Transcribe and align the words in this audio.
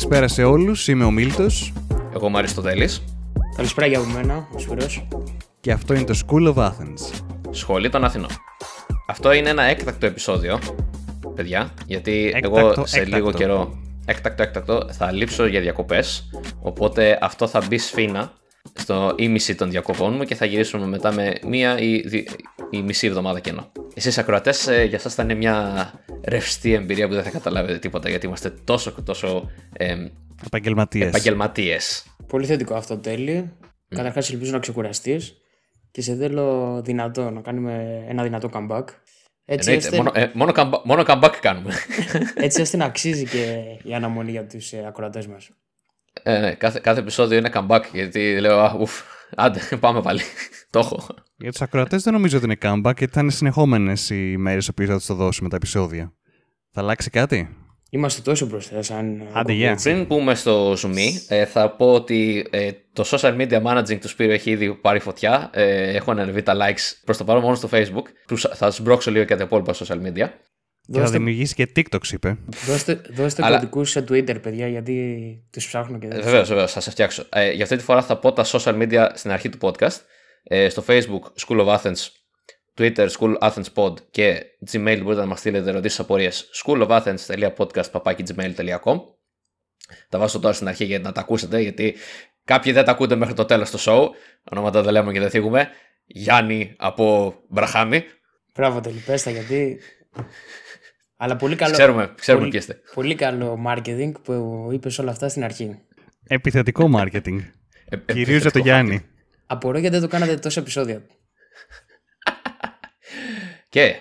Καλησπέρα 0.00 0.28
σε 0.28 0.42
όλους, 0.44 0.88
είμαι 0.88 1.04
ο 1.04 1.10
Μίλτος 1.10 1.72
Εγώ 2.14 2.26
είμαι 2.26 2.36
ο 2.36 2.38
Αριστοτέλης. 2.38 3.04
Καλησπέρα 3.56 3.86
για 3.86 3.98
από 3.98 4.08
μένα, 4.08 4.48
ο 4.54 4.58
Σπυρός. 4.58 5.06
και 5.60 5.72
αυτό 5.72 5.94
είναι 5.94 6.04
το 6.04 6.18
School 6.26 6.54
of 6.54 6.66
Athens. 6.66 7.20
Σχολή 7.50 7.88
των 7.88 8.04
Αθηνών. 8.04 8.28
Αυτό 9.08 9.32
είναι 9.32 9.48
ένα 9.48 9.62
έκτακτο 9.62 10.06
επεισόδιο, 10.06 10.58
παιδιά, 11.34 11.74
γιατί 11.86 12.32
Έκτακτο, 12.34 12.58
εγώ 12.58 12.86
σε 12.86 12.96
έκτακτο. 12.98 13.16
λίγο 13.16 13.32
καιρό, 13.32 13.78
έκτακτο, 14.04 14.42
έκτακτο, 14.42 14.86
θα 14.90 15.12
λείψω 15.12 15.46
για 15.46 15.60
διακοπές, 15.60 16.30
οπότε 16.60 17.18
αυτό 17.22 17.46
θα 17.46 17.62
μπει 17.68 17.78
σφίνα 17.78 18.32
στο 18.72 19.14
ίμιση 19.18 19.54
των 19.54 19.70
διακοπών 19.70 20.14
μου 20.14 20.24
και 20.24 20.34
θα 20.34 20.44
γυρίσουμε 20.44 20.86
μετά 20.86 21.12
με 21.12 21.32
μία 21.46 21.78
ή, 21.78 22.00
δι- 22.00 22.28
ή 22.70 22.82
μισή 22.82 23.06
εβδομάδα 23.06 23.40
κενό. 23.40 23.72
Εσείς 23.94 24.18
ακροατές, 24.18 24.66
ε, 24.66 24.82
για 24.84 24.98
σας 24.98 25.14
θα 25.14 25.22
είναι 25.22 25.34
μια 25.34 25.90
ρευστή 26.28 26.72
εμπειρία 26.72 27.08
που 27.08 27.14
δεν 27.14 27.22
θα 27.22 27.30
καταλάβετε 27.30 27.78
τίποτα, 27.78 28.08
γιατί 28.08 28.26
είμαστε 28.26 28.50
τόσο 28.64 28.90
και 28.90 29.00
τόσο 29.00 29.50
ε, 29.72 29.96
Επαγγελματίες. 30.46 31.08
επαγγελματίες. 31.08 32.04
Πολύ 32.26 32.46
θετικό 32.46 32.74
αυτό 32.74 32.96
τέλειο. 32.98 33.56
Καταρχάς 33.88 34.30
ελπίζω 34.32 34.52
να 34.52 34.58
ξεκουραστείς 34.58 35.34
και 35.90 36.02
σε 36.02 36.14
θέλω 36.14 36.80
δυνατό, 36.84 37.30
να 37.30 37.40
κάνουμε 37.40 38.04
ένα 38.08 38.22
δυνατό 38.22 38.50
comeback. 38.52 38.84
Έτσι 39.44 39.70
Εννοείται, 39.70 39.88
ώστε, 39.88 39.96
μόνο, 39.96 40.10
ε, 40.14 40.30
μόνο, 40.34 40.52
καμπα- 40.52 40.82
μόνο 40.84 41.02
comeback 41.06 41.32
κάνουμε. 41.40 41.74
έτσι 42.34 42.60
ώστε 42.60 42.76
να 42.76 42.84
αξίζει 42.84 43.24
και 43.24 43.62
η 43.82 43.94
αναμονή 43.94 44.30
για 44.30 44.46
τους 44.46 44.72
ε, 44.72 44.84
ακροατές 44.86 45.26
μας. 45.26 45.50
Ε, 46.22 46.38
ναι, 46.38 46.54
κάθε, 46.54 46.80
κάθε 46.82 47.00
επεισόδιο 47.00 47.38
είναι 47.38 47.50
comeback 47.54 47.82
γιατί 47.92 48.40
λέω 48.40 48.58
«Α, 48.60 48.76
ουφ, 48.80 49.00
άντε 49.36 49.60
πάμε 49.80 50.02
πάλι, 50.02 50.20
το 50.70 50.78
έχω. 50.78 51.06
Για 51.36 51.50
τους 51.50 51.60
ακροατές 51.60 52.02
δεν 52.02 52.12
νομίζω 52.12 52.36
ότι 52.36 52.46
είναι 52.46 52.56
comeback 52.62 52.96
γιατί 52.98 53.12
θα 53.12 53.20
είναι 53.20 53.30
συνεχόμενες 53.30 54.10
οι 54.10 54.36
μέρες 54.36 54.70
που 54.74 54.84
θα 54.86 54.96
τους 54.96 55.06
το 55.06 55.14
δώσουμε 55.14 55.48
τα 55.48 55.56
επεισόδια. 55.56 56.12
Θα 56.72 56.80
αλλάξει 56.80 57.10
κάτι; 57.10 57.48
Είμαστε 57.92 58.20
τόσο 58.22 58.46
μπροστά 58.46 58.82
σαν... 58.82 59.28
Άντε, 59.32 59.52
γεια. 59.52 59.78
Πριν 59.82 60.06
πούμε 60.06 60.34
στο 60.34 60.72
Zoom, 60.72 60.94
ε, 61.28 61.44
θα 61.44 61.70
πω 61.70 61.92
ότι 61.92 62.46
ε, 62.50 62.70
το 62.92 63.04
social 63.06 63.36
media 63.40 63.62
managing 63.62 63.98
του 64.00 64.08
Σπύρου 64.08 64.30
έχει 64.30 64.50
ήδη 64.50 64.74
πάρει 64.74 64.98
φωτιά. 64.98 65.50
Ε, 65.52 65.96
έχουν 65.96 66.18
ανεβεί 66.18 66.42
τα 66.42 66.54
likes 66.54 67.00
προς 67.04 67.16
το 67.16 67.24
παρόν 67.24 67.42
μόνο 67.42 67.54
στο 67.54 67.68
facebook. 67.72 68.04
Τους- 68.26 68.46
θα 68.54 68.70
σμπρώξω 68.70 69.10
λίγο 69.10 69.24
και 69.24 69.36
τα 69.36 69.42
υπόλοιπα 69.42 69.74
social 69.74 69.96
media. 70.06 70.26
Και 70.86 70.92
θα 70.96 71.00
Δώστε, 71.00 71.16
δημιουργήσει 71.16 71.54
και 71.54 71.68
TikTok, 71.76 72.06
είπε. 72.12 72.38
δώστε, 72.66 73.00
δώστε 73.10 73.44
Αλλά- 73.44 73.56
κωδικούς 73.56 73.90
σε 73.90 74.00
Twitter, 74.08 74.42
παιδιά, 74.42 74.68
γιατί 74.68 75.44
τους 75.50 75.66
ψάχνω 75.66 75.98
και 75.98 76.06
δεν 76.06 76.16
Ε, 76.16 76.20
τους 76.20 76.24
Βεβαίως, 76.30 76.48
βεβαίως, 76.48 76.72
θα 76.72 76.80
σε 76.80 76.90
φτιάξω. 76.90 77.24
Ε, 77.32 77.50
για 77.52 77.64
αυτή 77.64 77.76
τη 77.76 77.82
φορά 77.82 78.02
θα 78.02 78.18
πω 78.18 78.32
τα 78.32 78.44
social 78.46 78.82
media 78.82 79.08
στην 79.14 79.30
αρχή 79.30 79.48
του 79.48 79.58
podcast. 79.60 79.96
Ε, 80.42 80.68
στο 80.68 80.84
Facebook 80.86 81.20
School 81.46 81.66
of 81.66 81.78
Athens, 81.78 82.08
Twitter 82.78 83.08
School 83.18 83.38
Athens 83.38 83.64
Pod 83.74 83.92
και 84.10 84.42
Gmail 84.72 84.98
μπορείτε 85.02 85.20
να 85.20 85.26
μας 85.26 85.38
στείλετε 85.38 85.70
ερωτήσεις 85.70 85.98
απορίες 86.00 86.48
schoolofathens.podcast.gmail.com 86.64 89.00
Τα 90.08 90.18
βάζω 90.18 90.38
τώρα 90.38 90.54
στην 90.54 90.68
αρχή 90.68 90.84
για 90.84 90.98
να 90.98 91.12
τα 91.12 91.20
ακούσετε 91.20 91.60
γιατί 91.60 91.94
κάποιοι 92.44 92.72
δεν 92.72 92.84
τα 92.84 92.90
ακούτε 92.90 93.14
μέχρι 93.16 93.34
το 93.34 93.44
τέλος 93.44 93.70
του 93.70 93.78
show. 93.80 94.08
Ονόματα 94.50 94.82
δεν 94.82 94.92
λέμε 94.92 95.12
και 95.12 95.20
δεν 95.20 95.30
θίγουμε. 95.30 95.68
Γιάννη 96.06 96.74
από 96.78 97.34
Μπραχάμι. 97.48 98.04
Μπράβο, 98.54 98.80
τέλει, 98.80 99.02
πες 99.06 99.22
τα, 99.22 99.30
γιατί... 99.30 99.80
Αλλά 101.22 101.36
πολύ 101.36 101.56
καλό, 101.56 101.72
Ξέρουμε, 101.72 102.14
ξέρουμε 102.16 102.44
πολύ, 102.46 102.58
ποιοι 102.58 102.68
είστε. 102.68 102.92
πολύ 102.94 103.14
καλό 103.14 103.58
marketing 103.66 104.12
που 104.22 104.68
είπες 104.72 104.98
όλα 104.98 105.10
αυτά 105.10 105.28
στην 105.28 105.44
αρχή. 105.44 105.78
Επιθετικό 106.26 106.90
marketing. 106.96 107.38
Ε, 107.88 107.96
ε, 107.96 108.12
Κυρίως 108.12 108.26
για 108.42 108.50
το 108.50 108.58
επιθετικό 108.58 108.64
Γιάννη. 108.64 109.06
Απορώ 109.46 109.78
γιατί 109.78 109.98
δεν 109.98 110.08
το 110.08 110.16
κάνατε 110.16 110.34
τόσα 110.36 110.60
επεισόδια. 110.60 111.02
Και 113.68 113.94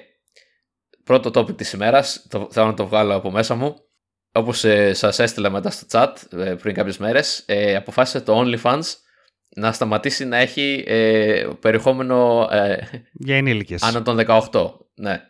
πρώτο 1.04 1.30
topic 1.42 1.58
της 1.58 1.74
ημέρας, 1.74 2.26
το, 2.30 2.48
θέλω 2.52 2.66
να 2.66 2.74
το 2.74 2.88
βγάλω 2.88 3.16
από 3.16 3.32
μέσα 3.32 3.56
μου. 3.56 3.76
Όπως 4.32 4.64
ε, 4.64 4.94
σας 4.94 5.20
έστειλα 5.20 5.50
μετά 5.50 5.70
στο 5.70 5.86
chat 5.92 6.40
ε, 6.40 6.56
πριν 6.56 6.74
κάποιες 6.76 6.98
μέρες, 6.98 7.44
ε, 7.46 7.76
αποφάσισε 7.76 8.22
το 8.22 8.44
OnlyFans 8.46 8.82
να 9.56 9.72
σταματήσει 9.72 10.26
να 10.26 10.38
έχει 10.38 10.84
ε, 10.88 11.48
περιεχόμενο 11.60 12.48
ε, 12.52 12.78
Για 13.14 13.36
ενήλικες. 13.38 13.84
άνω 13.84 14.02
των 14.02 14.20
18. 14.28 14.50
Ναι. 14.96 15.22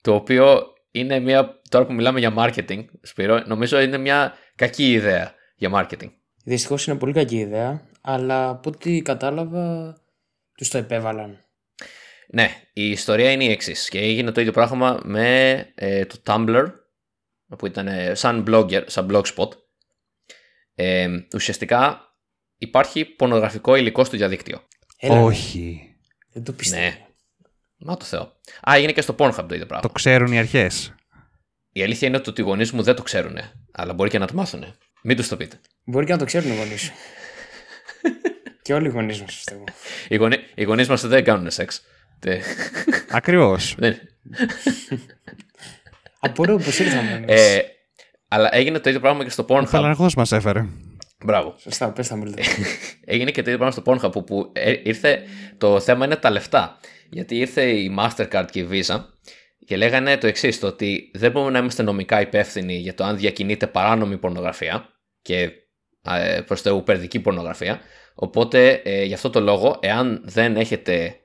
Το 0.00 0.14
οποίο 0.14 0.76
είναι 0.90 1.18
μια, 1.18 1.60
τώρα 1.68 1.86
που 1.86 1.92
μιλάμε 1.92 2.18
για 2.18 2.34
marketing, 2.36 2.84
Σπύρο, 3.02 3.42
νομίζω 3.46 3.80
είναι 3.80 3.98
μια 3.98 4.34
κακή 4.56 4.92
ιδέα 4.92 5.34
για 5.56 5.70
marketing. 5.74 6.10
Δυστυχώς 6.44 6.86
είναι 6.86 6.98
πολύ 6.98 7.12
κακή 7.12 7.36
ιδέα, 7.36 7.82
αλλά 8.00 8.48
από 8.48 8.70
ό,τι 8.70 9.02
κατάλαβα, 9.02 9.96
τους 10.54 10.68
το 10.68 10.78
επέβαλαν. 10.78 11.42
Ναι, 12.30 12.50
η 12.72 12.90
ιστορία 12.90 13.30
είναι 13.30 13.44
η 13.44 13.50
εξής. 13.50 13.88
Και 13.88 13.98
έγινε 13.98 14.30
το 14.30 14.40
ίδιο 14.40 14.52
πράγμα 14.52 15.00
με 15.04 15.56
ε, 15.74 16.04
το 16.04 16.16
Tumblr, 16.26 16.66
που 17.58 17.66
ήταν 17.66 17.86
ε, 17.86 18.14
σαν 18.14 18.44
blogger, 18.48 18.82
σαν 18.86 19.08
blogspot. 19.10 19.48
Ε, 20.74 21.08
ουσιαστικά 21.34 22.00
υπάρχει 22.58 23.04
πορνογραφικό 23.04 23.74
υλικό 23.74 24.04
στο 24.04 24.16
διαδίκτυο. 24.16 24.60
Έλα, 24.98 25.22
Όχι. 25.22 25.96
Δεν 26.32 26.44
το 26.44 26.52
πιστεύω. 26.52 26.82
Ναι. 26.82 27.07
Μα 27.78 27.96
το 27.96 28.04
Θεό. 28.04 28.20
Α, 28.70 28.72
έγινε 28.74 28.92
και 28.92 29.00
στο 29.00 29.14
Pornhub 29.18 29.44
το 29.48 29.54
ίδιο 29.54 29.66
πράγμα. 29.66 29.80
Το 29.80 29.88
ξέρουν 29.88 30.32
οι 30.32 30.38
αρχές. 30.38 30.94
Η 31.72 31.82
αλήθεια 31.82 32.08
είναι 32.08 32.16
ότι 32.26 32.40
οι 32.40 32.44
γονείς 32.44 32.72
μου 32.72 32.82
δεν 32.82 32.94
το 32.94 33.02
ξέρουν, 33.02 33.38
αλλά 33.72 33.92
μπορεί 33.92 34.10
και 34.10 34.18
να 34.18 34.26
το 34.26 34.34
μάθουν. 34.34 34.64
Μην 35.02 35.16
τους 35.16 35.28
το 35.28 35.36
πείτε. 35.36 35.60
Μπορεί 35.84 36.06
και 36.06 36.12
να 36.12 36.18
το 36.18 36.24
ξέρουν 36.24 36.52
οι 36.52 36.56
γονείς 36.56 36.80
σου. 36.80 36.92
και 38.62 38.74
όλοι 38.74 38.86
οι 38.86 38.90
γονείς 38.90 39.20
μας, 39.20 39.34
πιστεύω. 39.34 39.64
Οι 40.08 40.16
γονεί 40.16 40.36
οι 40.54 40.64
γονείς 40.64 40.88
μας 40.88 41.06
δεν 41.06 41.24
κάνουν 41.24 41.50
σεξ. 41.50 41.82
Τε- 42.18 42.42
Ακριβώς. 43.10 43.74
δεν- 43.78 43.98
Απορώ 46.20 46.56
πώ 46.56 46.64
ήρθαμε. 46.64 47.10
εμείς. 47.10 47.40
ε, 47.56 47.62
αλλά 48.28 48.54
έγινε 48.54 48.78
το 48.78 48.88
ίδιο 48.88 49.00
πράγμα 49.00 49.24
και 49.24 49.30
στο 49.30 49.42
Ο 49.42 49.46
Pornhub. 49.48 49.66
Φαλαργός 49.66 50.14
μας 50.14 50.32
έφερε. 50.32 50.64
Μπράβο. 51.24 51.54
Σωστά, 51.58 51.92
πες 51.92 52.08
τα 52.08 52.16
μιλείτε. 52.16 52.42
Έγινε 53.04 53.30
και 53.30 53.42
το 53.42 53.50
ίδιο 53.50 53.64
πράγμα 53.64 53.82
στο 53.82 53.82
Pornhub 53.86 54.12
που, 54.12 54.24
που 54.24 54.50
ε, 54.54 54.74
ήρθε, 54.82 55.22
το 55.58 55.80
θέμα 55.80 56.04
είναι 56.04 56.16
τα 56.16 56.30
λεφτά. 56.30 56.78
Γιατί 57.10 57.36
ήρθε 57.36 57.70
η 57.70 57.96
Mastercard 57.98 58.46
και 58.50 58.60
η 58.60 58.68
Visa 58.70 59.04
και 59.64 59.76
λέγανε 59.76 60.16
το 60.16 60.26
εξής, 60.26 60.58
το 60.58 60.66
ότι 60.66 61.10
δεν 61.14 61.30
μπορούμε 61.30 61.52
να 61.52 61.58
είμαστε 61.58 61.82
νομικά 61.82 62.20
υπεύθυνοι 62.20 62.76
για 62.76 62.94
το 62.94 63.04
αν 63.04 63.16
διακινείται 63.16 63.66
παράνομη 63.66 64.18
πορνογραφία 64.18 64.88
και 65.22 65.50
ε, 66.02 66.40
προς 66.46 66.60
Θεού 66.60 66.82
περδική 66.82 67.20
πορνογραφία. 67.20 67.80
Οπότε 68.14 68.70
ε, 68.84 69.04
γι' 69.04 69.14
αυτό 69.14 69.30
το 69.30 69.40
λόγο, 69.40 69.78
εάν 69.80 70.22
δεν 70.24 70.56
έχετε, 70.56 71.16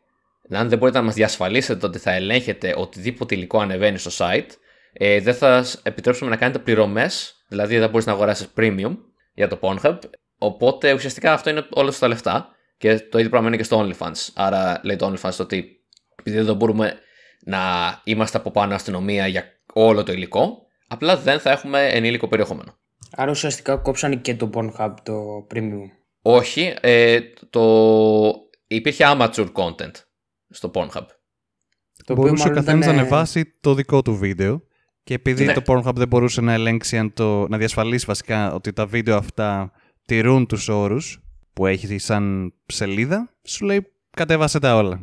αν 0.49 0.69
δεν 0.69 0.77
μπορείτε 0.77 0.97
να 0.97 1.03
μας 1.03 1.13
διασφαλίσετε 1.13 1.85
ότι 1.85 1.97
θα 1.97 2.11
ελέγχετε 2.11 2.73
οτιδήποτε 2.77 3.35
υλικό 3.35 3.59
ανεβαίνει 3.59 3.97
στο 3.97 4.11
site, 4.17 4.49
ε, 4.93 5.19
δεν 5.19 5.33
θα 5.33 5.63
σας 5.63 5.81
επιτρέψουμε 5.83 6.29
να 6.29 6.35
κάνετε 6.35 6.59
πληρωμές, 6.59 7.43
δηλαδή 7.47 7.77
δεν 7.77 7.89
μπορείς 7.89 8.05
να 8.05 8.11
αγοράσεις 8.11 8.47
premium 8.57 8.97
για 9.33 9.47
το 9.47 9.59
Pornhub. 9.61 9.97
Οπότε 10.37 10.93
ουσιαστικά 10.93 11.33
αυτό 11.33 11.49
είναι 11.49 11.65
όλα 11.69 11.91
στα 11.91 12.07
λεφτά 12.07 12.52
και 12.83 12.99
το 12.99 13.17
ίδιο 13.17 13.29
πράγμα 13.29 13.47
είναι 13.47 13.57
και 13.57 13.63
στο 13.63 13.87
OnlyFans. 13.87 14.29
Άρα 14.33 14.79
λέει 14.83 14.95
το 14.95 15.13
OnlyFans 15.13 15.37
ότι 15.39 15.83
επειδή 16.15 16.41
δεν 16.41 16.55
μπορούμε 16.55 16.93
να 17.45 17.59
είμαστε 18.03 18.37
από 18.37 18.51
πάνω 18.51 18.75
αστυνομία 18.75 19.27
για 19.27 19.43
όλο 19.73 20.03
το 20.03 20.11
υλικό, 20.11 20.57
απλά 20.87 21.17
δεν 21.17 21.39
θα 21.39 21.51
έχουμε 21.51 21.87
ενήλικο 21.87 22.27
περιεχόμενο. 22.27 22.77
Άρα 23.11 23.31
ουσιαστικά 23.31 23.75
κόψανε 23.75 24.15
και 24.15 24.35
το 24.35 24.49
Pornhub 24.53 24.93
το 25.03 25.47
premium. 25.53 25.89
Όχι, 26.21 26.73
ε, 26.81 27.19
το... 27.49 28.33
υπήρχε 28.67 29.03
amateur 29.07 29.47
content 29.53 29.91
στο 30.49 30.71
Pornhub. 30.73 31.05
Το 32.05 32.13
μπορούσε 32.13 32.43
ο 32.43 32.47
μάλλον 32.47 32.63
καθένας 32.63 32.85
ήταν, 32.85 32.95
να 32.95 33.01
ε, 33.01 33.05
ανεβάσει 33.05 33.57
το 33.61 33.73
δικό 33.73 34.01
του 34.01 34.15
βίντεο 34.15 34.63
και 35.03 35.13
επειδή 35.13 35.45
Ναι. 35.45 35.53
το 35.53 35.61
Pornhub 35.65 35.95
δεν 35.95 36.07
μπορούσε 36.07 36.41
να 36.41 36.53
ελέγξει, 36.53 36.97
αν 36.97 37.13
το, 37.13 37.47
να 37.47 37.57
διασφαλίσει 37.57 38.05
βασικά 38.05 38.53
ότι 38.53 38.73
τα 38.73 38.85
βίντεο 38.85 39.17
αυτά 39.17 39.71
τηρούν 40.05 40.45
τους 40.45 40.69
όρους 40.69 41.22
που 41.53 41.65
έχει 41.65 41.97
σαν 41.97 42.53
σελίδα, 42.65 43.29
σου 43.47 43.65
λέει 43.65 43.91
κατέβασε 44.17 44.59
τα 44.59 44.75
όλα. 44.75 44.99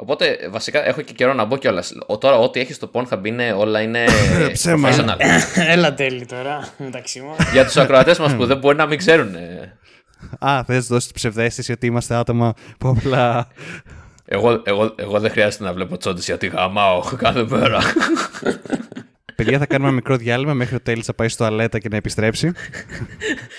Οπότε 0.00 0.48
βασικά 0.50 0.86
έχω 0.86 1.00
και 1.00 1.12
καιρό 1.12 1.34
να 1.34 1.44
μπω 1.44 1.56
κιόλας. 1.56 1.92
Τώρα 2.20 2.38
ό,τι 2.38 2.60
έχεις 2.60 2.76
στο 2.76 2.90
Pornhub 2.92 3.20
είναι, 3.24 3.52
όλα 3.52 3.80
είναι 3.80 4.04
Ψέμα. 4.52 4.90
professional. 4.90 5.16
Έλα 5.74 5.94
τέλει 5.94 6.26
τώρα 6.26 6.68
μεταξύ 6.78 7.20
μα. 7.20 7.34
Για 7.52 7.64
τους 7.64 7.76
ακροατές 7.76 8.18
μας 8.18 8.34
που 8.34 8.46
δεν 8.50 8.58
μπορεί 8.58 8.76
να 8.76 8.86
μην 8.86 8.98
ξέρουν. 8.98 9.34
ε, 9.34 9.78
Α, 10.38 10.64
θες 10.64 10.88
να 10.88 10.94
δώσεις 10.96 11.12
ψευδέστηση 11.12 11.72
ότι 11.72 11.86
είμαστε 11.86 12.14
άτομα 12.14 12.54
που 12.78 12.88
απλά... 12.88 13.48
Εγώ, 14.30 14.62
εγώ, 14.64 14.94
εγώ 14.96 15.20
δεν 15.20 15.30
χρειάζεται 15.30 15.64
να 15.64 15.72
βλέπω 15.72 15.96
τσόντες 15.96 16.24
γιατί 16.24 16.46
γαμάω 16.46 17.00
κάθε 17.16 17.44
μέρα. 17.48 17.78
Παιδιά 19.42 19.58
θα 19.58 19.66
κάνουμε 19.66 19.88
ένα 19.88 19.96
μικρό 19.96 20.16
διάλειμμα 20.16 20.54
μέχρι 20.54 20.74
ο 20.74 20.80
Τέλης 20.80 21.06
θα 21.06 21.14
πάει 21.14 21.28
στο 21.28 21.44
αλέτα 21.44 21.78
και 21.78 21.88
να 21.88 21.96
επιστρέψει. 21.96 22.52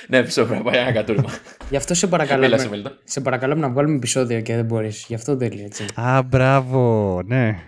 ναι, 0.08 0.24
πίσω 0.24 0.46
πρέπει 0.46 0.64
να 0.64 0.72
πάει 0.72 0.82
ένα 0.82 0.92
κατούριμα. 0.92 1.30
Γι' 1.70 1.76
αυτό 1.76 1.94
σε 1.94 2.06
Μίλα, 2.06 2.18
παρακαλάμε, 2.18 2.58
Σιμίλτα. 2.58 2.98
σε 3.04 3.22
παρακαλάμε 3.22 3.62
να 3.62 3.70
βγάλουμε 3.70 3.96
επεισόδιο 3.96 4.42
και 4.42 4.56
δεν 4.56 4.66
μπορείς. 4.66 5.06
Γι' 5.08 5.14
αυτό 5.16 5.38
τέλει 5.38 5.64
έτσι. 5.64 5.86
Α, 5.96 6.22
μπράβο, 6.22 7.22
ναι. 7.26 7.60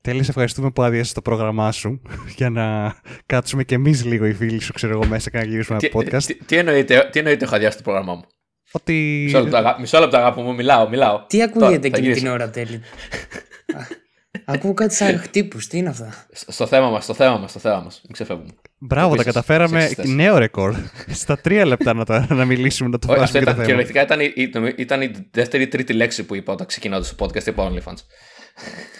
Τέλη, 0.00 0.22
σε 0.22 0.30
ευχαριστούμε 0.30 0.70
που 0.70 0.82
άδειασες 0.82 1.12
το 1.12 1.22
πρόγραμμά 1.22 1.72
σου 1.72 2.02
για 2.36 2.50
να 2.50 2.94
κάτσουμε 3.26 3.64
κι 3.64 3.74
εμείς 3.74 4.04
λίγο 4.04 4.26
οι 4.26 4.32
φίλοι 4.32 4.60
σου, 4.60 4.72
ξέρω 4.72 4.92
εγώ, 4.92 5.06
μέσα 5.06 5.30
και 5.30 5.38
να 5.38 5.44
γυρίσουμε 5.44 5.78
τι, 5.78 5.86
ένα 5.86 6.00
podcast. 6.02 6.22
τι, 6.22 6.34
τι, 6.34 6.56
εννοείται, 6.56 7.08
τι 7.12 7.18
εννοείται 7.18 7.44
έχω 7.44 7.54
αδειάσει 7.54 7.76
το 7.76 7.82
πρόγραμμά 7.82 8.14
μου; 8.14 8.24
Ότι... 8.70 9.22
Μισό 9.24 9.40
λεπτό, 9.40 9.56
αγάπη, 9.56 9.80
μισό 9.80 9.98
λεπτό, 9.98 10.16
αγάπη 10.16 10.40
μου, 10.40 10.54
μιλάω, 10.54 10.88
μιλάω. 10.88 11.24
Τι 11.26 11.42
ακούγεται 11.42 11.68
Τώρα, 11.68 11.80
θα 11.80 11.86
εκείνη 11.86 12.06
γυρίσω. 12.06 12.20
την 12.20 12.32
ώρα 12.32 12.50
τέλει. 12.50 12.80
Α, 14.48 14.52
Ακούω 14.54 14.74
κάτι 14.74 14.94
σαν 14.94 15.18
χτύπους. 15.20 15.66
Τι 15.66 15.78
είναι 15.78 15.88
αυτά; 15.88 16.26
Στο 16.32 16.66
θέμα 16.66 16.90
μας, 16.90 17.04
στο 17.04 17.14
θέμα 17.14 17.36
μας, 17.38 17.50
στο 17.50 17.58
θέμα 17.58 17.80
μας. 17.80 18.00
Μην 18.04 18.12
ξεφεύγουμε. 18.12 18.48
Μπράβο, 18.78 19.08
τα 19.08 19.14
Επίσης, 19.14 19.32
καταφέραμε 19.32 19.80
σεξιστές. 19.80 20.08
νέο 20.10 20.38
ρεκόρ. 20.38 20.74
Στα 21.22 21.36
τρία 21.38 21.66
λεπτά 21.66 21.94
να, 21.94 22.04
το, 22.04 22.26
να 22.28 22.44
μιλήσουμε, 22.44 22.88
να 22.88 22.98
το 22.98 23.12
Όχι, 23.12 23.22
αυτό 23.22 23.38
φτάσουμε 23.38 23.38
και 23.38 23.44
το 23.44 23.50
ήταν, 23.50 23.54
θέμα. 23.54 23.64
κυριολεκτικά 23.64 24.02
ήταν 24.02 24.20
η, 24.20 24.74
η- 24.76 24.82
ήταν 24.82 25.02
η 25.02 25.10
δεύτερη 25.30 25.62
ή 25.62 25.68
τρίτη 25.68 25.92
λέξη 25.92 26.24
που 26.24 26.34
είπα 26.34 26.52
όταν 26.52 26.66
ξεκινώντας 26.66 27.14
το 27.14 27.24
podcast. 27.26 27.46
Είπα 27.46 27.70
OnlyFans. 27.70 27.96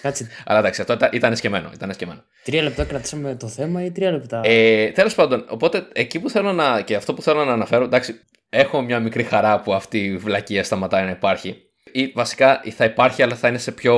Κάτσε, 0.03 0.29
Αλλά 0.47 0.59
εντάξει, 0.59 0.81
αυτό 0.81 0.93
ήταν, 0.93 1.09
ήταν 1.13 1.37
σκεμμένο. 1.37 1.71
Ήταν 1.75 1.93
σκεμμένο. 1.93 2.23
τρία 2.45 2.63
λεπτά 2.63 2.85
κρατήσαμε 2.85 3.35
το 3.35 3.49
θέμα 3.49 3.85
ή 3.85 3.91
τρία 3.91 4.11
λεπτά; 4.11 4.41
Ε, 4.45 4.91
Τέλος 4.91 5.15
πάντων, 5.15 5.45
οπότε 5.49 5.87
εκεί 5.93 6.21
που 6.21 6.31
θέλω 6.31 6.53
να. 6.53 6.81
και 6.81 6.95
αυτό 6.97 7.15
που 7.15 7.23
θέλω 7.23 7.45
να 7.45 7.53
αναφέρω. 7.53 7.85
Εντάξει, 7.85 8.21
έχω 8.49 8.83
μια 8.83 9.01
μικρή 9.01 9.23
χαρά 9.23 9.61
που 9.61 9.75
αυτή 9.75 9.99
η 9.99 10.17
βλακεία 10.17 10.65
σταματάει 10.65 11.05
να 11.05 11.11
υπάρχει. 11.11 11.57
Ή 11.93 12.06
βασικά 12.06 12.61
θα 12.75 12.85
υπάρχει, 12.85 13.23
αλλά 13.23 13.35
θα 13.35 13.49
είναι 13.49 13.59
σε 13.59 13.73
πιο 13.73 13.97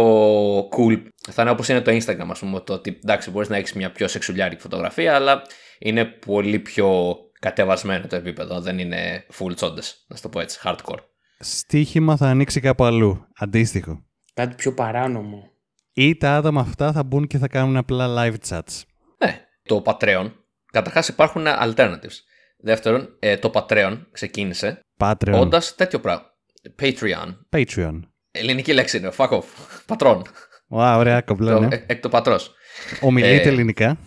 cool. 0.58 1.02
Θα 1.31 1.43
είναι 1.43 1.50
όπως 1.50 1.69
είναι 1.69 1.81
το 1.81 1.90
Instagram, 1.93 2.26
ας 2.31 2.38
πούμε. 2.38 2.61
Το 2.61 2.73
ότι 2.73 2.99
εντάξει, 3.02 3.31
μπορείς 3.31 3.49
να 3.49 3.56
έχεις 3.56 3.73
μια 3.73 3.93
πιο 3.93 4.08
σεξουλιάρικη 4.08 4.61
φωτογραφία, 4.61 5.14
αλλά 5.14 5.43
είναι 5.79 6.05
πολύ 6.05 6.58
πιο 6.58 7.17
κατεβασμένο 7.40 8.06
το 8.06 8.17
επίπεδο. 8.17 8.61
Δεν 8.61 8.79
είναι 8.79 9.26
full 9.38 9.55
τσόντες, 9.55 10.05
να 10.08 10.17
σου 10.17 10.23
το 10.23 10.29
πω 10.29 10.40
έτσι, 10.40 10.58
hardcore. 10.64 10.99
Στοίχημα 11.38 12.17
θα 12.17 12.29
ανοίξει 12.29 12.61
κάπου 12.61 12.85
αλλού. 12.85 13.26
Αντίστοιχο. 13.37 14.05
Κάτι 14.35 14.55
πιο 14.55 14.75
παράνομο. 14.75 15.50
Ή 15.93 16.17
τα 16.17 16.37
άτομα 16.37 16.61
αυτά 16.61 16.93
θα 16.93 17.02
μπουν 17.02 17.26
και 17.26 17.38
θα 17.38 17.49
κάνουν 17.49 17.76
απλά 17.76 18.14
live 18.19 18.49
chats. 18.49 18.82
Ναι, 19.19 19.44
το 19.62 19.82
Patreon. 19.85 20.32
Καταρχάς 20.73 21.08
υπάρχουν 21.08 21.44
alternatives. 21.46 22.17
Δεύτερον, 22.58 23.17
ε, 23.19 23.37
το 23.37 23.50
Patreon 23.55 23.99
ξεκίνησε 24.12 24.81
Patreon. 24.99 25.40
όντας 25.40 25.75
τέτοιο 25.75 26.00
πράγμα. 26.00 26.26
Patreon. 26.82 27.37
Patreon. 27.50 28.00
Ελληνική 28.31 28.72
λέξη 28.72 28.96
είναι. 28.96 29.12
Fuck 29.16 29.28
off. 29.28 29.44
Πατρόν. 29.87 30.22
Wow, 30.70 30.94
ωραία, 30.96 31.20
κομπλέ, 31.20 31.50
Το, 31.50 31.60
ναι. 31.60 31.75
εκ, 31.75 31.84
εκ 31.87 32.00
το 32.00 32.08
πατρός. 32.08 32.55
Ομιλείτε 33.00 33.43
ε, 33.43 33.49
ελληνικά. 33.49 33.99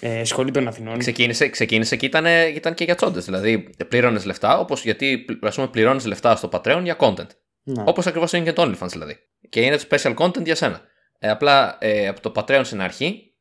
Ε, 0.00 0.24
σχολή 0.24 0.50
των 0.50 0.68
Αθηνών. 0.68 0.98
ξεκίνησε, 0.98 1.48
ξεκίνησε 1.48 1.96
και 1.96 2.06
ήταν, 2.06 2.24
ήταν 2.54 2.74
και 2.74 2.84
για 2.84 2.94
τσόντες. 2.94 3.24
Δηλαδή, 3.24 3.70
πλήρωνες 3.88 4.24
λεφτά, 4.24 4.58
όπως 4.58 4.82
γιατί 4.82 5.24
ας 5.42 5.54
πούμε, 5.54 5.68
πληρώνεις 5.68 6.04
λεφτά 6.04 6.36
στο 6.36 6.48
Patreon 6.52 6.80
για 6.82 6.96
content. 6.98 7.26
Να. 7.62 7.82
Όπως 7.86 8.06
ακριβώς 8.06 8.32
είναι 8.32 8.44
και 8.44 8.52
το 8.52 8.62
OnlyFans 8.62 8.88
δηλαδή. 8.88 9.16
Και 9.48 9.60
είναι 9.60 9.76
το 9.76 9.84
special 9.90 10.14
content 10.14 10.44
για 10.44 10.54
σένα. 10.54 10.80
Ε, 11.18 11.30
απλά 11.30 11.76
ε, 11.80 12.08
από 12.08 12.20
το 12.20 12.32
Patreon 12.34 12.60
στην 12.64 12.80
αρχή 12.80 13.34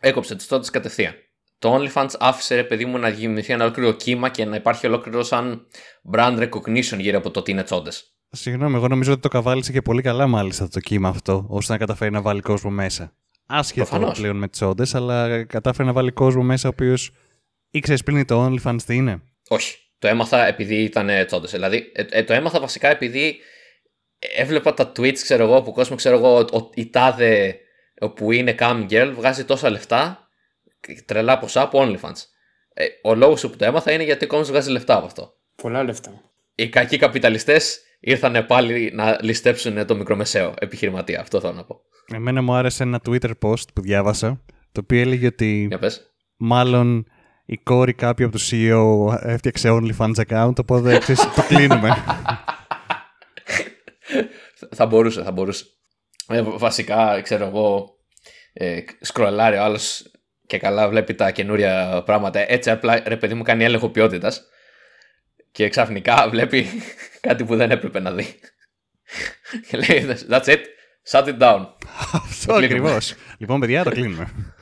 έκοψε 0.00 0.36
τις 0.36 0.46
τσόντες 0.46 0.70
κατευθείαν. 0.70 1.14
Το 1.58 1.76
OnlyFans 1.76 2.08
άφησε 2.18 2.54
ρε 2.54 2.64
παιδί 2.64 2.84
μου 2.84 2.98
να 2.98 3.10
δημιουργηθεί 3.10 3.52
ένα 3.52 3.64
ολόκληρο 3.64 3.92
κύμα 3.92 4.28
και 4.28 4.44
να 4.44 4.56
υπάρχει 4.56 4.86
ολόκληρο 4.86 5.22
σαν 5.22 5.66
brand 6.12 6.48
recognition 6.48 6.98
γύρω 6.98 7.18
από 7.18 7.30
το 7.30 7.42
τι 7.42 7.50
είναι 7.50 7.62
τσόντες. 7.62 8.12
Συγγνώμη, 8.30 8.74
εγώ 8.74 8.88
νομίζω 8.88 9.12
ότι 9.12 9.20
το 9.20 9.28
καβάλισε 9.28 9.72
και 9.72 9.82
πολύ 9.82 10.02
καλά 10.02 10.26
μάλιστα 10.26 10.68
το 10.68 10.80
κύμα 10.80 11.08
αυτό, 11.08 11.46
ώστε 11.48 11.72
να 11.72 11.78
καταφέρει 11.78 12.10
να 12.10 12.20
βάλει 12.20 12.40
κόσμο 12.40 12.70
μέσα. 12.70 13.12
Άσχετο 13.46 13.86
Προφανώς. 13.86 14.18
πλέον 14.18 14.36
με 14.36 14.48
τι 14.48 14.64
όντε, 14.64 14.84
αλλά 14.92 15.44
κατάφερε 15.44 15.88
να 15.88 15.92
βάλει 15.92 16.10
κόσμο 16.10 16.42
μέσα 16.42 16.68
ο 16.68 16.70
οποίος 16.74 17.10
ήξερε 17.70 17.98
πριν 18.04 18.26
το 18.26 18.46
OnlyFans 18.46 18.82
τι 18.86 18.94
είναι. 18.94 19.22
Όχι. 19.48 19.76
Το 19.98 20.08
έμαθα 20.08 20.46
επειδή 20.46 20.82
ήταν 20.82 21.08
τσόντες. 21.26 21.50
Δηλαδή, 21.50 21.92
ε, 21.94 22.04
ε, 22.10 22.22
το 22.22 22.32
έμαθα 22.32 22.60
βασικά 22.60 22.88
επειδή 22.88 23.38
έβλεπα 24.18 24.74
τα 24.74 24.92
tweets, 24.96 25.14
ξέρω 25.14 25.44
εγώ, 25.44 25.62
που 25.62 25.72
κόσμος, 25.72 25.98
ξέρω 25.98 26.16
εγώ, 26.16 26.38
ο, 26.38 26.70
η 26.74 26.90
τάδε 26.90 27.56
που 28.14 28.32
είναι 28.32 28.54
cam 28.58 28.86
girl 28.90 29.12
βγάζει 29.14 29.44
τόσα 29.44 29.70
λεφτά, 29.70 30.27
τρελά 31.04 31.38
ποσά 31.38 31.62
από 31.62 31.80
OnlyFans. 31.82 32.16
Ε, 32.74 32.84
ο 33.02 33.14
λόγος 33.14 33.40
που 33.40 33.56
το 33.56 33.64
έμαθα 33.64 33.92
είναι 33.92 34.04
γιατί 34.04 34.24
ο 34.24 34.28
κόσμος 34.28 34.50
βγάζει 34.50 34.70
λεφτά 34.70 34.96
από 34.96 35.06
αυτό. 35.06 35.32
Πολλά 35.62 35.82
λεφτά. 35.82 36.22
Οι 36.54 36.68
κακοί 36.68 36.98
καπιταλιστές 36.98 37.80
ήρθαν 38.00 38.46
πάλι 38.46 38.90
να 38.94 39.18
ληστέψουν 39.22 39.86
το 39.86 39.96
μικρομεσαίο 39.96 40.54
επιχειρηματία. 40.58 41.20
Αυτό 41.20 41.40
θέλω 41.40 41.52
να 41.52 41.64
πω. 41.64 41.80
Εμένα 42.14 42.42
μου 42.42 42.52
άρεσε 42.54 42.82
ένα 42.82 43.00
Twitter 43.08 43.30
post 43.42 43.72
που 43.74 43.80
διάβασα, 43.80 44.40
το 44.72 44.80
οποίο 44.82 45.00
έλεγε 45.00 45.26
ότι 45.26 45.66
Για 45.68 45.78
πες. 45.78 46.14
μάλλον 46.36 47.06
η 47.44 47.56
κόρη 47.56 47.94
κάποιου 47.94 48.26
από 48.26 48.36
τους 48.36 48.50
CEO 48.52 49.16
έφτιαξε 49.22 49.68
OnlyFans 49.72 50.14
account, 50.28 50.52
οπότε 50.60 50.98
ξέρεις, 50.98 51.20
το 51.34 51.42
κλείνουμε. 51.48 51.90
Θα 54.74 54.86
μπορούσε, 54.86 55.22
θα 55.22 55.32
μπορούσε. 55.32 55.64
Ε, 56.28 56.42
βασικά, 56.42 57.20
ξέρω 57.20 57.46
εγώ, 57.46 57.96
ε, 58.52 58.80
σκρολάρει 59.00 59.56
ο 59.56 59.62
άλλος 59.62 60.10
και 60.48 60.58
καλά 60.58 60.88
βλέπει 60.88 61.14
τα 61.14 61.30
καινούρια 61.30 62.02
πράγματα. 62.04 62.50
Έτσι 62.52 62.70
απλά, 62.70 63.02
ρε 63.06 63.16
παιδί 63.16 63.34
μου, 63.34 63.42
κάνει 63.42 63.64
έλεγχο 63.64 63.88
ποιότητας 63.88 64.48
και 65.52 65.68
ξαφνικά 65.68 66.28
βλέπει 66.30 66.66
κάτι 67.26 67.44
που 67.44 67.56
δεν 67.56 67.70
έπρεπε 67.70 68.00
να 68.00 68.12
δει. 68.12 68.34
και 69.68 69.76
λέει, 69.76 70.06
that's 70.30 70.44
it, 70.44 70.60
shut 71.10 71.24
it 71.24 71.38
down. 71.38 71.66
Αυτό 72.12 72.54
κλείνουμε. 72.54 72.64
ακριβώς. 72.64 73.14
λοιπόν, 73.38 73.60
παιδιά, 73.60 73.84
το 73.84 73.90
κλείνουμε. 73.90 74.54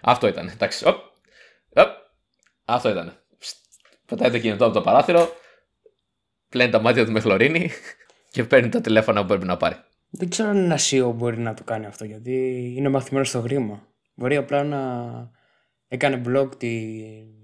Αυτό 0.00 0.26
ήταν. 0.26 0.48
Εντάξει. 0.48 0.88
Οπ, 0.88 0.96
οπ. 1.74 1.88
Αυτό 2.64 2.88
ήταν. 2.88 3.18
Ψτ. 3.38 3.56
Πετάει 4.06 4.30
το 4.30 4.38
κινητό 4.38 4.64
από 4.64 4.74
το 4.74 4.80
παράθυρο, 4.80 5.36
πλένει 6.48 6.70
τα 6.70 6.80
μάτια 6.80 7.04
του 7.04 7.12
με 7.12 7.20
χλωρίνη 7.20 7.70
και 8.30 8.44
παίρνει 8.44 8.68
τα 8.68 8.80
τηλέφωνα 8.80 9.20
που 9.20 9.26
πρέπει 9.26 9.44
να 9.44 9.56
πάρει. 9.56 9.76
Δεν 10.10 10.28
ξέρω 10.28 10.48
αν 10.48 10.56
ένα 10.56 10.78
CEO 10.78 11.12
μπορεί 11.14 11.38
να 11.38 11.54
το 11.54 11.64
κάνει 11.64 11.86
αυτό 11.86 12.04
γιατί 12.04 12.32
είναι 12.76 12.88
μαθημένο 12.88 13.24
στο 13.24 13.38
γρήμα. 13.38 13.93
Μπορεί 14.14 14.36
απλά 14.36 14.64
να 14.64 14.80
έκανε 15.88 16.22
blog 16.26 16.48
τη, 16.58 16.90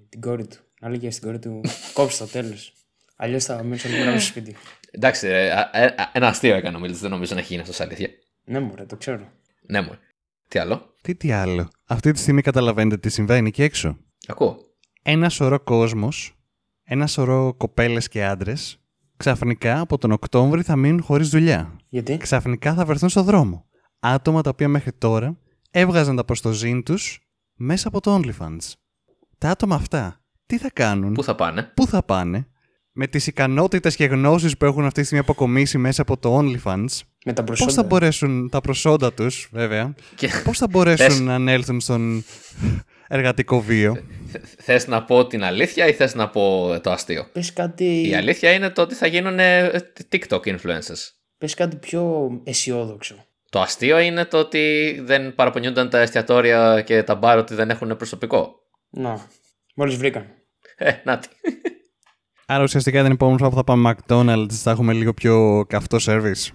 την 0.08 0.20
κόρη 0.20 0.46
του. 0.46 0.56
Να 0.80 0.88
λέγε 0.88 1.10
στην 1.10 1.24
κόρη 1.26 1.38
του 1.38 1.60
κόψει 1.92 2.18
το 2.18 2.26
τέλος. 2.26 2.72
Αλλιώς 3.16 3.44
θα 3.44 3.62
μείνει 3.62 3.80
όλη 3.86 3.94
μέρα 3.98 4.10
μέσα 4.10 4.24
στο 4.24 4.30
σπίτι. 4.40 4.56
Εντάξει, 4.90 5.26
ρε, 5.28 5.52
α- 5.52 5.70
ε, 5.72 5.84
α- 5.84 6.10
ένα 6.12 6.28
αστείο 6.28 6.54
έκανε 6.54 6.76
ο 6.76 6.80
Μίλτ, 6.80 6.96
δεν 6.96 7.10
νομίζω 7.10 7.34
να 7.34 7.40
έχει 7.40 7.48
γίνει 7.48 7.60
αυτός 7.60 7.76
σε 7.76 7.82
αλήθεια. 7.82 8.08
Ναι, 8.44 8.60
μωρέ, 8.60 8.84
το 8.84 8.96
ξέρω. 8.96 9.28
Ναι, 9.68 9.80
μου. 9.80 9.98
Τι 10.48 10.58
άλλο; 10.58 10.94
Τι 11.02 11.14
τι 11.14 11.32
άλλο; 11.32 11.68
Αυτή 11.84 12.12
τη 12.12 12.18
στιγμή 12.18 12.42
καταλαβαίνετε 12.42 12.96
τι 12.96 13.08
συμβαίνει 13.08 13.48
εκεί 13.48 13.62
έξω. 13.62 13.96
Ακούω. 14.26 14.56
Ένα 15.02 15.28
σωρό 15.28 15.60
κόσμος, 15.60 16.38
ένα 16.84 17.06
σωρό 17.06 17.54
κοπέλες 17.54 18.08
και 18.08 18.24
άντρες, 18.24 18.80
ξαφνικά 19.16 19.80
από 19.80 19.98
τον 19.98 20.12
Οκτώβρη 20.12 20.62
θα 20.62 20.76
μείνουν 20.76 21.02
χωρίς 21.02 21.28
δουλειά. 21.28 21.76
Γιατί; 21.88 22.16
Ξαφνικά 22.16 22.74
θα 22.74 22.84
βρεθούν 22.84 23.08
στο 23.08 23.22
δρόμο. 23.22 23.66
Άτομα 24.00 24.42
τα 24.42 24.50
οποία 24.50 24.68
μέχρι 24.68 24.92
τώρα 24.92 25.38
έβγαζαν 25.70 26.16
τα 26.16 26.24
προστοζήν 26.24 26.82
τους 26.82 27.20
μέσα 27.54 27.88
από 27.88 28.00
το 28.00 28.20
OnlyFans. 28.20 28.72
Τα 29.38 29.50
άτομα 29.50 29.74
αυτά 29.74 30.20
τι 30.46 30.58
θα 30.58 30.70
κάνουν, 30.72 31.12
Πού 31.12 31.22
θα 31.24 31.34
πάνε; 31.34 31.62
πού 31.74 31.86
θα 31.86 32.02
πάνε, 32.02 32.46
με 32.92 33.06
τις 33.06 33.26
ικανότητες 33.26 33.96
και 33.96 34.04
γνώσεις 34.04 34.56
που 34.56 34.64
έχουν 34.64 34.84
αυτή 34.84 35.00
τη 35.00 35.06
στιγμή 35.06 35.22
αποκομίσει 35.24 35.78
μέσα 35.78 36.02
από 36.02 36.16
το 36.16 36.38
OnlyFans, 36.38 36.86
Με 37.24 37.32
τα 37.32 37.44
πώς 37.44 37.58
προσόντα. 37.58 37.72
θα 37.72 37.82
μπορέσουν 37.82 38.48
τα 38.48 38.60
προσόντα 38.60 39.12
τους, 39.12 39.48
βέβαια, 39.52 39.94
Και... 40.14 40.28
πώς 40.44 40.58
θα 40.58 40.66
μπορέσουν 40.68 41.06
Πες. 41.06 41.20
να 41.20 41.34
ανέλθουν 41.34 41.80
στον 41.80 42.24
εργατικό 43.08 43.60
βίο; 43.60 43.96
Θε 44.58 44.80
να 44.86 45.04
πω 45.04 45.26
την 45.26 45.44
αλήθεια 45.44 45.86
ή 45.88 45.92
θες 45.92 46.14
να 46.14 46.28
πω 46.28 46.74
το 46.82 46.90
αστείο; 46.90 47.26
Πες 47.32 47.52
κάτι, 47.52 48.08
Η 48.08 48.14
αλήθεια 48.14 48.52
είναι 48.52 48.70
το 48.70 48.82
ότι 48.82 48.94
θα 48.94 49.06
γίνουν 49.06 49.38
ε, 49.38 49.70
TikTok 50.10 50.40
influencers. 50.40 51.10
πες 51.38 51.54
κάτι 51.54 51.76
πιο 51.76 52.30
αισιόδοξο. 52.44 53.24
Το 53.50 53.60
αστείο 53.60 53.98
είναι 53.98 54.24
το 54.24 54.38
ότι 54.38 54.96
δεν 55.02 55.34
παραπονιούνταν 55.34 55.90
τα 55.90 55.98
εστιατόρια 55.98 56.82
και 56.82 57.02
τα 57.02 57.14
μπαρ 57.14 57.38
ότι 57.38 57.54
δεν 57.54 57.70
έχουν 57.70 57.96
προσωπικό. 57.96 58.54
Να, 58.90 59.26
μόλις 59.74 59.96
βρήκαν. 59.96 60.26
Ε, 60.76 60.92
νάτι. 61.04 61.28
Άρα 62.46 62.62
ουσιαστικά 62.62 63.02
την 63.02 63.12
επόμενη 63.12 63.38
φορά 63.38 63.50
που 63.50 63.56
θα 63.56 63.64
πάμε 63.64 63.94
McDonald's 63.94 64.52
θα 64.52 64.70
έχουμε 64.70 64.92
λίγο 64.92 65.14
πιο 65.14 65.64
καυτό 65.68 65.98
service. 66.00 66.48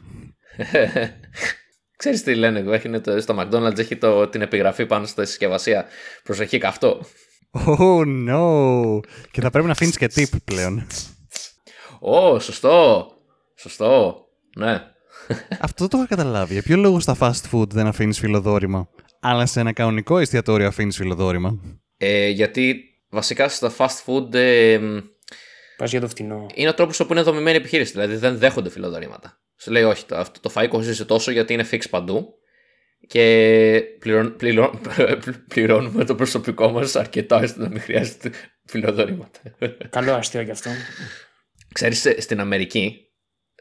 Ξέρεις 1.97 2.23
τι 2.23 2.35
λένε, 2.35 2.59
έχουν 2.59 3.01
το, 3.01 3.21
στο 3.21 3.35
McDonald's 3.39 3.77
έχει 3.77 3.95
το, 3.95 4.27
την 4.27 4.41
επιγραφή 4.41 4.85
πάνω 4.85 5.05
στη 5.05 5.25
συσκευασία. 5.25 5.85
Προσοχή 6.23 6.57
καυτό. 6.57 7.05
Oh 7.67 8.05
no! 8.29 8.99
Και 9.31 9.41
θα 9.41 9.49
πρέπει 9.49 9.65
να 9.65 9.71
αφήνεις 9.71 9.97
και 9.97 10.11
tip 10.15 10.41
πλέον. 10.45 10.87
Ω, 11.99 12.39
σωστό. 12.39 13.07
Σωστό. 13.55 14.17
Ναι. 14.57 14.94
Αυτό 15.59 15.87
το 15.87 15.97
είχα 15.97 16.07
καταλάβει. 16.07 16.53
Για 16.53 16.61
ποιο 16.61 16.77
λόγο 16.77 16.99
στα 16.99 17.17
fast 17.19 17.51
food 17.51 17.69
δεν 17.69 17.87
αφήνεις 17.87 18.19
φιλοδόρημα, 18.19 18.89
αλλά 19.19 19.45
σε 19.45 19.59
ένα 19.59 19.73
κανονικό 19.73 20.17
εστιατόριο 20.17 20.67
αφήνεις 20.67 20.95
φιλοδόρημα. 20.95 21.59
Ε, 21.97 22.29
γιατί 22.29 22.83
βασικά 23.09 23.49
στα 23.49 23.73
fast 23.77 24.03
food 24.05 24.33
ε, 24.33 24.77
μ, 24.77 24.97
Πας 25.77 25.91
για 25.91 26.01
το 26.01 26.07
φτηνό. 26.07 26.45
είναι 26.53 26.69
ο 26.69 26.73
τρόπος 26.73 26.99
όπου 26.99 27.13
είναι 27.13 27.21
δομημένη 27.21 27.57
η 27.57 27.59
επιχείρηση. 27.59 27.91
Δηλαδή 27.91 28.15
δεν 28.15 28.37
δέχονται 28.37 28.69
φιλοδορήματα. 28.69 29.39
Σου 29.57 29.71
λέει, 29.71 29.83
Όχι, 29.83 30.05
το, 30.05 30.15
αυτό 30.17 30.39
το 30.39 30.51
φαΐ 30.55 30.67
κοστίζει 30.69 31.05
τόσο 31.05 31.31
γιατί 31.31 31.53
είναι 31.53 31.67
fix 31.71 31.81
παντού 31.89 32.33
και 33.07 33.81
πληρών, 33.99 34.35
πληρών, 34.35 34.79
πληρώνουμε 35.53 36.05
το 36.05 36.15
προσωπικό 36.15 36.71
μας 36.71 36.95
αρκετά 36.95 37.35
ώστε 37.37 37.61
να 37.61 37.69
μην 37.69 37.81
χρειάζεται 37.81 38.31
φιλοδορήματα. 38.65 39.39
Καλό 39.89 40.13
αστείο 40.13 40.41
γι' 40.41 40.51
αυτό. 40.51 40.69
Ξέρεις, 41.73 42.05
ε, 42.05 42.21
στην 42.21 42.39
Αμερική, 42.39 43.04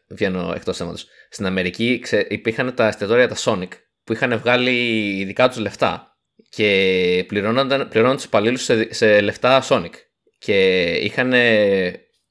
βγαίνω 0.08 0.52
εκτός 0.56 0.76
θέματος, 0.76 1.06
στην 1.30 1.46
Αμερική 1.46 1.98
ξε, 2.02 2.26
υπήρχαν 2.30 2.74
τα 2.74 2.86
εστιατόρια 2.86 3.28
τα 3.28 3.36
Sonic 3.38 3.68
που 4.04 4.12
είχαν 4.12 4.38
βγάλει 4.38 4.70
ειδικά 5.18 5.48
τους 5.48 5.58
λεφτά 5.58 6.16
και 6.48 7.24
πληρώνονταν, 7.28 7.88
πληρώναν 7.88 8.16
τους 8.16 8.24
υπαλλήλους 8.24 8.62
σε, 8.62 8.92
σε 8.94 9.20
λεφτά 9.20 9.62
Sonic 9.68 9.90
και 10.38 10.82
είχαν 10.92 11.32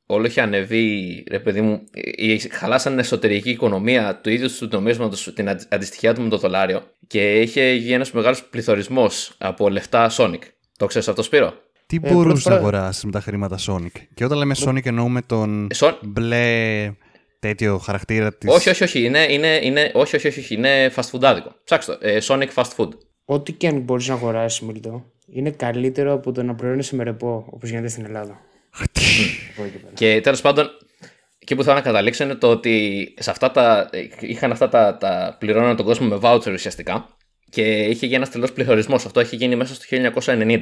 όλο 0.06 0.26
είχε 0.26 0.42
ανεβεί, 0.42 1.24
ρε 1.32 1.40
παιδί 1.40 1.62
μου, 1.62 1.84
ε, 2.18 2.34
ε, 2.34 2.38
χαλάσαν 2.52 2.92
την 2.92 3.02
εσωτερική 3.02 3.50
οικονομία 3.50 4.20
του 4.24 4.30
ίδιου 4.30 4.48
του 4.60 4.68
νομίσματος, 4.72 5.34
την 5.36 5.50
αντι- 5.50 5.74
αντιστοιχεία 5.74 6.14
του 6.14 6.22
με 6.22 6.30
το 6.30 6.38
δολάριο 6.38 6.82
και 7.08 7.42
είχε 7.42 7.72
γίνει 7.74 7.94
ένας 7.94 8.12
μεγάλος 8.12 8.44
πληθωρισμός 8.44 9.34
από 9.38 9.70
λεφτά 9.70 10.12
Sonic. 10.18 10.40
Το 10.78 10.86
ξέρεις 10.86 11.08
αυτό, 11.08 11.22
Σπύρο; 11.22 11.54
Τι 11.86 12.00
πρώτη 12.00 12.16
μπορούσες 12.16 12.44
φορά- 12.44 12.56
να 12.56 12.62
αγοράσεις 12.62 13.04
με 13.04 13.12
τα 13.12 13.20
χρήματα 13.22 13.58
Sonic; 13.68 13.92
Και 14.14 14.26
όταν 14.26 14.38
λέμε 14.38 14.56
Sonic 14.66 14.86
εννοούμε 14.86 15.22
τον 15.22 15.68
Ε, 15.72 15.76
Son- 15.80 15.98
μπλε 16.02 16.86
τέτοιο 17.48 17.78
χαρακτήρα 17.78 18.34
τη. 18.34 18.50
Όχι, 18.50 18.70
όχι, 18.70 18.84
όχι. 18.84 19.04
Είναι, 19.04 19.26
είναι, 19.30 19.60
είναι, 19.62 19.92
όχι, 19.94 20.16
όχι, 20.16 20.28
όχι, 20.28 20.40
όχι. 20.40 20.54
Είναι 20.54 20.92
fast 20.96 21.10
food 21.12 21.24
άδικο. 21.24 21.56
Ψάξτε 21.64 21.96
το. 21.96 22.08
Ε, 22.08 22.18
Sonic 22.24 22.48
fast 22.56 22.70
food. 22.78 22.90
Ό,τι 23.26 23.52
και 23.52 23.68
αν 23.68 23.80
μπορείς 23.80 24.08
να 24.08 24.14
αγοράσεις, 24.14 24.62
Μίλτο, 24.62 25.06
είναι 25.28 25.52
καλύτερο 25.52 26.14
από 26.14 26.32
το 26.32 26.44
να 26.44 26.56
προέρχεσαι 26.56 26.96
με 26.96 27.04
ρεπό, 27.04 27.46
όπως 27.50 27.70
γίνεται 27.70 27.88
στην 27.88 28.06
Ελλάδα. 28.06 28.40
Από 29.56 29.64
εκεί 29.66 29.78
πέρα. 29.78 29.94
Και 29.94 30.22
τέλος 30.22 30.42
πάντων, 30.42 30.70
εκεί 31.40 31.56
που 31.56 31.64
θέλω 31.64 31.76
να 31.76 31.82
καταλήξω 31.82 32.24
είναι 32.24 32.36
το 32.36 32.50
ότι 32.50 33.04
σε 33.20 33.30
αυτά 33.30 33.52
τα, 33.52 33.90
είχαν 34.20 34.52
αυτά 34.52 34.70
τα, 34.70 34.98
τα 34.98 35.36
πληρώναν 35.40 35.76
τον 35.76 35.86
κόσμο 35.86 36.08
με 36.08 36.20
voucher 36.22 36.52
ουσιαστικά 36.54 37.08
και 37.50 37.62
είχε 37.62 38.06
γίνει 38.06 38.16
ένας 38.16 38.30
τρελός 38.30 38.54
πληθωρισμός. 38.54 39.06
Αυτό 39.06 39.20
έχει 39.20 39.36
γίνει 39.36 39.56
μέσα 39.56 39.74
στο 39.74 39.86
1990. 40.26 40.60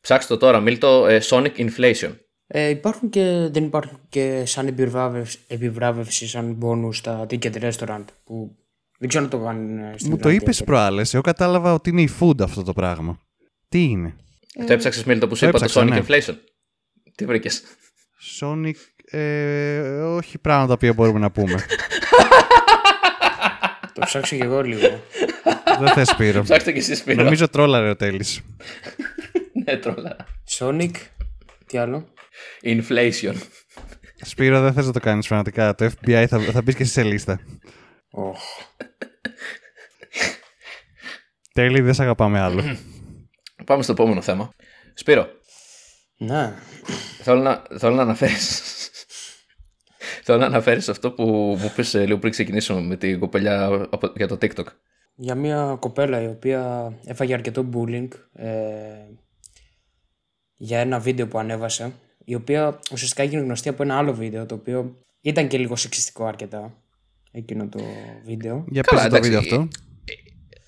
Ψάξτε 0.00 0.34
το 0.34 0.40
τώρα, 0.40 0.60
Μίλτο, 0.60 1.06
ε, 1.06 1.20
Sonic 1.22 1.56
Inflation. 1.56 2.16
Ε, 2.46 2.68
υπάρχουν 2.68 3.08
και, 3.08 3.48
δεν 3.50 3.64
υπάρχουν 3.64 4.00
και 4.08 4.42
σαν 4.46 4.66
επιβράβευση, 4.66 5.38
επιβράβευση 5.46 6.28
σαν 6.28 6.58
bonus 6.62 6.94
στα 6.94 7.26
ticket 7.30 7.70
restaurant 7.70 8.04
που 8.24 8.56
δεν 8.98 9.08
ξέρω 9.08 9.24
αν 9.24 9.30
το 9.30 9.38
κάνουν 9.38 9.78
ε, 9.78 9.94
στην 9.96 10.10
Μου 10.10 10.16
το 10.16 10.28
Ελλάδα. 10.28 10.44
είπες 10.44 10.64
προάλλες. 10.64 11.14
Εγώ 11.14 11.22
κατάλαβα 11.22 11.72
ότι 11.74 11.90
είναι 11.90 12.02
η 12.02 12.08
food 12.20 12.40
αυτό 12.42 12.62
το 12.62 12.72
πράγμα. 12.72 13.18
Τι 13.68 13.82
είναι; 13.82 14.16
Το 14.66 14.72
έψαξες, 14.72 15.04
Μίλτο, 15.04 15.28
που 15.28 15.34
σου 15.36 15.44
είπα 15.44 15.58
το 15.58 15.64
έψαξα, 15.64 15.88
Sonic 15.88 15.90
ναι. 15.90 16.02
Inflation. 16.06 16.34
Τι 17.14 17.24
βρήκες; 17.24 17.62
Sonic. 18.40 18.74
Ε, 19.04 19.80
όχι 20.00 20.38
πράγματα 20.38 20.66
τα 20.68 20.72
οποία 20.72 20.92
μπορούμε 20.92 21.18
να 21.18 21.30
πούμε. 21.30 21.64
Το 23.92 24.00
ψάξω 24.04 24.36
και 24.36 24.44
εγώ 24.44 24.62
λίγο. 24.62 25.02
Δεν 25.78 25.88
θες 25.88 26.08
Σπύρο. 26.08 26.42
Ψάξτε 26.42 26.72
και 26.72 26.78
εσείς, 26.78 26.98
Σπύρο. 26.98 27.22
Νομίζω 27.22 27.48
τρόλαρε 27.48 27.88
ο 27.88 27.96
Τέλης. 27.96 28.40
ναι, 29.64 29.76
τρόλα. 29.76 30.16
Sonic, 30.58 30.90
τι 31.66 31.78
άλλο; 31.78 32.11
Inflation. 32.62 33.34
Σπύρο 34.20 34.60
δεν 34.60 34.72
θες 34.72 34.86
να 34.86 34.92
το 34.92 35.00
κάνεις 35.00 35.26
φανατικά. 35.26 35.74
Το 35.74 35.84
FBI 35.84 36.24
θα, 36.28 36.38
θα 36.40 36.62
μπεις 36.62 36.74
και 36.74 36.82
εσύ 36.82 36.92
σε 36.92 37.02
λίστα. 37.02 37.40
Οχ. 38.10 38.38
Τέλη, 41.52 41.80
δεν 41.80 41.94
σε 41.94 42.02
αγαπάμε 42.02 42.40
άλλο. 42.40 42.76
Πάμε 43.66 43.82
στο 43.82 43.92
επόμενο 43.92 44.22
θέμα. 44.22 44.50
Σπύρο, 44.94 45.26
Ναι. 46.16 46.54
θέλω 47.22 47.40
να, 47.40 47.62
θέλω 47.78 47.94
να 47.94 48.02
αναφέρεις 48.02 48.62
Θέλω 50.24 50.38
να 50.38 50.46
αναφέρεις 50.46 50.88
αυτό 50.88 51.12
που 51.12 51.24
μου 51.60 51.72
πεις 51.76 51.94
ε, 51.94 52.06
λίγο 52.06 52.18
πριν 52.18 52.32
ξεκινήσουμε 52.32 52.80
με 52.80 52.96
την 52.96 53.18
κοπελιά 53.18 53.64
από- 53.90 54.12
για 54.16 54.28
το 54.28 54.34
TikTok. 54.40 54.64
Για 55.14 55.34
μια 55.34 55.76
κοπέλα 55.80 56.22
η 56.22 56.26
οποία 56.26 56.92
έφαγε 57.06 57.34
αρκετό 57.34 57.68
bullying 57.74 58.08
ε, 58.32 58.48
για 60.56 60.78
ένα 60.78 60.98
βίντεο 60.98 61.26
που 61.26 61.38
ανέβασε, 61.38 61.92
η 62.24 62.34
οποία 62.34 62.78
ουσιαστικά 62.92 63.22
έγινε 63.22 63.42
γνωστή 63.42 63.68
από 63.68 63.82
ένα 63.82 63.96
άλλο 63.98 64.14
βίντεο, 64.14 64.46
το 64.46 64.54
οποίο 64.54 64.96
ήταν 65.20 65.48
και 65.48 65.58
λίγο 65.58 65.76
σεξιστικό 65.76 66.24
αρκετά, 66.24 66.82
εκείνο 67.30 67.68
το 67.68 67.80
βίντεο. 68.24 68.64
Για 68.68 68.82
Καλά, 68.82 69.00
πες 69.02 69.10
το 69.10 69.16
εντάξει, 69.16 69.30
βίντεο 69.30 69.38
αυτό. 69.38 69.68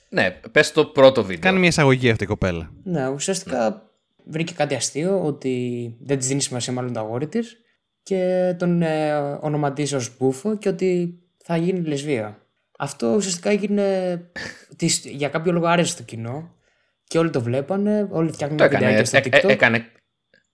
Ναι, 0.08 0.30
πες 0.30 0.72
το 0.72 0.84
πρώτο 0.84 1.24
βίντεο. 1.24 1.40
Κάνει 1.40 1.58
μια 1.58 1.68
εισαγωγή 1.68 2.10
αυτή 2.10 2.24
η 2.24 2.26
κοπέλα. 2.26 2.72
Ναι, 2.82 3.08
ουσιαστικά 3.08 3.90
βρήκε 4.24 4.52
κάτι 4.52 4.74
αστείο 4.74 5.24
ότι 5.24 5.96
δεν 6.00 6.18
της 6.18 6.26
δίνει 6.26 6.40
σημασία 6.40 6.72
μάλλον 6.72 6.92
το 6.92 7.00
αγόρι 7.00 7.26
της 7.26 7.56
και 8.02 8.54
τον 8.58 8.82
ε, 8.82 9.14
ονοματίζει 9.40 9.94
ως 9.94 10.16
μπούφο 10.16 10.56
και 10.56 10.68
ότι 10.68 11.18
θα 11.44 11.56
γίνει 11.56 11.88
λεσβία. 11.88 12.38
Αυτό 12.78 13.14
ουσιαστικά 13.14 13.50
έγινε 13.50 14.20
της, 14.76 15.04
για 15.04 15.28
κάποιο 15.28 15.52
λόγο 15.52 15.66
άρεσε 15.66 15.90
στο 15.90 16.02
κοινό 16.02 16.54
και 17.04 17.18
όλοι 17.18 17.30
το 17.30 17.40
βλέπανε, 17.40 18.08
όλοι 18.10 18.32
φτιάχνουν 18.32 18.58
Το 18.58 18.64
έκανε, 18.64 18.86
βιντεάκια 18.86 19.04
στο 19.04 19.16
ε, 19.16 19.20
ε, 19.20 19.40
TikTok. 19.40 19.48
έκανε, 19.48 19.86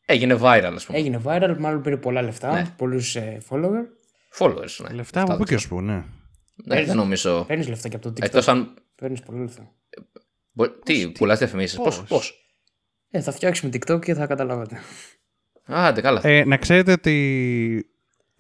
έγινε 0.07 0.39
viral 0.43 0.73
ας 0.75 0.85
πούμε. 0.87 0.99
Έγινε 0.99 1.21
viral, 1.25 1.57
μάλλον 1.59 1.83
πήρε 1.83 1.97
πολλά 1.97 2.23
λεφτά, 2.23 2.53
Ναι. 2.53 2.75
πολλούς 2.77 3.17
ε, 3.17 3.43
follower. 3.51 3.85
Followers, 4.39 4.77
ναι. 4.89 4.95
Λεφτά 4.95 5.23
από 5.23 5.37
πού 5.37 5.45
και 5.45 5.55
ως 5.55 5.69
πού, 5.69 5.81
ναι. 5.81 6.05
Ναι, 6.65 6.85
δεν 6.85 6.97
νομίζω. 6.97 7.45
Παίρνεις 7.49 7.69
λεφτά 7.69 7.89
και 7.89 7.97
από 7.97 8.05
το 8.05 8.11
TikTok. 8.11 8.23
Εκτός 8.25 8.49
αν... 8.49 8.75
Παίρνεις 8.95 9.21
πολλά 9.21 9.39
λεφτά. 9.41 9.73
μπο- 10.53 10.69
Τι, 10.83 11.09
πουλάς 11.11 11.39
διαφημίσεις. 11.39 11.77
Πώς, 11.77 11.97
πώς. 11.99 12.09
πώς; 12.09 12.35
Ε, 13.11 13.21
θα 13.21 13.33
φτιάξουμε 13.33 13.71
TikTok 13.75 14.01
και 14.05 14.15
θα 14.15 14.27
καταλάβετε. 14.27 14.79
Άντε, 15.65 16.01
καλά. 16.01 16.21
Ε, 16.27 16.45
να 16.45 16.57
ξέρετε 16.57 16.93
ότι 16.93 17.87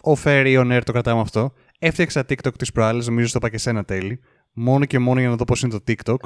ο 0.02 0.12
Ferry 0.24 0.58
on 0.60 0.76
Air 0.76 0.80
το 0.84 0.92
κρατάμε 0.92 1.20
αυτό. 1.20 1.52
Έφτιαξα 1.78 2.20
TikTok 2.28 2.54
τις 2.58 2.72
προάλλες, 2.72 3.06
νομίζω 3.06 3.26
στο 3.28 3.38
είπα 3.38 3.48
και 3.50 3.58
σένα 3.58 3.84
τέλει. 3.84 4.20
Μόνο 4.52 4.84
και 4.84 4.98
μόνο 4.98 5.20
για 5.20 5.28
να 5.28 5.36
δω 5.36 5.44
πώς 5.44 5.62
είναι 5.62 5.78
το 5.78 5.84
TikTok. 5.86 6.16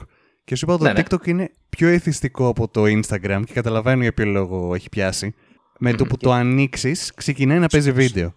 Και 0.45 0.57
σου 0.57 0.65
είπα 0.65 0.75
ότι 0.75 0.83
Ναι, 0.83 0.93
το 0.93 0.99
ναι. 0.99 1.03
TikTok 1.11 1.27
είναι 1.27 1.51
πιο 1.69 1.89
εθιστικό 1.89 2.49
από 2.49 2.69
το 2.69 2.83
Instagram 2.83 3.43
και 3.47 3.53
καταλαβαίνω 3.53 4.03
για 4.03 4.13
ποιο 4.13 4.25
λόγο 4.25 4.75
έχει 4.75 4.89
πιάσει. 4.89 5.35
Με 5.79 5.93
το 5.93 6.05
που 6.07 6.17
το 6.17 6.33
ανοίξεις, 6.33 7.13
ξεκινάει 7.15 7.59
να 7.59 7.67
παίζει 7.67 7.93
βίντεο. 7.93 8.35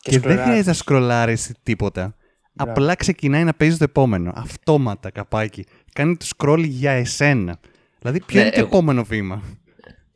Και 0.00 0.10
Και, 0.10 0.10
δεν 0.10 0.20
σκρολάρεις. 0.20 0.44
χρειάζεται 0.44 0.68
να 0.68 0.74
σκρολάρεις 0.74 1.52
τίποτα. 1.62 2.14
Απλά 2.56 2.94
ξεκινάει 2.94 3.44
να 3.44 3.54
παίζει 3.54 3.76
το 3.76 3.84
επόμενο. 3.84 4.32
Αυτόματα 4.36 5.10
καπάκι. 5.10 5.64
Κάνει 5.92 6.16
το 6.16 6.26
scroll 6.36 6.64
για 6.66 6.90
εσένα. 6.90 7.58
Δηλαδή, 8.00 8.20
ποιο 8.20 8.36
Ναι, 8.40 8.46
είναι 8.46 8.50
το 8.54 8.58
εγώ- 8.60 8.68
επόμενο 8.68 9.04
βήμα; 9.04 9.42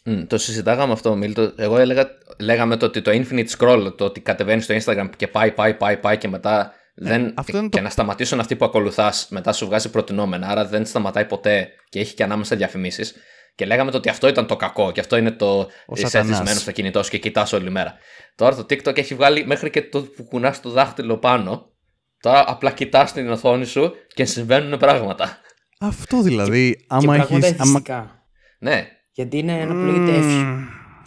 Μμ, 0.05 0.23
το 0.27 0.39
συζητάγαμε 0.39 0.93
αυτό, 0.93 1.17
Μίλτο. 1.17 1.53
Εγώ 1.57 1.79
έλεγα, 1.79 2.07
λέγαμε 2.39 2.77
το 2.77 2.87
ότι 2.87 3.03
το 3.03 3.11
infinite 3.15 3.49
scroll, 3.59 3.93
το 3.97 4.05
ότι 4.05 4.21
κατεβαίνεις 4.21 4.65
στο 4.65 4.75
Instagram 4.75 5.09
και 5.17 5.29
πάει, 5.29 5.51
πάει, 5.53 5.75
πάει, 5.75 5.97
πάει 5.97 6.19
και 6.19 6.29
μετά 6.29 6.73
δεν. 6.95 7.35
αυτό 7.37 7.57
είναι 7.59 7.69
και 7.69 7.77
το- 7.77 7.83
να 7.83 7.91
σταματήσουν 7.91 8.41
αυτοί 8.41 8.57
που 8.57 8.65
ακολουθάς, 8.65 9.27
μετά 9.31 9.53
σου 9.53 9.67
βγάζει 9.67 9.91
προτινόμενα. 9.91 10.49
Άρα 10.49 10.67
δεν 10.67 10.87
σταματάει 10.87 11.25
ποτέ 11.25 11.69
και 11.89 12.01
έχει 12.01 12.15
και 12.15 12.23
ανάμεσα 12.23 12.57
διαφημίσεις. 12.57 13.15
Και 13.55 13.67
λέγαμε 13.67 13.91
το 13.91 13.97
ότι 13.97 14.09
αυτό 14.09 14.29
ήταν 14.29 14.47
το 14.47 14.57
κακό 14.57 14.93
και 14.93 15.01
αυτό 15.01 15.17
είναι 15.17 15.31
το 15.31 15.69
είσαι 15.95 16.07
σατανάς. 16.07 16.31
εθισμένος 16.31 16.63
στο 16.63 16.73
κινητό 16.73 17.03
σου 17.03 17.11
και 17.11 17.19
κοιτάς 17.19 17.53
όλη 17.53 17.71
μέρα. 17.71 17.95
Τώρα 18.35 18.55
το 18.57 18.63
TikTok 18.63 18.99
έχει 18.99 19.15
βγάλει 19.15 19.47
μέχρι 19.47 19.71
και 19.71 19.83
το 19.83 20.03
που 20.03 20.25
κουνάς 20.25 20.61
το 20.61 20.71
δάχτυλο 20.71 21.17
πάνω. 21.19 21.73
Τώρα 22.21 22.45
απλά 22.47 22.71
κοιτάς 22.71 23.13
την 23.13 23.31
οθόνη 23.31 23.65
σου 23.65 23.93
και 24.15 24.25
συμβαίνουν 24.25 24.79
πράγματα. 24.79 25.39
Αυτό 25.81 26.23
δηλαδή. 26.23 26.77
και 26.77 26.85
Άμα 26.89 27.13
πράγματα 27.15 27.47
έχεις, 27.47 27.61
άμα... 27.61 27.71
εθιστικά. 27.71 28.27
Ναι, 28.59 28.87
Γιατί 29.13 29.39
είναι 29.39 29.53
ένα 29.61 29.75
που 29.75 29.81
λέγεται 29.81 30.21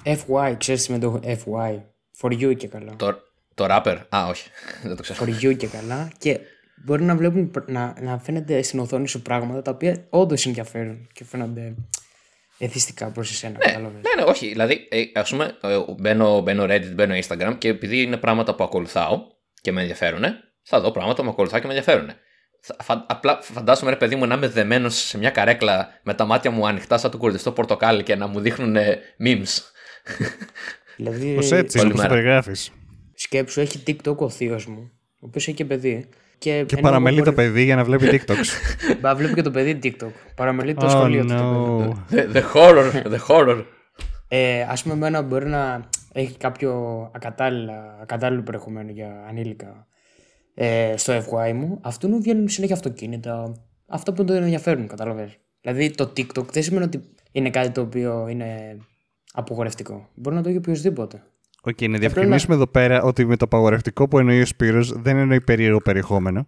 F- 0.03 0.17
FY, 0.27 0.56
ξέρεις 0.58 0.86
τι 0.86 0.91
με 0.91 1.00
το 1.00 1.20
FY. 1.24 1.82
For 2.22 2.32
you 2.32 2.56
και 2.58 2.67
καλά. 2.67 2.96
το, 2.96 3.17
το 3.57 3.65
rapper. 3.69 3.97
Α, 4.09 4.25
όχι, 4.29 4.49
δεν 4.83 4.95
το 4.95 5.01
ξέρω. 5.01 5.19
For 5.25 5.43
you 5.45 5.57
και 5.57 5.67
καλά. 5.67 6.11
Και 6.17 6.39
μπορεί 6.85 7.03
να 7.03 7.15
βλέπουν, 7.15 7.51
να, 7.67 7.95
να 8.01 8.19
φαίνεται 8.19 8.61
στην 8.61 8.79
οθόνη 8.79 9.07
σου 9.07 9.21
πράγματα 9.21 9.61
τα 9.61 9.71
οποία 9.71 10.05
όντως 10.09 10.45
ενδιαφέρουν 10.45 11.07
και 11.13 11.23
φαίνονται 11.23 11.73
εθιστικά 12.57 13.11
προς 13.11 13.31
εσένα. 13.31 13.57
κατάλαβες. 13.59 14.01
Ναι, 14.01 14.23
ναι, 14.23 14.29
όχι. 14.29 14.47
Δηλαδή, 14.47 14.87
ε, 14.91 15.01
ας 15.19 15.29
πούμε, 15.29 15.57
ε, 15.61 15.77
μπαίνω, 15.99 16.39
μπαίνω 16.41 16.63
Reddit, 16.63 16.91
μπαίνω 16.93 17.15
Instagram 17.15 17.55
και 17.57 17.67
επειδή 17.67 18.01
είναι 18.01 18.17
πράγματα 18.17 18.55
που 18.55 18.63
ακολουθάω 18.63 19.19
και 19.61 19.71
με 19.71 19.81
ενδιαφέρουν, 19.81 20.23
θα 20.63 20.79
δω 20.79 20.91
πράγματα 20.91 21.17
που 21.19 21.23
με 21.23 21.29
ακολουθάω 21.29 21.59
και 21.59 21.67
με 21.67 21.73
ενδιαφέρουν. 21.73 22.09
Θα- 22.61 22.75
φα- 22.83 23.05
απλά 23.09 23.39
φαντάζομαι, 23.41 23.89
ρε 23.89 23.95
παιδί 23.95 24.15
μου, 24.15 24.25
να 24.25 24.35
είμαι 24.35 24.47
δεμένος 24.47 24.95
σε 24.95 25.17
μια 25.17 25.29
καρέκλα 25.29 25.99
με 26.03 26.13
τα 26.13 26.25
μάτια 26.25 26.51
μου 26.51 26.67
ανοιχτά 26.67 26.97
σαν 26.97 27.11
το 27.11 27.17
κουρδιστό 27.17 27.51
πορτοκάλι 27.51 28.03
και 28.03 28.15
να 28.15 28.27
μου 28.27 28.39
δείχνουν 28.39 28.75
ε, 28.75 28.99
memes. 29.25 29.61
Δηλαδή, 30.95 31.33
Πώς 31.35 31.51
έτσι, 31.51 31.79
όλη 31.79 31.91
όπως 31.91 32.01
το 32.05 32.13
μέρα. 32.13 32.43
Περιγράφεις. 33.17 33.53
σκέψου, 33.53 33.59
έχει 33.62 33.83
TikTok 33.88 34.17
ο 34.17 34.29
θείος 34.29 34.65
μου, 34.65 34.91
ο 35.13 35.25
οποίος 35.25 35.47
έχει 35.47 35.55
και 35.55 35.65
παιδί. 35.65 36.05
Και, 36.39 36.63
Και 36.67 36.75
ενώ 36.75 36.81
παραμελεί 36.88 37.15
εγώ 37.15 37.25
το 37.25 37.31
μπορεί- 37.31 37.47
παιδί 37.47 37.63
για 37.63 37.75
να 37.75 37.83
βλέπει 37.83 38.05
TikToks. 38.27 38.47
Μπα, 39.01 39.15
βλέπει 39.15 39.33
και 39.33 39.41
το 39.41 39.51
παιδί 39.51 39.79
TikTok. 39.83 40.12
Παραμελεί 40.36 40.74
το 40.74 40.86
oh 40.86 40.89
σχολείο 40.89 41.25
του. 41.25 41.27
το 41.27 41.36
παιδί. 42.09 42.31
no. 42.33 42.38
the, 42.38 42.38
the 42.38 42.53
horror, 42.53 43.03
the 43.13 43.19
horror. 43.27 43.63
Ε, 44.27 44.62
ας 44.62 44.83
πούμε 44.83 44.93
εμένα 44.93 45.21
μπορεί 45.21 45.45
να 45.45 45.89
έχει 46.13 46.38
κάποιο 46.38 46.71
ακατάλληλα, 47.15 47.97
ακατάλληλο 48.01 48.41
περιεχόμενο 48.41 48.91
για 48.91 49.25
ανήλικα 49.29 49.88
ε, 50.53 50.93
στο 50.97 51.13
FY 51.29 51.53
μου. 51.53 51.79
Αυτού 51.81 52.07
μου 52.09 52.21
βγαίνουν 52.21 52.50
συνέχεια 52.50 52.75
αυτοκίνητα. 52.75 53.62
Αυτό 53.88 54.13
που 54.13 54.24
τον 54.24 54.36
ενδιαφέρουν, 54.36 54.88
κατάλαβες. 54.88 55.38
Δηλαδή 55.62 55.89
το 55.91 56.13
TikTok 56.17 56.45
δεν 56.51 56.63
σημαίνει 56.63 56.86
ότι 56.86 57.01
είναι 57.31 57.50
κάτι 57.50 57.69
το 57.69 57.81
οποίο 57.81 58.27
είναι 58.27 58.77
απαγορευτικό. 59.34 60.10
Μπορεί 60.15 60.36
να 60.36 60.41
το 60.41 60.50
έχει 60.50 60.57
οποιοδήποτε. 60.57 61.24
Οκ, 61.67 61.81
να 61.81 61.97
διευκρινίσουμε 61.97 62.55
εδώ 62.55 62.67
πέρα 62.67 63.01
ότι 63.01 63.25
με 63.25 63.36
το 63.38 63.45
απαγορευτικό 63.45 64.07
που 64.07 64.19
εννοεί 64.19 64.41
ο 64.41 64.45
Σπύρος 64.45 64.91
δεν 65.01 65.17
εννοεί 65.17 65.41
περίεργο 65.41 65.81
περιεχόμενο. 65.81 66.47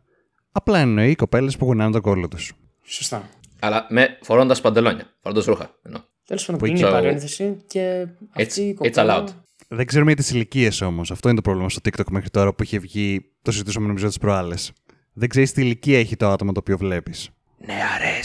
Απλά 0.52 0.80
εννοεί 0.80 1.16
κοπέλες 1.16 1.58
που 1.58 1.66
γουνάνε 1.66 1.92
τον 1.92 2.02
κόλλο 2.02 2.28
τους. 2.28 2.54
Σωστά. 2.84 3.30
Αλλά 3.60 3.86
με 3.90 4.18
φορώντας 4.22 4.62
παντελόνια, 4.62 5.14
φορώντας 5.22 5.46
ρούχα. 5.46 5.76
εννοώ. 5.84 6.02
Τέλος 6.26 6.46
πάντων, 6.46 6.60
Που 6.62 6.66
κλείνει 6.68 6.80
η 6.80 6.84
εκεί- 6.84 6.92
παρένθεση 6.92 7.58
και 7.68 8.08
αυτή 8.34 8.62
η 8.62 8.76
It's, 8.80 8.82
it's 8.82 8.90
κοπέλα. 8.90 9.24
allowed. 9.24 9.28
Δεν 9.68 9.86
ξέρουμε 9.86 10.12
για 10.12 10.22
τις 10.24 10.32
ηλικίες 10.32 10.82
όμως. 10.82 11.12
Αυτό 11.12 11.28
είναι 11.28 11.36
το 11.36 11.42
πρόβλημα 11.44 11.70
στο 11.70 11.80
TikTok 11.84 12.10
μέχρι 12.12 12.30
τώρα 12.30 12.54
που 12.54 12.64
είχε 12.64 12.80
βγει. 12.80 13.32
Το 13.42 13.52
συζητούσαμε 13.52 13.88
νομίζω 13.88 14.08
τις 14.08 14.18
προάλλες. 14.18 14.72
Δεν 15.14 15.30
ξέρεις 15.30 15.52
τι 15.52 15.62
ηλικία 15.62 16.00
έχει 16.00 16.16
το 16.16 16.30
άτομο 16.30 16.52
το 16.52 16.60
οποίο 16.60 16.78
βλέπεις. 16.78 17.30
Νεαρέ. 17.66 18.20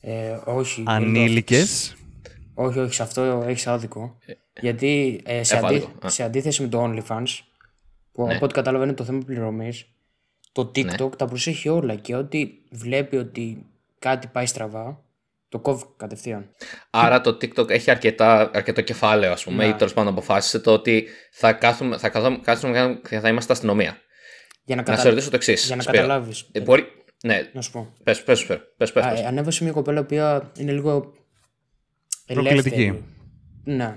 Ε, 0.00 0.38
όχι. 0.44 0.82
Ανήλικε. 0.86 1.64
Όχι, 2.54 2.78
όχι, 2.78 2.94
σε 2.94 3.02
αυτό 3.02 3.44
έχεις 3.46 3.66
άδικο. 3.66 4.18
Γιατί 4.60 5.20
ε, 5.24 5.42
σε, 5.42 5.56
έχω 5.56 5.66
αντί- 5.66 5.76
άδικο, 5.82 6.06
α. 6.06 6.08
σε 6.10 6.22
αντίθεση 6.22 6.62
με 6.62 6.68
το 6.68 6.84
OnlyFans, 6.84 7.24
που 8.12 8.26
Ναι. 8.26 8.34
από 8.34 8.44
ό,τι 8.44 8.54
καταλαβαίνω 8.54 8.88
είναι 8.90 8.98
το 8.98 9.04
θέμα 9.04 9.22
πληρωμής, 9.26 9.86
το 10.52 10.70
TikTok 10.74 11.16
τα 11.18 11.26
προσέχει 11.26 11.68
όλα 11.68 11.94
και 11.94 12.14
ό,τι 12.14 12.48
βλέπει 12.70 13.16
ότι 13.16 13.66
κάτι 13.98 14.26
πάει 14.26 14.46
στραβά, 14.46 15.04
Το 15.48 15.58
κόβει 15.58 15.84
κατευθείαν. 15.96 16.50
Άρα 16.90 17.20
το 17.20 17.30
TikTok 17.30 17.70
έχει 17.70 17.90
αρκετά, 17.90 18.50
αρκετό 18.54 18.80
κεφάλαιο, 18.80 19.32
ας 19.32 19.44
πούμε, 19.44 19.64
Ναι. 19.64 19.70
ή 19.70 19.74
τέλος 19.74 19.92
πάντων 19.94 20.12
αποφάσισε 20.12 20.58
το 20.58 20.72
ότι 20.72 21.06
θα, 21.32 21.52
κάθουμε, 21.52 21.98
θα, 21.98 22.08
καθόμ- 22.08 22.42
κάτσουμε 22.44 23.00
και 23.08 23.20
θα 23.20 23.28
είμαστε 23.28 23.52
αστυνομία. 23.52 23.96
Για 24.64 24.76
να, 24.76 24.82
Να 24.82 24.88
κατα... 24.88 25.00
σε 25.00 25.08
ρωτήσω 25.08 25.30
το 25.30 25.36
εξής. 25.36 25.66
για 25.66 25.76
να 25.76 25.84
καταλάβεις. 25.84 26.48
Ε, 26.52 26.60
μπορεί... 26.60 26.84
Ναι, 27.24 27.50
Να 27.52 27.60
σου 27.60 27.70
πω. 27.70 27.92
πες, 28.02 28.22
πες, 28.22 28.46
πες, 28.46 28.58
πες, 28.76 28.92
πες, 28.92 29.04
Α, 29.04 29.08
πες. 29.10 29.20
ε, 29.20 29.26
ανέβασε 29.26 29.64
μια 29.64 29.72
κοπέλα 29.72 30.04
που 30.04 30.14
είναι 30.58 30.72
λίγο 30.72 31.12
Προκλητική. 32.26 32.78
ελεύθερη. 32.82 33.04
Ναι. 33.64 33.96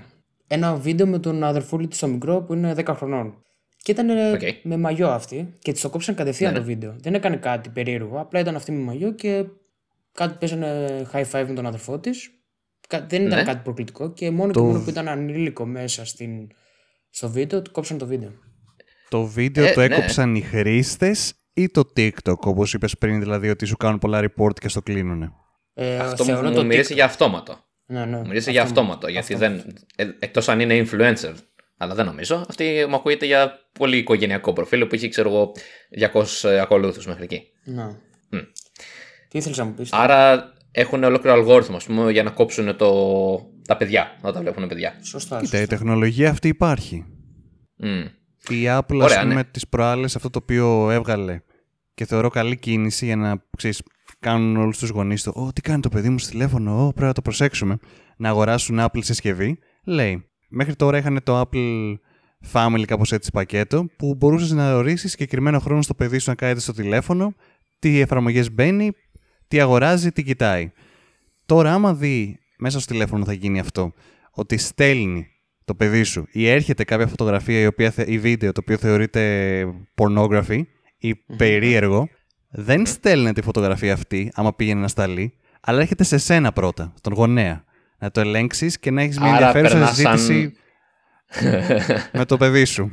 Ένα 0.52 0.74
βίντεο 0.74 1.06
με 1.06 1.18
τον 1.18 1.44
αδερφούλη 1.44 1.88
της 1.88 1.96
στο 1.98 2.06
μικρό 2.06 2.42
που 2.42 2.54
είναι 2.54 2.74
10 2.76 2.84
χρονών. 2.96 3.42
Και 3.82 3.92
ήταν 3.92 4.08
ε, 4.10 4.30
Οκ. 4.30 4.40
με 4.62 4.76
μαγιό 4.76 5.08
αυτή 5.08 5.54
και 5.58 5.72
της 5.72 5.80
το 5.80 5.90
κόψαν 5.90 6.14
κατευθείαν 6.14 6.52
Ναι, 6.52 6.58
το 6.58 6.64
βίντεο. 6.64 6.94
Δεν 7.00 7.14
έκανε 7.14 7.36
κάτι 7.36 7.68
περίεργο. 7.68 8.20
Απλά 8.20 8.40
ήταν 8.40 8.56
αυτή 8.56 8.72
με 8.72 8.82
μαγιό 8.82 9.12
και 9.12 9.44
κάτι 10.12 10.36
παίζανε 10.38 10.86
high 11.12 11.24
five 11.30 11.44
με 11.48 11.54
τον 11.54 11.66
αδερφό 11.66 11.98
της. 11.98 12.30
Δεν 12.88 13.26
ήταν 13.26 13.38
Ναι. 13.38 13.42
κάτι 13.44 13.60
προκλητικό 13.64 14.12
και 14.12 14.30
μόνο 14.30 14.52
Το- 14.52 14.60
και 14.60 14.66
μόνο 14.66 14.80
που 14.84 14.90
ήταν 14.90 15.08
ανήλικο 15.08 15.66
μέσα 15.66 16.04
στην... 16.04 16.30
στο 17.10 17.28
βίντεο, 17.30 17.62
του 17.62 17.70
κόψαν 17.70 17.98
το 17.98 18.06
βίντεο. 18.06 18.30
Το 19.08 19.24
βίντεο 19.24 19.64
Ε, 19.64 19.72
το 19.72 19.80
ναι. 19.80 19.86
έκοψαν 19.86 20.34
οι 20.34 20.40
χρήστες 20.40 21.34
ή 21.52 21.68
το 21.68 21.82
TikTok, 21.96 22.38
όπως 22.40 22.74
είπες 22.74 22.98
πριν, 22.98 23.20
δηλαδή 23.20 23.48
ότι 23.48 23.64
σου 23.66 23.76
κάνουν 23.76 23.98
πολλά 23.98 24.20
report 24.24 24.58
και 24.60 24.68
στο 24.68 24.82
κλείνουνε; 24.82 25.32
Ε, 25.74 25.98
Αυτό 25.98 26.24
μου, 26.24 26.30
θεωρώ 26.30 26.48
μου 26.48 26.54
το 26.54 26.64
μυρίζει 26.64 26.88
TikTok- 26.92 26.94
για 26.94 27.04
αυτόματο. 27.04 27.58
Ναι, 27.90 28.04
ναι. 28.04 28.16
Μου 28.16 28.26
μυρίζει 28.26 28.50
για 28.50 28.62
αυτόματο, 28.62 29.08
γιατί 29.08 29.34
δεν. 29.34 29.62
Ε, 29.96 30.04
εκτός 30.18 30.48
αν 30.48 30.60
είναι 30.60 30.86
influencer. 30.86 31.34
Αλλά 31.76 31.94
δεν 31.94 32.06
νομίζω. 32.06 32.44
Αυτή 32.48 32.86
μου 32.88 32.94
ακούγεται 32.94 33.26
για 33.26 33.52
πολύ 33.78 33.96
οικογενειακό 33.96 34.52
προφίλ 34.52 34.86
που 34.86 34.94
έχει, 34.94 35.08
ξέρω 35.08 35.28
εγώ, 35.28 35.52
200 36.42 36.48
ακολούθους 36.48 37.06
μέχρι 37.06 37.24
εκεί. 37.24 37.42
Ναι. 37.64 37.84
Μμ. 38.30 38.38
Τι 39.28 39.38
ήθελες 39.38 39.58
να 39.58 39.64
μου 39.64 39.74
πεις. 39.74 39.92
Άρα 39.92 40.52
έχουν 40.72 41.04
ολόκληρο 41.04 41.36
αλγόριθμο, 41.36 41.76
ας 41.76 41.84
πούμε, 41.84 42.12
για 42.12 42.22
να 42.22 42.30
κόψουν 42.30 42.76
το... 42.76 42.90
τα 43.66 43.76
παιδιά, 43.76 44.16
όταν 44.20 44.32
τα 44.34 44.40
βλέπουν 44.40 44.68
παιδιά. 44.68 44.94
Σωστά. 45.02 45.40
Κοίτα, 45.40 45.56
η 45.56 45.60
σωστά. 45.60 45.76
τεχνολογία 45.76 46.30
αυτή 46.30 46.48
υπάρχει. 46.48 47.04
Μμ. 47.76 48.04
Η 48.48 48.64
Apple, 48.66 49.00
Ωραία, 49.00 49.16
ας 49.16 49.22
πούμε, 49.22 49.34
ναι. 49.34 49.44
τις 49.44 49.68
προάλλες 49.68 50.16
αυτό 50.16 50.30
το 50.30 50.38
οποίο 50.42 50.90
έβγαλε 50.90 51.40
και 51.94 52.06
θεωρώ 52.06 52.28
καλή 52.28 52.56
κίνηση 52.56 53.04
για 53.04 53.16
να, 53.16 53.44
ξέρεις, 53.56 53.82
κάνουν 54.20 54.56
όλους 54.56 54.78
τους 54.78 54.88
γονείς 54.88 55.22
του 55.22 55.32
«Ω, 55.34 55.52
τι 55.52 55.60
κάνει 55.60 55.80
το 55.80 55.88
παιδί 55.88 56.08
μου 56.08 56.18
στο 56.18 56.30
τηλέφωνο, 56.30 56.86
Ω, 56.86 56.88
πρέπει 56.92 57.06
να 57.06 57.12
το 57.12 57.22
προσέξουμε», 57.22 57.78
να 58.16 58.28
αγοράσουν 58.28 58.78
Apple 58.80 58.98
συσκευή, 59.04 59.58
λέει, 59.84 60.24
μέχρι 60.48 60.76
τώρα 60.76 60.98
είχαν 60.98 61.20
το 61.22 61.40
Apple 61.40 61.94
Family 62.52 62.82
κάπως 62.86 63.12
έτσι 63.12 63.30
πακέτο, 63.30 63.86
που 63.98 64.14
μπορούσες 64.14 64.50
να 64.50 64.74
ορίσεις 64.74 65.10
συγκεκριμένο 65.10 65.58
χρόνο 65.58 65.82
στο 65.82 65.94
παιδί 65.94 66.18
σου 66.18 66.28
να 66.28 66.34
κάθεται 66.34 66.60
στο 66.60 66.72
τηλέφωνο, 66.72 67.34
τι 67.78 68.00
εφαρμογές 68.00 68.52
μπαίνει, 68.52 68.90
τι 69.48 69.60
αγοράζει, 69.60 70.12
τι 70.12 70.22
κοιτάει. 70.22 70.72
Τώρα, 71.46 71.72
άμα 71.74 71.94
δει 71.94 72.38
μέσα 72.58 72.80
στο 72.80 72.92
τηλέφωνο 72.92 73.24
θα 73.24 73.32
γίνει 73.32 73.60
αυτό, 73.60 73.92
ότι 74.32 74.56
στέλνει 74.56 75.26
το 75.64 75.74
παιδί 75.74 76.02
σου 76.02 76.26
ή 76.30 76.48
έρχεται 76.48 76.84
κάποια 76.84 77.06
φωτογραφία 77.06 77.60
η 77.60 77.66
οποία, 77.66 77.90
θε- 77.90 78.08
ή 78.08 78.18
βίντεο 78.18 78.52
το 78.52 78.60
οποίο 78.62 78.76
θεωρείται 78.76 79.64
pornography 79.94 80.62
ή 80.98 81.14
περίεργο, 81.14 82.08
δεν 82.50 82.86
στέλνει 82.86 83.32
τη 83.32 83.42
φωτογραφία 83.42 83.92
αυτή 83.92 84.30
άμα 84.34 84.54
πήγαινε 84.54 84.80
να 84.80 84.88
σταλεί, 84.88 85.34
αλλά 85.60 85.80
έρχεται 85.80 86.04
σε 86.04 86.18
σένα 86.18 86.52
πρώτα, 86.52 86.92
στον 86.98 87.12
γονέα. 87.12 87.64
Να 87.98 88.10
το 88.10 88.20
ελέγξεις 88.20 88.78
και 88.78 88.90
να 88.90 89.02
έχεις 89.02 89.18
μια 89.18 89.34
Άρα 89.34 89.46
ενδιαφέρουσα 89.46 89.74
περνάς 89.74 89.96
σαν- 89.96 90.18
συζήτηση 90.18 90.56
με 92.18 92.24
το 92.24 92.36
παιδί 92.36 92.64
σου. 92.64 92.90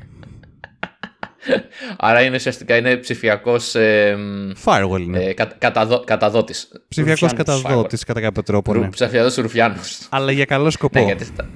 Άρα 1.98 2.22
είναι 2.22 2.36
ουσιαστικά 2.36 2.76
είναι 2.78 2.96
ψηφιακός 2.98 3.76
ε, 3.76 4.18
Firewall 4.64 5.00
είναι. 5.02 5.24
ε, 5.24 5.34
κα, 5.34 5.46
καταδο, 5.58 6.04
καταδότης. 6.04 6.68
Ψηφιακός 6.90 7.20
Ρουφιάνος, 7.32 7.62
καταδότης 7.62 8.04
κατά 8.04 8.22
κάποιο 8.22 8.44
τρόπο, 8.44 8.74
ναι. 8.74 8.84
Ρου, 8.84 8.90
ψηφιακός 8.90 9.36
Ρουφιάνος. 9.36 10.08
Αλλά 10.10 10.32
για 10.32 10.46
καλό 10.46 10.70
σκοπό. 10.70 11.00
ναι, 11.00 11.06
γιατί 11.06 11.24
θα- 11.24 11.50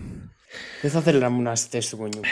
Δεν 0.82 0.92
θα 0.92 1.00
ήθελα 1.00 1.20
να 1.20 1.26
ήμουν 1.36 1.56
στη 1.56 1.68
θέση 1.70 1.90
του 1.90 1.96
γονιού 1.96 2.20
που 2.20 2.28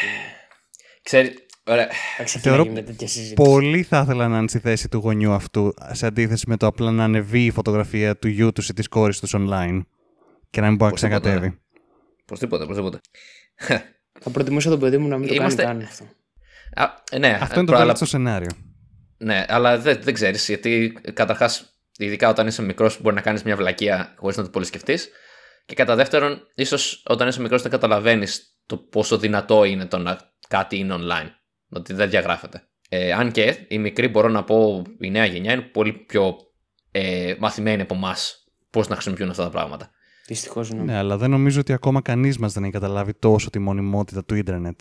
Ξέρει, 1.04 1.34
ωραία. 1.69 1.88
θα 2.17 2.23
ξεκινάει 2.23 2.55
Θεωρώ 2.58 2.71
με 2.71 2.82
τέτοια 2.82 3.08
συζήτηση. 3.08 3.34
Πολύ 3.34 3.84
θα 3.84 3.99
ήθελα 4.03 4.27
να 4.27 4.38
είναι 4.38 4.47
στη 4.47 4.60
θέση 4.60 4.89
του 4.89 4.97
γονιού 4.97 5.32
αυτού, 5.32 5.73
σε 5.91 6.05
αντίθεση 6.05 6.45
με 6.47 6.58
το 6.58 6.67
απλά 6.67 6.91
να 6.91 7.03
ανεβεί 7.03 7.45
η 7.45 7.51
φωτογραφία 7.51 8.17
του 8.17 8.27
γιού 8.27 8.51
τους 8.51 8.69
ή 8.69 8.73
της 8.73 8.88
κόρης 8.88 9.19
τους 9.19 9.34
online 9.38 9.82
και 10.49 10.62
να 10.62 10.67
μην 10.67 10.75
μπορεί 10.75 10.93
να 11.01 11.08
Οπωσδήποτε, 11.08 11.19
ξανακατέβει. 11.19 11.60
Οπωσδήποτε, 12.23 12.63
οπωσδήποτε. 12.63 12.99
Θα 14.19 14.29
προτιμούσα 14.32 14.69
το 14.69 14.77
παιδί 14.77 14.97
μου 14.97 15.08
να 15.08 15.17
μην 15.17 15.27
το 15.27 15.34
Είμαστε- 15.34 15.63
κάνει 15.63 15.79
καν 15.79 15.88
αυτό. 15.89 16.03
Α, 16.73 17.17
ναι, 17.19 17.27
Αυτό 17.41 17.55
είναι 17.55 17.65
το 17.65 17.71
προ- 17.71 17.75
αλλά- 17.75 17.86
καλύτερο 17.86 18.05
σενάριο. 18.05 18.49
Ναι, 19.17 19.45
αλλά 19.47 19.77
δεν, 19.77 19.99
δεν 20.01 20.13
ξέρεις 20.13 20.47
γιατί 20.47 20.97
καταρχάς, 21.13 21.79
ειδικά 21.97 22.29
όταν 22.29 22.47
είσαι 22.47 22.62
μικρός, 22.62 23.01
μπορεί 23.01 23.15
να 23.15 23.21
κάνεις 23.21 23.43
μια 23.43 23.55
βλακεία 23.55 24.13
χωρίς 24.17 24.38
να 24.38 24.43
το 24.43 24.49
πολύ 24.49 24.65
σκεφτείς. 24.65 25.10
Και 25.65 25.75
κατά 25.75 25.95
δεύτερον, 25.95 26.41
ίσως 26.55 27.03
όταν 27.05 27.27
είσαι 27.27 27.41
μικρός 27.41 27.62
δεν 27.62 27.71
καταλαβαίνεις 27.71 28.58
το 28.65 28.77
πόσο 28.77 29.17
δυνατό 29.17 29.63
είναι 29.63 29.86
το 29.86 29.97
να 29.97 30.17
κάτι 30.47 30.77
είναι 30.77 30.95
online. 30.97 31.29
Ότι 31.69 31.93
δεν 31.93 32.10
διαγράφεται. 32.10 32.63
Ε, 32.89 33.13
αν 33.13 33.32
και 33.32 33.65
οι 33.67 33.77
μικροί, 33.77 34.08
μπορώ 34.08 34.29
να 34.29 34.43
πω, 34.43 34.84
η 34.99 35.10
νέα 35.10 35.25
γενιά 35.25 35.53
είναι 35.53 35.62
πολύ 35.62 35.93
πιο 35.93 36.38
ε, 36.91 37.36
μαθημένοι 37.39 37.82
από 37.82 37.95
εμάς 37.95 38.47
πώς 38.69 38.88
να 38.88 38.93
χρησιμοποιούν 38.93 39.29
αυτά 39.29 39.43
τα 39.43 39.49
πράγματα. 39.49 39.91
Δυστυχώς 40.27 40.71
ναι. 40.71 40.84
Ναι, 40.84 40.97
αλλά 40.97 41.17
δεν 41.17 41.29
νομίζω 41.29 41.60
ότι 41.60 41.73
ακόμα 41.73 42.01
κανείς 42.01 42.38
μας 42.38 42.53
δεν 42.53 42.63
έχει 42.63 42.71
καταλάβει 42.71 43.13
τόσο 43.13 43.49
τη 43.49 43.60
μονιμότητα 43.60 44.25
του 44.25 44.36
ίντερνετ. 44.36 44.79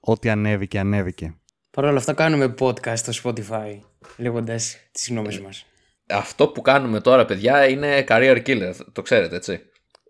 Ό,τι 0.00 0.28
ανέβηκε, 0.28 0.78
ανέβηκε. 0.78 1.38
Παρ' 1.70 1.84
όλα 1.84 1.98
αυτά 1.98 2.12
κάνουμε 2.12 2.54
podcast 2.58 2.96
στο 2.96 3.12
Spotify 3.22 3.78
λέγοντας 4.16 4.76
τι 4.92 5.12
γνώμε 5.12 5.40
μας. 5.40 5.66
Αυτό 6.08 6.48
που 6.48 6.60
κάνουμε 6.60 7.00
τώρα, 7.00 7.24
παιδιά, 7.24 7.68
είναι 7.68 8.04
career 8.08 8.42
killer. 8.46 8.72
Το 8.92 9.02
ξέρετε, 9.02 9.36
έτσι. 9.36 9.60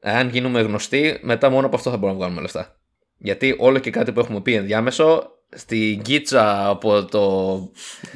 Αν 0.03 0.29
γίνουμε 0.29 0.61
γνωστοί, 0.61 1.19
μετά 1.23 1.51
μόνο 1.51 1.67
από 1.67 1.77
αυτό 1.77 1.91
θα 1.91 1.97
μπορούμε 1.97 2.13
να 2.13 2.19
βγάλουμε 2.19 2.41
λεφτά. 2.41 2.81
Γιατί 3.17 3.55
όλο 3.59 3.79
και 3.79 3.91
κάτι 3.91 4.13
που 4.13 4.21
έχουμε 4.21 4.41
πει 4.41 4.55
ενδιάμεσο, 4.55 5.34
στην 5.55 6.03
κίτσα 6.03 6.69
από 6.69 7.05
το. 7.05 7.57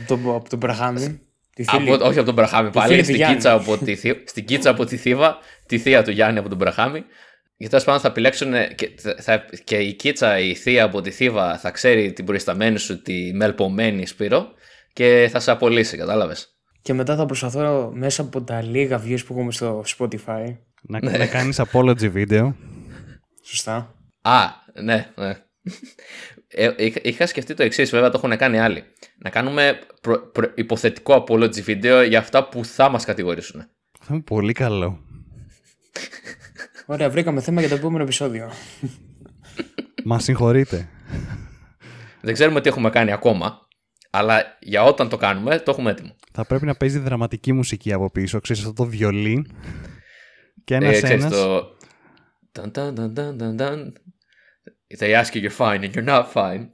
Το, 0.06 0.14
από 0.34 0.48
τον 0.48 0.58
Μπραχάμι. 0.58 1.20
Τη 1.54 1.64
φίλη. 1.64 1.92
Από, 1.92 2.04
όχι 2.04 2.16
από 2.16 2.26
τον 2.26 2.34
Μπραχάμι 2.34 2.70
πάλι, 2.70 2.88
φίλη 2.88 2.98
του 2.98 3.04
στην 3.04 3.16
Γιάννη. 3.16 3.34
κίτσα, 3.34 3.52
από 3.52 3.76
τη, 3.78 3.96
θη- 3.96 4.28
στην 4.28 4.44
κίτσα 4.44 4.70
από 4.70 4.84
τη 4.84 4.96
Θήβα, 4.96 5.38
τη 5.66 5.78
θεία 5.78 6.02
του 6.04 6.10
Γιάννη 6.10 6.38
από 6.38 6.48
τον 6.48 6.58
Μπραχάμι. 6.58 7.04
Και 7.56 7.68
τέλο 7.68 7.82
πάντων 7.84 8.00
θα 8.00 8.08
επιλέξουν 8.08 8.52
και, 8.74 8.90
θα, 9.18 9.44
και 9.64 9.76
η 9.76 9.92
κίτσα, 9.92 10.38
η 10.38 10.54
θεία 10.54 10.84
από 10.84 11.00
τη 11.00 11.10
Θήβα, 11.10 11.58
θα 11.58 11.70
ξέρει 11.70 12.12
την 12.12 12.24
προϊσταμένη 12.24 12.78
σου, 12.78 13.02
τη 13.02 13.32
μελπομένη 13.34 14.06
Σπύρο 14.06 14.46
και 14.92 15.28
θα 15.32 15.40
σε 15.40 15.50
απολύσει, 15.50 15.96
κατάλαβες. 15.96 16.58
Και 16.82 16.94
μετά 16.94 17.16
θα 17.16 17.26
προσπαθώ 17.26 17.90
μέσα 17.94 18.22
από 18.22 18.42
τα 18.42 18.62
λίγα 18.62 19.02
views 19.04 19.24
που 19.26 19.32
έχουμε 19.32 19.52
στο 19.52 19.84
Spotify. 19.98 20.56
Να, 20.82 21.18
να 21.18 21.26
κάνεις 21.26 21.60
apology 21.60 22.10
βίντεο. 22.10 22.56
Σωστά. 23.42 23.94
Α, 24.22 24.44
ναι, 24.82 25.12
ναι. 25.14 25.36
Ε, 26.50 26.70
είχα, 26.76 27.00
είχα 27.02 27.26
σκεφτεί 27.26 27.54
το 27.54 27.62
εξής, 27.62 27.90
βέβαια 27.90 28.10
το 28.10 28.20
έχουν 28.24 28.36
κάνει 28.36 28.58
άλλοι. 28.58 28.84
Να 29.18 29.30
κάνουμε 29.30 29.78
προ- 30.00 30.32
προ- 30.32 30.52
υποθετικό 30.58 31.24
apology 31.28 31.62
βίντεο 31.62 32.02
για 32.02 32.18
αυτά 32.18 32.48
που 32.48 32.64
θα 32.64 32.88
μας 32.88 33.04
κατηγορήσουν. 33.04 33.60
Αυτό 34.00 34.14
είναι 34.14 34.22
πολύ 34.22 34.52
καλό. 34.52 34.98
Ωραία, 36.86 37.10
βρήκαμε 37.10 37.40
θέμα 37.40 37.60
για 37.60 37.68
το 37.68 37.74
επόμενο 37.74 38.02
επεισόδιο. 38.02 38.50
Μα 40.04 40.18
συγχωρείτε. 40.18 40.88
Δεν 42.20 42.34
ξέρουμε 42.34 42.60
τι 42.60 42.68
έχουμε 42.68 42.90
κάνει 42.90 43.12
ακόμα, 43.12 43.66
αλλά 44.10 44.56
για 44.60 44.82
όταν 44.82 45.08
το 45.08 45.16
κάνουμε, 45.16 45.58
το 45.58 45.70
έχουμε 45.70 45.90
έτοιμο. 45.90 46.16
Θα 46.32 46.44
πρέπει 46.46 46.66
να 46.66 46.74
παίζει 46.74 46.98
δραματική 46.98 47.52
μουσική 47.52 47.92
από 47.92 48.10
πίσω. 48.10 48.40
Ξέρεις 48.40 48.62
αυτό 48.62 48.72
το 48.74 48.84
βιολί. 48.84 49.46
Και 50.64 50.74
ένας 50.74 50.96
Ε, 50.96 51.00
ξέρεις, 51.02 51.24
ένας... 51.24 51.36
το... 51.36 51.76
Dun, 52.52 52.70
dun, 52.78 52.92
dun, 52.94 53.12
dun, 53.18 53.36
dun, 53.40 53.60
dun. 53.60 53.92
They 54.98 55.12
ask 55.22 55.34
you 55.34 55.42
you're 55.42 55.58
fine 55.58 55.80
and 55.84 55.92
you're 55.94 56.08
not 56.08 56.24
fine. 56.34 56.66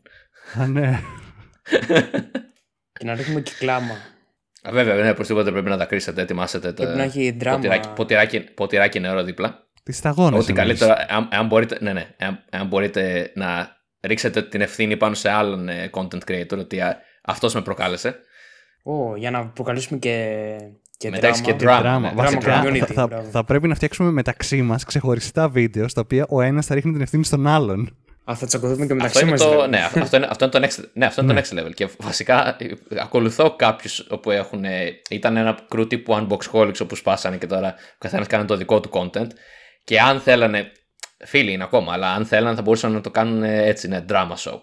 Α, 0.61 0.67
ναι. 0.67 1.01
και 2.93 3.05
να 3.05 3.15
ρίχνουμε 3.15 3.41
και 3.41 3.53
κλάμα. 3.59 3.95
Α, 4.63 4.71
βέβαια, 4.73 4.95
ναι, 4.95 5.11
οπωσδήποτε 5.11 5.51
πρέπει 5.51 5.69
να 5.69 5.77
τα 5.77 5.85
κρίσετε, 5.85 6.23
ετοιμάσετε 6.23 6.73
το 6.73 6.83
Πρέπει 6.83 6.97
να 6.99 7.03
έχει 7.03 7.31
δράμα. 7.41 7.57
ποτηράκι, 7.59 7.89
ποτηράκι, 7.95 8.41
ποτηράκι 8.41 9.01
νερό 9.01 9.23
δίπλα. 9.23 9.63
Τι 9.83 9.93
σταγόνες 9.93 10.41
Ότι 10.43 10.53
εννοείς. 10.61 10.79
καλύτερα, 10.79 11.17
αν, 11.17 11.29
αν 11.33 11.47
μπορείτε, 11.47 11.79
ναι, 11.81 11.93
ναι, 11.93 12.07
αν, 12.19 12.45
αν 12.51 12.67
μπορείτε 12.67 13.33
να 13.35 13.77
ρίξετε 14.01 14.43
την 14.43 14.61
ευθύνη 14.61 14.97
πάνω 14.97 15.15
σε 15.15 15.31
άλλον 15.31 15.69
ε, 15.69 15.91
content 15.93 16.19
creator, 16.29 16.59
ότι 16.59 16.81
α, 16.81 16.99
αυτός 17.25 17.55
με 17.55 17.63
προκάλεσε. 17.63 18.17
Ω, 18.83 19.17
για 19.17 19.31
να 19.31 19.47
προκαλέσουμε 19.47 19.99
και, 19.99 20.47
και 20.97 21.11
Μετά 21.11 21.27
έχεις 21.27 21.41
δράμα. 21.41 21.57
και 21.59 21.65
drama. 21.65 21.81
Δράμα. 21.81 22.09
ναι. 22.09 22.15
Βασικά 22.15 22.63
community, 22.65 22.79
θα, 22.79 22.87
θα, 22.87 23.07
μπράβο. 23.07 23.29
θα 23.31 23.45
πρέπει 23.45 23.69
να 23.69 23.75
φτιάξουμε 23.75 24.11
μεταξύ 24.11 24.63
μας 24.63 24.85
ξεχωριστά 24.85 25.49
βίντεο 25.49 25.89
στα 25.89 26.01
οποία 26.01 26.27
ο 26.29 26.41
ένας 26.41 26.67
θα 26.67 26.75
ρίχνει 26.75 26.93
την 26.93 27.01
ευθύνη 27.01 27.25
στον 27.25 27.47
άλλον. 27.47 27.97
Α, 28.25 28.35
θα 28.37 28.47
τσακωθούμε 28.47 28.87
και 28.87 28.93
Αυτό 28.93 28.95
μεταξύ 28.95 29.21
είναι, 29.23 29.31
μας. 29.31 29.41
το, 29.41 29.51
δηλαδή. 29.51 29.71
ναι, 29.71 29.79
αυτό, 30.03 30.17
είναι, 30.17 30.27
αυτό 30.31 30.45
είναι 30.45 30.53
το 30.53 30.67
next, 30.67 30.85
ναι, 30.93 31.07
αυτό 31.07 31.23
είναι 31.23 31.35
το 31.35 31.41
next 31.41 31.59
level. 31.59 31.75
Και 31.75 31.89
βασικά 31.99 32.57
ε, 32.59 32.67
ακολουθώ 33.01 33.57
κάποιους 33.57 34.07
που 34.23 34.31
έχουν. 34.31 34.65
ε, 34.65 35.01
Ήταν 35.11 35.37
ένα 35.37 35.59
κρού 35.69 35.87
τύπου 35.87 36.15
Unboxholics 36.15 36.81
όπου 36.81 36.95
σπάσανε 36.95 37.37
και 37.37 37.47
τώρα 37.47 37.69
ο 37.69 37.97
καθένας 37.99 38.27
κάνει 38.27 38.45
το 38.45 38.57
δικό 38.57 38.81
του 38.81 38.91
content. 38.93 39.27
Και 39.85 40.01
αν 40.01 40.21
θέλανε. 40.21 40.73
Φίλοι 41.25 41.53
είναι 41.53 41.65
ακόμα, 41.65 41.93
αλλά 41.93 42.13
αν 42.13 42.27
θέλανε 42.27 42.57
θα 42.57 42.63
μπορούσαν 42.63 42.93
να 42.93 43.01
το 43.01 43.11
κάνουν 43.11 43.43
ε, 43.43 43.63
έτσι, 43.67 43.87
είναι 43.87 44.05
drama 44.09 44.35
show. 44.39 44.59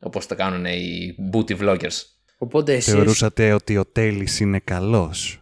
Όπως 0.00 0.26
το 0.26 0.34
κάνουν 0.34 0.64
οι 0.64 1.14
booty 1.32 1.58
vloggers. 1.60 1.96
Οπότε 2.38 2.72
εσείς, 2.74 2.92
Θεωρούσατε 2.92 3.52
ότι 3.52 3.76
ο 3.76 3.86
Τέλης 3.86 4.40
είναι 4.40 4.58
καλός; 4.58 5.40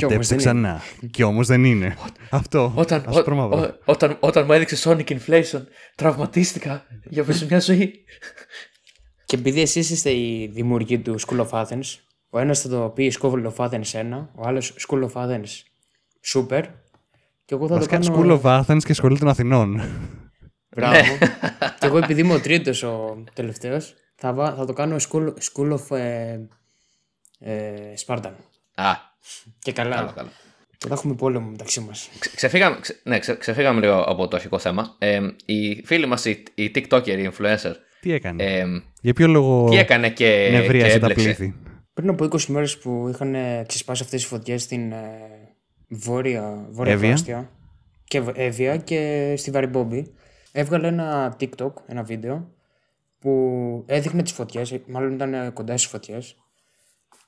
Μαντέψτε 0.00 0.36
ξανά. 0.36 0.80
Κι 1.10 1.22
όμως 1.22 1.46
δεν 1.46 1.64
είναι. 1.64 1.96
Αυτό. 2.30 2.72
Όταν, 2.76 3.04
άσπρο 3.06 3.34
ο- 3.34 3.38
μαύρο. 3.38 3.58
ο- 3.60 3.78
όταν, 3.84 4.16
όταν 4.20 4.44
μου 4.44 4.52
έδειξε 4.52 4.90
Sonic 4.90 5.18
Inflation, 5.18 5.62
τραυματίστηκα 5.94 6.84
για 7.04 7.24
πίσω 7.24 7.46
μια 7.48 7.60
ζωή. 7.60 8.04
Και 9.24 9.36
επειδή 9.36 9.60
εσείς 9.60 9.90
είστε 9.90 10.10
οι 10.10 10.50
δημιουργοί 10.54 10.98
του 10.98 11.20
School 11.20 11.46
of 11.46 11.48
Athens, 11.48 11.82
ο 12.30 12.38
ένας 12.38 12.60
θα 12.60 12.68
το 12.68 12.88
πει 12.94 13.12
School 13.20 13.52
of 13.52 13.54
Athens 13.68 13.84
1, 13.92 14.28
ο 14.34 14.46
άλλος 14.46 14.74
School 14.88 15.08
of 15.10 15.12
Athens 15.12 15.46
Super. 16.34 16.62
Και 17.44 17.54
εγώ 17.54 17.66
θα 17.68 17.74
Βασικά, 17.74 17.98
το 17.98 18.10
κάνω. 18.10 18.40
School 18.40 18.40
of 18.42 18.60
Athens 18.64 18.82
και 18.84 18.92
σχολή 18.94 19.18
των 19.18 19.28
Αθηνών. 19.28 19.80
Μπράβο. 20.76 21.16
και 21.78 21.86
εγώ 21.86 21.98
επειδή 21.98 22.20
είμαι 22.20 22.34
ο 22.34 22.40
τρίτος 22.40 22.82
ο 22.82 23.24
τελευταίος, 23.32 23.94
θα, 24.14 24.32
βα- 24.32 24.54
θα 24.54 24.64
το 24.66 24.72
κάνω 24.72 24.96
School, 25.10 25.32
school 25.52 25.72
of 25.78 25.96
ε, 25.96 26.38
ε, 27.38 27.92
Spartan. 28.06 28.32
Α, 28.74 28.90
Και 29.58 29.72
καλά. 29.72 29.96
καλό, 29.96 30.12
καλό. 30.14 30.28
Και 30.78 30.88
θα 30.88 30.94
έχουμε 30.94 31.14
πόλεμο 31.14 31.50
μεταξύ 31.50 31.80
μας. 31.80 32.10
Ξε- 32.18 32.34
Ξεφύγαμε, 32.36 32.76
ξε- 32.80 33.00
ναι, 33.04 33.18
ξε- 33.18 33.38
ξεφύγαμε 33.38 33.80
λίγο 33.80 34.02
από 34.02 34.28
το 34.28 34.36
αρχικό 34.36 34.58
θέμα. 34.58 34.94
Ε, 34.98 35.20
οι 35.44 35.82
φίλοι 35.84 36.06
μας, 36.06 36.24
οι, 36.24 36.42
οι 36.54 36.70
TikToker, 36.74 37.06
οι 37.18 37.30
influencer, 37.32 37.72
Τι 38.00 38.12
έκανε; 38.12 38.44
ε, 38.44 38.64
Για 39.00 39.12
ποιο 39.12 39.26
λόγο 39.26 39.68
τι 39.70 39.76
έκανε 39.76 40.08
και, 40.10 40.14
και 40.46 40.48
νευρίασε 40.52 40.98
τα 40.98 41.06
έμπλεξε; 41.06 41.24
πλήθη; 41.24 41.54
Πριν 41.94 42.08
από 42.08 42.24
20 42.24 42.44
μέρες 42.46 42.78
που 42.78 43.08
είχαν 43.12 43.34
ε, 43.34 43.64
ξεσπάσει 43.68 44.02
αυτές 44.02 44.22
οι 44.22 44.26
φωτιές 44.26 44.62
στην 44.62 44.92
ε, 44.92 45.08
βόρεια, 45.88 46.66
βόρεια 46.70 46.92
Εύβοια. 46.92 47.08
Θράστια 47.08 47.50
και 48.04 48.20
Β- 48.20 48.38
Εύβοια 48.38 48.76
και 48.76 49.34
στη 49.36 49.50
Βαριμπόμπη, 49.50 50.12
έβγαλε 50.52 50.86
ένα 50.88 51.36
TikTok, 51.40 51.72
ένα 51.86 52.02
βίντεο 52.02 52.50
που 53.18 53.84
έδειχνε 53.86 54.22
τις 54.22 54.32
φωτιές, 54.32 54.72
ε, 54.72 54.82
μάλλον 54.86 55.12
ήταν 55.14 55.34
ε, 55.34 55.50
κοντά 55.54 55.76
στις 55.76 55.90
φωτιές 55.90 56.36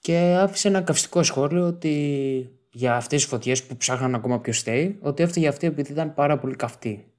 και 0.04 0.36
άφησε 0.38 0.68
ένα 0.68 0.80
καυστικό 0.80 1.22
σχόλιο 1.22 1.66
ότι 1.66 2.58
για 2.70 2.96
αυτές 2.96 3.20
τις 3.20 3.30
φωτιές 3.30 3.64
που 3.64 3.76
ψάχναν 3.76 4.14
ακόμα 4.14 4.40
ποιος 4.40 4.58
στέει, 4.58 4.98
ότι 5.00 5.22
έφταιγε 5.22 5.48
αυτή 5.48 5.66
επειδή 5.66 5.92
ήταν 5.92 6.14
πάρα 6.14 6.38
πολύ 6.38 6.56
καυτή. 6.56 7.12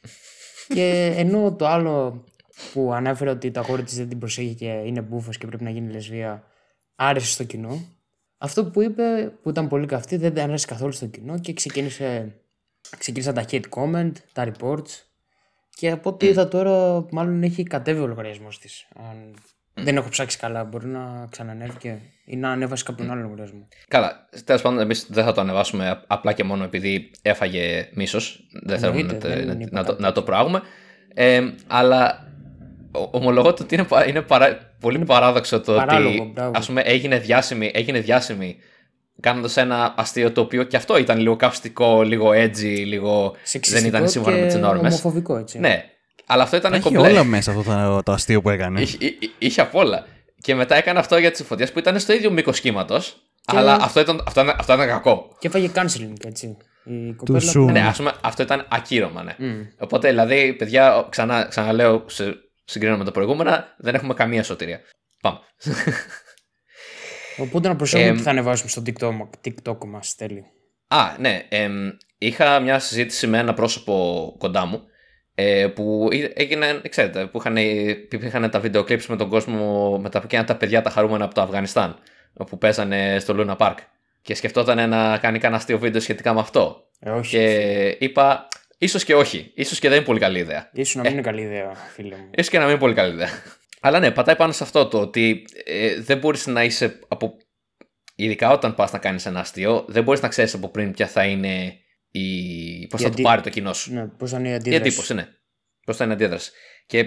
και 0.74 1.14
ενώ 1.16 1.52
το 1.52 1.66
άλλο 1.66 2.24
που 2.72 2.92
ανέφερε 2.92 3.30
ότι 3.30 3.50
το 3.50 3.60
αγόρι 3.60 3.82
της 3.82 3.96
δεν 3.96 4.08
την 4.08 4.18
προσέχει 4.18 4.54
και 4.54 4.66
είναι 4.66 5.00
μπούφος 5.00 5.38
και 5.38 5.46
πρέπει 5.46 5.64
να 5.64 5.70
γίνει 5.70 5.92
λεσβία 5.92 6.44
άρεσε 6.94 7.30
στο 7.30 7.44
κοινό. 7.44 7.84
Αυτό 8.38 8.64
που 8.64 8.82
είπε 8.82 9.32
που 9.42 9.48
ήταν 9.48 9.68
πολύ 9.68 9.86
καυτή 9.86 10.16
δεν 10.16 10.34
την 10.34 10.42
άρεσε 10.42 10.66
καθόλου 10.66 10.92
στο 10.92 11.06
κοινό 11.06 11.38
και 11.38 11.52
ξεκίνησε, 11.52 12.34
ξεκίνησαν 12.98 13.34
τα 13.34 13.44
hate 13.50 13.68
comment, 13.70 14.12
τα 14.32 14.52
reports 14.52 15.02
και 15.70 15.90
από 15.90 16.10
ό,τι 16.10 16.26
είδα 16.26 16.48
τώρα 16.48 17.06
μάλλον 17.10 17.42
έχει 17.42 17.62
κατέβει 17.62 18.00
ο 18.00 18.06
λογαριασμός 18.06 18.58
της. 18.58 18.88
Αν 18.94 19.34
δεν 19.84 19.96
έχω 19.96 20.08
ψάξει 20.08 20.38
καλά, 20.38 20.64
μπορεί 20.64 20.86
να 20.86 21.26
ξανανέβηκε 21.30 21.98
ή 22.24 22.36
να 22.36 22.50
ανέβασε 22.50 22.84
κάποιον 22.84 23.10
άλλο 23.10 23.20
λογαριασμό. 23.22 23.68
Καλά, 23.88 24.28
τέλος 24.44 24.62
πάντων, 24.62 24.80
εμείς 24.80 25.06
δεν 25.08 25.24
θα 25.24 25.32
το 25.32 25.40
ανεβάσουμε 25.40 25.88
απ- 25.90 26.04
απλά 26.06 26.32
και 26.32 26.44
μόνο 26.44 26.64
επειδή 26.64 27.10
έφαγε 27.22 27.88
μίσος. 27.94 28.48
Δεν 28.62 28.78
θέλουμε 28.78 29.02
να, 29.02 29.06
Εννοείται, 29.12 29.28
τε- 29.28 29.36
δεν 29.46 29.56
να- 29.56 29.62
είπα 29.62 29.68
να 29.72 29.84
το, 29.84 29.90
κάτι 29.90 30.02
να 30.02 30.12
το 30.12 30.22
προάγουμε. 30.22 30.62
Ε, 31.14 31.42
αλλά 31.66 32.28
ο- 32.92 33.08
ομολογώ 33.10 33.48
ότι 33.48 33.74
είναι, 33.74 33.84
πα- 33.84 34.06
είναι 34.08 34.22
παρά- 34.22 34.58
πολύ 34.80 34.98
παράδοξο 34.98 35.60
το 35.60 35.72
παράλογο, 35.74 36.22
ότι 36.22 36.30
μπράβο. 36.34 36.52
ας 36.54 36.66
πούμε, 36.66 36.80
έγινε 36.80 37.18
διάσημη, 37.18 37.70
έγινε 37.74 38.00
διάσημη 38.00 38.56
κάνοντας 39.20 39.56
ένα 39.56 39.94
αστείο 39.96 40.32
το 40.32 40.40
οποίο 40.40 40.62
και 40.62 40.76
αυτό 40.76 40.98
ήταν 40.98 41.18
λίγο 41.18 41.36
καυστικό, 41.36 42.02
λίγο 42.02 42.30
edgy, 42.30 42.82
λίγο 42.86 43.30
δεν 43.30 43.40
Σεξιστικό 43.42 43.86
ήταν 43.96 44.08
σύμφωνα 44.08 44.36
και 44.36 44.40
με 44.42 44.46
τις 44.46 44.56
νόρμες. 44.56 44.92
ομοφοβικό 44.92 45.36
έτσι. 45.36 45.58
Ναι, 45.58 45.84
αλλά 46.28 46.42
αυτό 46.42 46.56
ήταν 46.56 46.72
Έχει 46.72 46.82
κομπλέ. 46.82 47.08
όλα 47.08 47.24
μέσα 47.24 47.50
αυτό 47.50 47.62
το, 47.62 48.02
το 48.02 48.12
αστείο 48.12 48.42
που 48.42 48.50
έκανε. 48.50 48.80
Είχε, 48.80 48.96
εί- 49.00 49.22
εί- 49.22 49.34
είχε 49.38 49.60
απ' 49.60 49.74
όλα. 49.74 50.06
Και 50.40 50.54
μετά 50.54 50.74
έκανε 50.76 50.98
αυτό 50.98 51.16
για 51.18 51.30
τις 51.30 51.42
φωτιές 51.46 51.72
που 51.72 51.78
ήταν 51.78 51.98
στο 52.00 52.12
ίδιο 52.12 52.30
μήκος 52.30 52.60
κύματος. 52.60 53.22
Αλλά 53.44 53.74
αυτό 53.74 54.00
ήταν, 54.00 54.22
αυτό, 54.26 54.40
ήταν, 54.40 54.56
αυτό 54.58 54.72
ήταν 54.72 54.86
κακό. 54.86 55.36
Και 55.38 55.46
έφαγε 55.46 55.70
canceling 55.74 56.12
έτσι. 56.26 56.56
Η 56.84 57.12
κοπέλα 57.12 57.40
σου- 57.40 57.64
που- 57.64 57.70
Ναι, 57.70 57.80
ας 57.80 57.96
πούμε, 57.96 58.12
αυτό 58.22 58.42
ήταν 58.42 58.66
ακύρωμα, 58.70 59.22
ναι. 59.22 59.34
Μμ. 59.38 59.60
Οπότε, 59.78 60.08
δηλαδή, 60.08 60.52
παιδιά, 60.54 61.06
ξανά, 61.10 61.46
ξαναλέω, 61.48 62.04
σε, 62.08 62.34
συγκρίνω 62.64 62.96
με 62.96 63.04
τα 63.04 63.10
προηγούμενα, 63.10 63.74
δεν 63.78 63.94
έχουμε 63.94 64.14
καμία 64.14 64.42
σωτηρία. 64.42 64.80
Πάμε. 65.20 65.38
Οπότε 67.38 67.68
να 67.68 67.76
προσέχουμε 67.76 68.08
Εμ, 68.08 68.16
τι 68.16 68.22
θα 68.22 68.30
ανεβάσουμε 68.30 68.68
στο 68.70 68.82
TikTok, 68.86 69.28
TikTok 69.44 69.86
μας 69.86 70.14
τέλει. 70.14 70.44
Α, 70.88 71.14
ναι. 71.18 71.46
εμ, 71.48 71.72
είχα 72.18 72.60
μια 72.60 72.78
συζήτηση 72.78 73.26
με 73.26 73.38
ένα 73.38 73.54
πρόσωπο 73.54 74.34
κοντά 74.38 74.64
μου 74.66 74.76
ε, 74.76 74.87
που 75.74 76.08
εί- 76.12 76.32
έγινε, 76.34 76.80
ξέρετε, 76.88 77.26
που 77.26 77.38
είχαν, 77.38 77.56
υπήρχαν 77.56 78.50
τα 78.50 78.60
βίντεο 78.60 78.82
clips 78.82 79.04
με 79.06 79.16
τον 79.16 79.28
κόσμο, 79.28 79.98
με 79.98 80.08
τα, 80.08 80.24
και 80.26 80.42
τα 80.42 80.56
παιδιά 80.56 80.82
τα 80.82 80.90
χαρούμενα 80.90 81.24
από 81.24 81.34
το 81.34 81.40
Αφγανιστάν, 81.40 81.98
που 82.46 82.58
παίζανε 82.58 83.16
στο 83.20 83.34
Luna 83.38 83.56
Park. 83.56 83.74
Και 84.22 84.34
σκεφτόταν 84.34 84.88
να 84.88 85.18
κάνει 85.18 85.38
κανένα 85.38 85.56
αστείο 85.60 85.78
βίντεο 85.78 86.00
σχετικά 86.00 86.34
με 86.34 86.40
αυτό. 86.40 86.88
Ε, 87.00 87.10
όχι. 87.10 87.30
Και 87.36 87.96
είπα, 87.98 88.48
ίσως 88.78 89.04
και 89.04 89.14
όχι. 89.14 89.50
Ίσως 89.54 89.78
και 89.78 89.88
δεν 89.88 89.96
είναι 89.96 90.06
πολύ 90.06 90.18
καλή 90.20 90.38
ιδέα. 90.38 90.70
Ίσως 90.72 90.94
να 90.94 91.02
μην 91.02 91.12
είναι 91.12 91.20
καλή 91.20 91.40
ιδέα, 91.40 91.72
φίλε 91.94 92.16
μου. 92.16 92.30
Ίσως 92.34 92.50
και 92.50 92.56
να 92.58 92.62
μην 92.62 92.72
είναι 92.72 92.80
πολύ 92.80 92.94
καλή 92.94 93.12
ιδέα. 93.12 93.28
Αλλά 93.80 93.98
ναι, 93.98 94.10
πατάει 94.10 94.36
πάνω 94.36 94.52
σε 94.52 94.62
αυτό 94.64 94.86
το 94.86 95.00
ότι 95.00 95.44
ε, 95.64 96.00
δεν 96.00 96.18
μπορείς 96.18 96.46
να 96.46 96.64
είσαι 96.64 96.98
από... 97.08 97.36
Ειδικά 98.14 98.50
όταν 98.50 98.74
πας 98.74 98.92
να 98.92 98.98
κάνεις 98.98 99.26
ένα 99.26 99.40
αστείο, 99.40 99.84
δεν 99.88 100.02
μπορείς 100.02 100.20
να 100.20 100.28
ξέρεις 100.28 100.54
από 100.54 100.68
πριν 100.68 100.92
ποια 100.92 101.06
θα 101.06 101.24
είναι 101.24 101.76
η... 102.18 102.86
πώς 102.86 103.00
θα 103.00 103.06
Γιατί- 103.06 103.22
το 103.22 103.28
πάρει 103.28 103.42
το 103.42 103.48
κοινός 103.48 103.78
σου; 103.78 103.92
Ναι, 103.94 104.06
πώς 104.06 104.30
θα 104.30 104.38
είναι 104.38 104.48
η 104.48 104.52
Η 104.52 104.54
αντίδραση. 104.54 104.82
εντύπωση, 104.86 105.14
ναι. 105.14 105.26
Πώς 105.84 105.96
θα 105.96 106.04
είναι 106.04 106.12
η 106.12 106.16
αντίδραση. 106.16 106.50
Και 106.86 106.98
ε, 106.98 107.04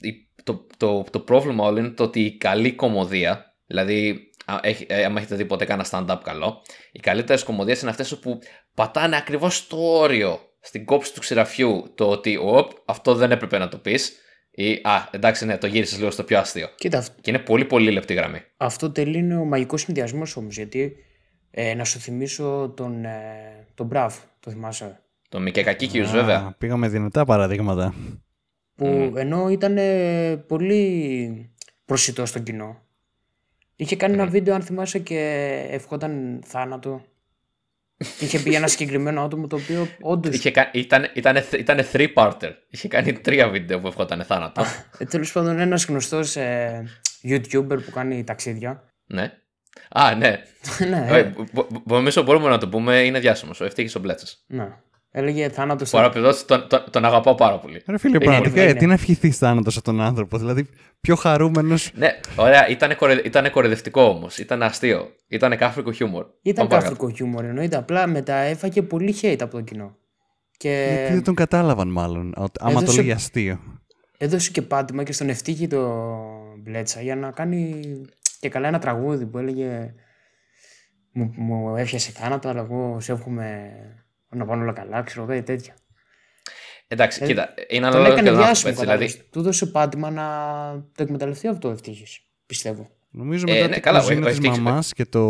η- 0.00 0.28
το, 0.44 0.66
το, 0.76 1.04
το 1.10 1.20
πρόβλημα 1.20 1.64
όλο 1.64 1.78
είναι 1.78 1.88
το 1.90 2.02
ότι 2.04 2.20
η 2.24 2.36
καλή 2.36 2.72
κομμωδία, 2.72 3.54
δηλαδή 3.66 4.30
α, 4.44 4.58
έχει, 4.62 4.86
ε, 4.88 5.04
άμα 5.04 5.18
έχετε 5.20 5.36
δει 5.36 5.44
ποτέ 5.44 5.64
κάνα 5.64 5.86
stand-up 5.90 6.18
καλό, 6.24 6.62
οι 6.92 6.98
καλύτερες 7.00 7.42
κομμωδίες 7.42 7.80
είναι 7.80 7.90
αυτές 7.90 8.18
που 8.18 8.38
πατάνε 8.74 9.16
ακριβώς 9.16 9.56
στο 9.56 9.98
όριο, 9.98 10.40
στην 10.60 10.84
κόψη 10.84 11.14
του 11.14 11.20
ξηραφιού, 11.20 11.92
το 11.94 12.08
ότι 12.08 12.36
οπ, 12.36 12.70
αυτό 12.86 13.14
δεν 13.14 13.30
έπρεπε 13.30 13.58
να 13.58 13.68
το 13.68 13.78
πεις, 13.78 14.18
ή 14.50 14.72
α, 14.82 15.08
εντάξει 15.10 15.44
ναι, 15.46 15.58
το 15.58 15.66
γύρισες 15.66 15.98
λίγο 15.98 16.10
στο 16.10 16.24
πιο 16.24 16.38
αστείο. 16.38 16.68
Κοίτα, 16.76 16.98
αυ- 16.98 17.20
Και 17.20 17.30
είναι 17.30 17.38
πολύ 17.38 17.64
πολύ 17.64 17.90
λεπτή 17.90 18.14
γραμμή. 18.14 18.40
αυτό 18.56 18.90
τελεί 18.90 19.18
είναι 19.18 19.36
ο 19.36 19.44
μαγικός 19.44 19.80
συνδυασμός 19.80 20.36
όμως. 20.36 20.56
Γιατί 20.56 20.96
ε, 21.50 21.74
να 21.74 21.84
σου 21.84 21.98
θυμίσω 21.98 22.72
τον, 22.76 23.04
ε, 23.04 23.63
τον 23.74 23.86
Μπραβ, 23.86 24.14
το 24.40 24.50
θυμάσαι. 24.50 24.98
Το 25.28 25.40
Μικεκακίκιους 25.40 26.08
Α, 26.08 26.12
βέβαια. 26.12 26.54
Πήγαμε 26.58 26.88
δυνατά 26.88 27.24
παραδείγματα. 27.24 27.94
Που 28.74 29.12
ενώ 29.16 29.48
ήταν 29.48 29.76
ε, 29.78 30.36
πολύ 30.36 31.50
προσιτό 31.84 32.26
στο 32.26 32.38
κοινό. 32.38 32.82
Είχε 33.76 33.96
κάνει 33.96 34.14
ένα 34.14 34.26
βίντεο, 34.26 34.54
αν 34.54 34.62
θυμάσαι, 34.62 34.98
και 34.98 35.18
ευχόταν 35.70 36.40
θάνατο. 36.44 37.02
είχε 38.20 38.38
πει 38.38 38.48
για 38.48 38.58
ένα 38.58 38.66
συγκεκριμένο 38.66 39.22
άτομο 39.22 39.46
το 39.46 39.56
οποίο 39.56 39.86
όντω. 40.00 40.28
Είχε, 40.32 40.50
κα- 40.50 40.70
ήταν, 40.72 41.10
ήταν, 41.14 41.36
ήταν 41.58 41.78
three-parter. 41.92 42.50
Είχε 42.68 42.88
κάνει 42.88 43.12
τρία 43.12 43.48
βίντεο 43.48 43.80
που 43.80 43.86
ευχόταν 43.86 44.24
θάνατο. 44.24 44.62
Ε, 44.98 45.04
Τέλος 45.04 45.32
πάντων, 45.32 45.58
ένας 45.58 45.84
γνωστός 45.84 46.36
ε, 46.36 46.84
YouTuber 47.22 47.78
που 47.84 47.90
κάνει 47.92 48.24
ταξίδια. 48.24 48.84
ναι. 49.06 49.32
Α, 49.90 50.14
ναι. 50.14 50.42
ναι, 50.90 51.06
Ε, 51.10 51.18
ε, 51.18 51.32
μπο- 51.52 51.66
μπο- 51.84 51.96
Νομίζω 51.96 52.22
μπορούμε 52.22 52.48
να 52.48 52.58
το 52.58 52.68
πούμε, 52.68 53.00
είναι 53.02 53.18
διάσημος. 53.20 53.60
Ο 53.60 53.64
Ευτύχης 53.64 53.94
ο 53.94 54.00
Μπλέτσας. 54.00 54.44
ναι. 54.46 54.68
Έλεγε 55.16 55.48
θάνατος 55.48 55.88
στο. 55.88 55.96
Παραπηδώσει, 55.96 56.46
τον, 56.46 56.66
τον, 56.68 56.84
τον 56.90 57.04
αγαπάω 57.04 57.34
πάρα 57.34 57.58
πολύ. 57.58 57.82
Ρε 57.86 57.98
φίλε, 57.98 58.16
Είναι, 58.16 58.24
πραγματικά, 58.24 58.62
είναι. 58.62 58.70
ε, 58.70 58.74
τι 58.74 58.86
να 58.86 58.92
ευχηθείς 58.92 59.38
θάνατος 59.38 59.76
από 59.76 59.84
τον 59.84 60.00
άνθρωπο. 60.00 60.38
Δηλαδή, 60.38 60.68
πιο 61.00 61.14
χαρούμενος. 61.16 61.90
Ναι, 61.94 62.08
ωραία, 62.36 62.68
ήταν, 62.68 62.96
κορε, 62.96 63.20
ήτανε 63.24 63.48
κορεδευτικό 63.48 64.02
όμως. 64.02 64.38
Ήταν 64.38 64.62
αστείο. 64.62 65.08
Ήταν 65.28 65.56
κάφρικο 65.56 65.92
χιούμορ. 65.92 66.24
Ήταν 66.42 66.54
Πάμε 66.54 66.68
παρακάτω. 66.68 66.94
κάφρικο 66.96 67.16
χιούμορ 67.16 67.44
εννοείται. 67.44 67.76
Απλά 67.76 68.06
μετά 68.06 68.34
έφαγε 68.34 68.82
πολύ 68.82 69.14
hate 69.22 69.36
από 69.40 69.52
το 69.52 69.60
κοινό. 69.60 69.96
Και 70.56 70.86
Γιατί 70.96 71.12
δεν 71.12 71.22
τον 71.24 71.34
κατάλαβαν, 71.34 71.88
μάλλον. 71.88 72.32
ότι- 72.36 72.60
Άμα 72.62 72.72
το 72.72 72.78
έδωσε- 72.80 72.98
λέγει 72.98 73.12
αστείο. 73.12 73.58
έδωσε 74.18 74.50
και 74.50 74.62
πάτημα 74.62 75.02
και 75.02 75.12
στον 75.12 75.28
ευτύχη 75.28 75.66
το 75.66 76.04
Μπλέτσα 76.62 77.00
για 77.00 77.16
να 77.16 77.30
κάνει 77.30 77.80
και 78.44 78.50
καλά 78.50 78.68
ένα 78.68 78.78
τραγούδι 78.78 79.26
που 79.26 79.38
έλεγε 79.38 79.94
μου, 81.12 81.32
μου 81.36 81.76
έφιασε 81.76 82.10
θάνατο 82.10 82.48
αλλά 82.48 82.60
εγώ 82.60 83.00
σε 83.00 83.12
εύχομαι 83.12 83.70
να 84.28 84.44
πάνε 84.46 84.62
όλα 84.62 84.72
καλά, 84.72 85.02
ξέρω 85.02 85.26
εγώ, 85.32 85.42
τέτοια. 85.42 85.74
Εντάξει, 86.88 87.22
Ε, 87.22 87.26
κοίτα, 87.26 87.54
είναι 87.68 87.80
Τον 87.80 87.84
ανάλογα 87.84 88.12
έκανε 88.12 88.28
και 88.28 88.34
τον 88.34 88.44
άνθρωπος. 88.44 88.62
διάσημο, 88.62 88.70
Έτσι, 88.70 88.80
κατάλαβες. 88.84 89.12
δηλαδή, 89.12 89.28
Του 89.30 89.38
έδωσε 89.38 89.66
πάτημα 89.66 90.10
να 90.10 90.24
το 90.94 91.02
εκμεταλλευτεί 91.02 91.48
αυτό 91.48 91.68
ο 91.68 91.72
ευτύχης, 91.72 92.20
πιστεύω. 92.46 92.90
Νομίζω 93.10 93.44
Ε, 93.48 93.52
μετά 93.52 93.66
ναι, 93.66 93.72
την 93.72 93.82
καλά, 93.82 93.98
ο- 93.98 94.02
κουζίνα 94.02 94.20
ο 94.20 94.28
της 94.28 94.36
Ευτύχης- 94.38 94.58
μαμάς 94.58 94.92
και 94.92 95.04
το. 95.04 95.20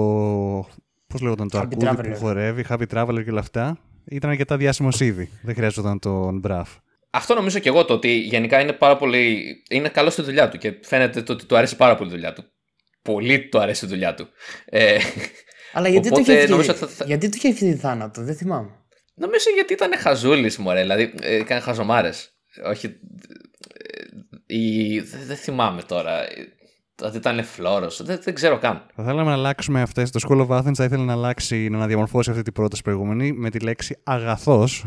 Πώς 1.07 1.21
λέγονταν 1.21 1.49
το 1.49 1.59
Happy 1.59 1.61
αρκούδι 1.63 1.87
Traveler. 1.91 2.09
που 2.13 2.17
χορεύει, 2.19 2.65
Happy 2.69 2.85
Traveler 2.95 3.21
και 3.25 3.31
όλα 3.31 3.41
αυτά. 3.41 3.79
Ήταν 4.05 4.31
αρκετά 4.31 4.57
διάσημος 4.57 5.01
ήδη. 5.01 5.31
Δεν 5.43 5.55
χρειάζονταν 5.55 5.99
τον 5.99 6.39
μπραφ. 6.39 6.77
αυτό 7.11 7.35
νομίζω 7.35 7.59
και 7.59 7.69
εγώ 7.69 7.85
το 7.85 7.95
ότι 7.95 8.09
γενικά 8.19 8.61
είναι 8.61 8.73
πάρα 8.73 8.97
πολύ. 8.97 9.45
είναι 9.71 9.89
καλό 9.89 10.11
στη 10.11 10.23
δουλειά 10.23 10.49
του 10.49 10.59
και 10.59 10.75
φαίνεται 10.83 11.23
το 11.23 11.33
ότι 11.33 11.47
του 11.47 11.57
αρέσει 11.57 11.77
πάρα 11.77 11.95
πολύ 11.97 12.09
η 12.09 12.13
δουλειά 12.13 12.33
του. 12.33 12.45
Πολύ 13.05 13.49
του 13.49 13.59
αρέσει 13.61 13.85
η 13.85 13.89
δουλειά 13.89 14.15
του. 14.15 14.29
Ε, 14.65 14.99
Αλλά 15.73 15.89
γιατί, 15.89 16.09
Οπότε, 16.09 16.25
το 16.25 16.33
είχε 16.33 16.49
νομίζω 16.49 16.71
ευχηθεί, 16.71 16.85
ότι 16.85 16.95
θα- 16.95 17.05
γιατί 17.05 17.29
του 17.29 17.37
είχε 17.37 17.49
ευχηθεί 17.49 17.75
θάνατο, 17.77 18.23
δεν 18.23 18.35
θυμάμαι. 18.37 18.71
νομίζω 19.15 19.51
γιατί 19.55 19.73
ήταν 19.73 19.99
χαζούλης, 19.99 20.59
μωρέ. 20.59 20.81
Δηλαδή, 20.81 21.15
ε, 21.21 21.35
έκανε 21.35 21.61
χαζομάρες. 21.61 22.33
Όχι. 22.67 22.87
ε, 22.87 22.95
η- 24.47 25.01
δεν 25.01 25.21
δεν 25.27 25.37
θυμάμαι 25.37 25.83
τώρα. 25.83 26.21
ότι 27.03 27.17
ήταν 27.17 27.45
φλόρος. 27.45 28.03
Δεν, 28.03 28.19
δεν 28.23 28.35
ξέρω 28.35 28.59
καν. 28.59 28.87
Θα 28.95 29.05
θέλαμε 29.05 29.31
να 29.31 29.33
αλλάξουμε 29.37 29.81
αυτές. 29.83 30.11
Το 30.11 30.21
School 30.29 30.47
of 30.49 30.59
Athens 30.59 30.75
θα 30.75 30.85
ήθελε 30.85 31.05
να 31.05 31.13
αλλάξει, 31.13 31.69
να 31.69 31.87
διαμορφώσει 31.87 32.31
αυτή 32.31 32.43
την 32.43 32.53
πρόταση 32.53 32.83
προηγούμενη 32.83 33.33
με 33.33 33.51
τη 33.51 33.59
λέξη 33.59 33.97
αγαθός, 34.05 34.85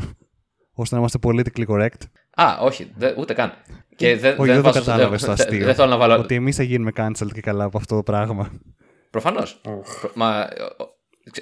ώστε 0.73 0.95
να 0.95 0.99
είμαστε 1.01 1.19
politically 1.23 1.65
correct. 1.67 2.01
Α, 2.41 2.57
όχι, 2.61 2.91
δε, 2.95 3.13
ούτε 3.17 3.33
καν. 3.33 3.53
Και 3.95 4.17
δεν, 4.17 4.35
Όχι, 4.39 4.47
δεν 4.47 4.55
το 4.55 4.61
βάζω- 4.61 4.79
κατάλαβε 4.85 5.17
το 5.17 5.21
δεν- 5.25 5.31
αστείο. 5.47 5.65
Δεν 5.65 5.75
θέλω 5.75 5.87
να 5.89 5.97
βάλω. 5.97 6.17
Ότι 6.17 6.35
εμείς 6.35 6.55
θα 6.55 6.63
γίνουμε 6.63 6.91
cancelled 6.97 7.31
και 7.33 7.41
καλά 7.41 7.63
από 7.63 7.77
αυτό 7.77 7.95
το 7.95 8.03
πράγμα. 8.03 8.51
Προφανώς. 9.09 9.61
Μα 10.13 10.47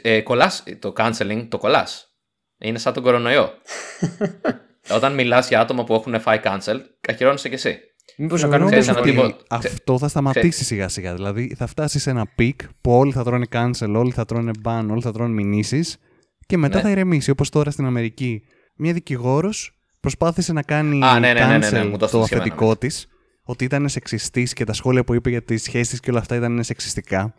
ε, 0.02 0.22
κολλάς, 0.22 0.64
το 0.80 0.94
canceling 0.98 1.46
το 1.50 1.58
κολλάς. 1.58 2.16
Είναι 2.60 2.78
σαν 2.78 2.94
τον 2.94 3.04
κορονοϊό. 3.04 3.50
Όταν 4.96 5.14
μιλάς 5.14 5.48
για 5.48 5.60
άτομα 5.60 5.84
που 5.84 5.94
έχουν 5.94 6.20
φάει 6.20 6.40
cancel, 6.44 6.76
ακυρώνεσαι 7.08 7.48
κι 7.50 7.54
εσύ. 7.56 7.80
Μήπως 8.18 8.42
να 8.42 8.48
Θεωρώ 8.48 8.64
κάνουμε 8.66 8.70
ξέρεις, 8.82 8.88
κάτι 9.00 9.10
ένα 9.10 9.22
πολύ- 9.22 9.34
τύπο- 9.34 9.46
αυτό 9.50 9.98
θα 9.98 10.08
σταματήσει 10.08 10.64
σιγά 10.64 10.88
σιγά. 10.88 11.14
Δηλαδή 11.14 11.56
θα 11.58 11.68
φτάσει 11.68 12.00
σε 12.00 12.10
ένα 12.10 12.26
peak 12.36 12.62
που 12.82 12.92
όλοι 12.92 13.12
θα 13.12 13.24
τρώνε 13.24 13.46
cancel, 13.52 13.94
όλοι 13.96 14.12
θα 14.12 14.26
τρώνε 14.26 14.52
ban, 14.66 14.86
όλοι 14.92 15.02
θα 15.02 15.12
τρώνε 15.12 15.34
μηνύσεις 15.44 15.98
και 16.46 16.58
μετά 16.58 16.76
Ναι. 16.76 16.82
θα 16.82 16.90
ηρεμήσει. 16.90 17.30
Όπως 17.30 17.50
τώρα 17.50 17.72
στην 17.72 17.86
Αμερική, 17.86 18.42
μια 18.76 18.94
δικηγόρος 18.94 19.75
προσπάθησε 20.06 20.54
να 20.54 20.62
κάνει 20.62 21.04
Α, 21.04 21.20
ναι, 21.20 21.34
ναι, 21.34 21.40
ναι, 21.40 21.58
ναι, 21.58 21.70
ναι, 21.70 21.82
cancel 21.82 21.86
μου 21.86 21.92
το 21.92 21.98
το 21.98 22.06
έστειλες 22.06 22.30
και 22.30 22.36
αφεντικό 22.36 22.64
εμένα, 22.64 22.78
της, 22.78 23.08
ότι 23.44 23.64
ήταν 23.64 23.90
σεξιστής 23.90 24.54
και 24.54 24.64
τα 24.64 24.74
σχόλια 24.74 25.04
που 25.04 25.14
είπε 25.14 25.30
για 25.30 25.44
τις 25.44 25.64
σχέσεις 25.64 26.00
και 26.00 26.10
όλα 26.10 26.20
αυτά 26.20 26.36
ήταν 26.36 26.64
σεξιστικά. 26.64 27.36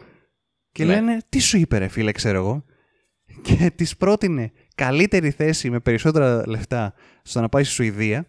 Και 0.72 0.85
Ναι. 0.85 0.94
λένε, 0.94 1.18
τι 1.29 1.38
σου 1.38 1.59
είπε, 1.59 1.79
ρε 1.79 1.88
φίλε, 1.88 2.12
ξέρω 2.12 2.38
εγώ. 2.38 2.64
Και 3.42 3.70
της 3.76 3.96
πρότεινε 3.96 4.52
καλύτερη 4.74 5.31
θέση 5.31 5.70
με 5.70 5.81
περισσότερα 5.81 6.42
λεφτά 6.48 6.94
στο 7.22 7.40
να 7.40 7.48
πάει 7.48 7.64
στη 7.64 7.72
Σουηδία 7.72 8.26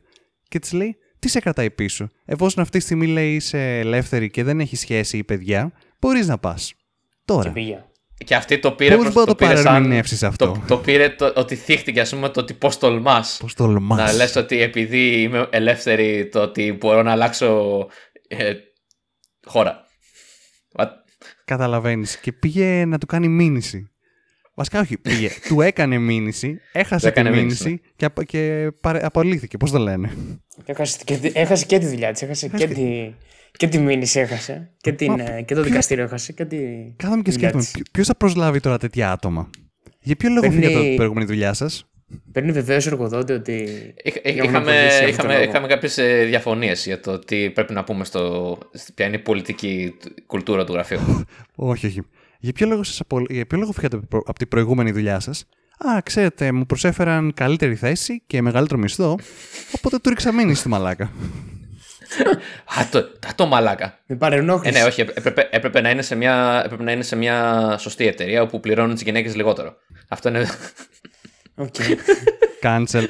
και 0.47 0.60
της 0.60 0.71
λέει, 0.71 0.97
τι 1.19 1.30
σε 1.30 1.39
κρατάει 1.39 1.69
πίσω; 1.71 2.10
Εφόσον 2.26 2.63
αυτή 2.63 2.78
τη 2.78 2.84
στιγμή 2.84 3.08
λέει 3.08 3.36
είσαι 3.36 3.80
ελεύθερη 3.80 4.30
και 4.30 4.43
δεν 4.43 4.60
έχει 4.60 4.76
σχέση 4.76 5.17
ή 5.17 5.23
παιδιά, 5.23 5.71
μπορείς 6.00 6.28
να 6.28 6.38
πας. 6.38 6.73
Και 6.73 6.84
Τώρα. 7.26 7.52
πήγε. 7.52 7.86
Και 8.25 8.36
αυτή 8.36 8.60
το 8.60 8.71
πήρε 8.71 8.95
Πώς 8.95 9.01
προς- 9.01 9.13
μπορεί 9.13 9.27
να 9.30 9.36
το 9.36 9.45
πήρε 9.45 9.56
σαν- 9.56 9.65
παρερμηνεύσεις 9.65 10.23
αυτό; 10.23 10.45
Το, 10.45 10.63
το 10.67 10.77
πήρε 10.77 11.10
το, 11.10 11.34
ότι 11.36 11.56
θύχτηκε, 11.56 11.99
ας 12.01 12.10
πούμε, 12.10 12.30
το 12.30 12.39
ότι 12.39 12.53
πώς 12.53 12.77
τολμάς. 12.77 13.38
Πώς 13.41 13.53
τολμάς. 13.53 13.97
Να 13.97 14.13
λες 14.13 14.36
ότι 14.36 14.62
επειδή 14.62 15.21
είμαι 15.21 15.47
ελεύθερη, 15.51 16.30
το 16.32 16.41
ότι 16.41 16.71
μπορώ 16.80 17.03
να 17.03 17.12
αλλάξω 17.12 17.77
ε, 18.27 18.53
χώρα. 19.45 19.86
What? 20.77 20.88
Καταλαβαίνεις. 21.45 22.17
Και 22.17 22.32
πήγε 22.32 22.86
να 22.86 22.97
του 22.97 23.06
κάνει 23.06 23.27
μήνυση. 23.27 23.91
Βασικά 24.53 24.80
όχι, 24.80 24.97
πήγε. 24.97 25.30
του 25.47 25.62
έκανε 25.62 25.97
μήνυση, 25.97 26.60
έχασε 26.71 27.08
Του 27.08 27.13
τη 27.13 27.19
έκανε 27.19 27.36
μήνυση, 27.38 27.63
μήνυση, 27.63 27.84
και, 27.95 28.06
απα- 28.06 28.23
και 28.23 28.71
παρε- 28.82 29.03
απολύθηκε. 29.06 29.58
Πώς 29.58 29.71
το 29.71 29.77
λένε; 29.77 30.12
Έχασε 30.65 30.97
και, 31.03 31.17
τη- 31.17 31.32
έχασε 31.34 31.65
και 31.65 31.77
τη 31.80 31.86
δουλειά 31.86 32.12
της. 32.12 32.21
Έχασε 32.21 32.47
και 32.47 32.67
τη, 32.67 33.13
και 33.58 33.67
τη 33.67 33.78
μήνυση 33.80 34.20
έχασε. 34.20 34.72
Και, 34.78 34.91
την, 34.91 35.12
Μα, 35.17 35.24
ε, 35.24 35.41
και 35.41 35.56
το 35.56 35.62
δικαστήριο 35.63 36.04
έχασε. 36.04 36.34
Και 36.34 36.46
τη 36.46 36.58
Κάθομαι 36.96 37.22
και 37.22 37.32
δουλειά 37.32 37.50
σκέφτομαι, 37.50 37.63
της. 37.63 37.91
ποιο 37.91 38.04
θα 38.04 38.15
προσλάβει 38.15 38.60
τώρα 38.60 38.78
τέτοια 38.78 39.12
άτομα; 39.12 39.50
Για 40.00 40.15
ποιο 40.15 40.30
λόγο 40.30 40.41
Παίρνει- 40.41 40.58
φύγατε 40.58 40.76
από 40.78 40.86
την 40.88 40.96
προηγούμενη 40.96 41.26
δουλειά 41.26 41.54
σας; 41.54 41.89
Παίρνει 42.32 42.52
βεβαίως 42.52 42.88
εργοδότη 42.88 43.34
ότι. 43.34 43.54
Είχα- 44.04 44.20
για 44.24 44.32
Είχαμε, 44.43 44.52
μονοπολίσει 44.52 44.80
για 44.88 44.96
αυτόν 44.96 45.08
είχαμε, 45.10 45.28
τον 45.34 45.38
λόγο. 45.39 45.50
είχαμε 45.50 45.67
κάποιες 45.67 45.96
διαφωνίες 46.30 46.86
για 46.86 47.00
το 47.00 47.20
τι 47.20 47.50
πρέπει 47.50 47.74
να 47.74 47.84
πούμε 47.84 48.06
στο. 48.06 48.58
ποια 48.96 49.06
είναι 49.06 49.15
η 49.15 49.20
πολιτική 49.20 49.93
κουλτούρα 50.26 50.63
του 50.63 50.74
γραφείου. 50.74 51.00
Όχι, 51.56 51.86
όχι. 51.86 52.02
Για 52.39 52.54
ποιο 52.54 52.67
λόγο, 52.67 52.84
σας 52.84 53.00
απολ... 53.00 53.26
για 53.30 53.46
ποιο 53.46 53.58
λόγο 53.58 53.72
φύγατε 53.72 53.98
προ- 53.98 54.24
από 54.26 54.38
την 54.39 54.48
προηγούμενη 54.48 54.91
δουλειά 54.91 55.20
σας; 55.20 55.46
Α, 55.78 56.02
ξέρετε, 56.04 56.52
μου 56.52 56.65
προσέφεραν 56.65 57.34
καλύτερη 57.34 57.76
θέση 57.76 58.22
και 58.28 58.41
μεγαλύτερο 58.41 58.80
μισθό, 58.80 59.15
οπότε 59.72 59.98
του 60.00 60.10
ρίξα 60.10 60.32
μήνυση 60.34 60.60
στη 60.60 60.70
μαλάκα. 60.70 61.12
Α, 62.80 62.86
το, 62.91 62.98
α, 62.98 63.30
το 63.36 63.46
μαλάκα. 63.46 64.00
Με 64.06 64.15
Ε, 64.15 64.17
παρενόχληση. 64.17 64.80
ναι, 64.80 64.86
όχι, 64.86 65.02
έπρεπε, 65.02 65.48
έπρεπε, 65.52 65.82
να 65.82 65.89
είναι 65.89 66.02
σε 66.02 66.15
μια, 66.15 66.62
έπρεπε 66.65 66.84
να 66.84 66.91
είναι 66.91 67.04
σε 67.04 67.15
μια 67.15 67.76
σωστή 67.80 68.08
εταιρεία 68.08 68.41
όπου 68.41 68.60
πληρώνουν 68.60 68.93
τις 68.93 69.04
γυναίκες 69.04 69.36
λιγότερο. 69.36 69.76
Αυτό 70.08 70.30
είναι. 70.30 70.46
Οκ. 71.56 71.76
Cancel. 72.63 73.04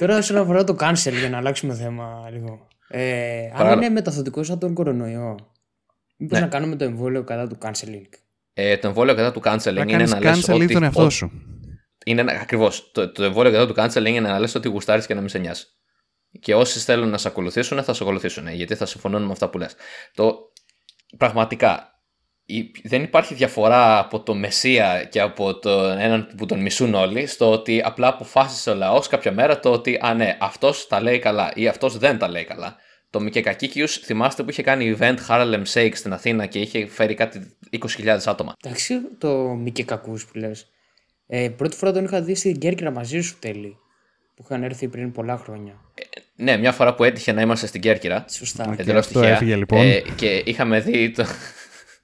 Τώρα 0.00 0.16
όσον 0.16 0.36
αφορά 0.36 0.64
το 0.64 0.76
cancel, 0.80 1.12
για 1.18 1.28
να 1.30 1.36
αλλάξουμε 1.38 1.74
θέμα 1.74 2.28
λίγο. 2.32 2.68
Ε, 2.88 3.44
αν 3.44 3.50
Παρακαλώ. 3.52 3.82
είναι 3.82 3.88
μεταδοτικό 3.92 4.42
σαν 4.42 4.58
τον 4.58 4.74
κορονοϊό, 4.74 5.36
μήπως 6.16 6.38
Ναι. 6.38 6.44
να 6.44 6.50
κάνουμε 6.50 6.76
το 6.76 6.84
εμβόλιο 6.84 7.24
κατά 7.24 7.46
του 7.46 7.58
canceling; 7.62 8.08
Ε, 8.54 8.76
το 8.76 8.88
εμβόλιο 8.88 9.14
κατά 9.14 9.32
του 9.32 9.40
canceling 9.44 9.72
να 9.74 9.80
είναι 9.80 9.90
κάνεις 9.92 10.10
να 10.10 10.20
λες 10.20 10.44
cancel 10.48 10.54
ότι... 10.54 10.64
ή 10.64 10.66
τον 10.66 10.82
εαυτό 10.82 11.02
ότι- 11.02 11.12
σου. 11.14 11.30
Είναι 12.04 12.20
ένα, 12.20 12.32
ακριβώς. 12.32 12.90
Το, 12.92 13.12
το 13.12 13.24
εμβόλιο 13.24 13.52
κατά 13.52 13.66
του 13.66 13.74
canceling 13.76 14.06
είναι 14.06 14.20
να 14.28 14.38
λες 14.38 14.54
ότι 14.54 14.68
γουστάρεις 14.68 15.06
και 15.06 15.14
να 15.14 15.20
μην 15.20 15.28
σε 15.28 15.38
νοιάζει. 15.38 15.64
Και 16.40 16.54
όσοι 16.54 16.78
θέλουν 16.78 17.08
να 17.08 17.18
σε 17.18 17.28
ακολουθήσουν 17.28 17.82
θα 17.82 17.92
σε 17.94 18.02
ακολουθήσουν 18.02 18.48
γιατί 18.48 18.74
θα 18.74 18.86
συμφωνούν 18.86 19.22
με 19.22 19.32
αυτά 19.32 19.48
που 19.50 19.58
λες. 19.58 19.74
Το, 20.14 20.38
πραγματικά 21.16 22.00
η- 22.44 22.70
δεν 22.84 23.02
υπάρχει 23.02 23.34
διαφορά 23.34 23.98
από 23.98 24.20
το 24.20 24.34
Μεσσία 24.34 25.04
και 25.04 25.20
από 25.20 25.58
το 25.58 25.70
έναν 25.84 26.32
που 26.36 26.46
τον 26.46 26.60
μισούν 26.60 26.94
όλοι 26.94 27.26
στο 27.26 27.50
ότι 27.52 27.80
απλά 27.84 28.08
αποφάσισε 28.08 28.70
ο 28.70 28.74
λαός 28.74 29.06
κάποια 29.08 29.32
μέρα 29.32 29.60
το 29.60 29.72
ότι 29.72 29.98
α 30.02 30.14
ναι 30.14 30.36
αυτός 30.40 30.86
τα 30.86 31.00
λέει 31.00 31.18
καλά 31.18 31.52
ή 31.54 31.68
αυτός 31.68 31.98
δεν 31.98 32.18
τα 32.18 32.28
λέει 32.28 32.44
καλά. 32.44 32.76
Το 33.10 33.20
Μικεκακίκιους 33.20 33.96
θυμάστε 33.96 34.42
που 34.42 34.50
είχε 34.50 34.62
κάνει 34.62 34.96
event 34.98 35.16
Harlem 35.28 35.62
Shake 35.72 35.90
στην 35.94 36.12
Αθήνα 36.12 36.46
και 36.46 36.58
είχε 36.58 36.86
φέρει 36.86 37.14
κάτι 37.14 37.56
20.000 37.98 38.18
άτομα. 38.24 38.54
Εντάξει, 38.64 38.94
το 39.18 39.36
μη 39.36 39.70
και 39.70 39.84
κακούς 39.84 40.26
που 40.26 40.38
λες. 40.38 40.66
Ε, 41.26 41.48
πρώτη 41.48 41.76
φορά 41.76 41.92
τον 41.92 42.04
είχα 42.04 42.22
δει 42.22 42.34
στην 42.34 42.58
Κέρκυρα 42.58 42.90
μαζί 42.90 43.20
σου 43.20 43.38
τέλει. 43.38 43.76
Που 44.40 44.46
είχαν 44.50 44.62
έρθει 44.62 44.88
πριν 44.88 45.12
πολλά 45.12 45.36
χρόνια. 45.36 45.80
Ναι, 46.36 46.56
μια 46.56 46.72
φορά 46.72 46.94
που 46.94 47.04
έτυχε 47.04 47.32
να 47.32 47.40
είμαστε 47.40 47.66
στην 47.66 47.80
Κέρκυρα. 47.80 48.24
Σωστά. 48.28 48.74
Και 48.76 48.82
Εντελώς 48.82 49.06
αυτό 49.06 49.18
τυχαία, 49.20 49.34
έφυγε, 49.34 49.56
λοιπόν. 49.56 49.80
ε, 49.86 50.00
και 50.16 50.42
είχαμε 50.44 50.80
δει. 50.80 51.10
Το... 51.10 51.24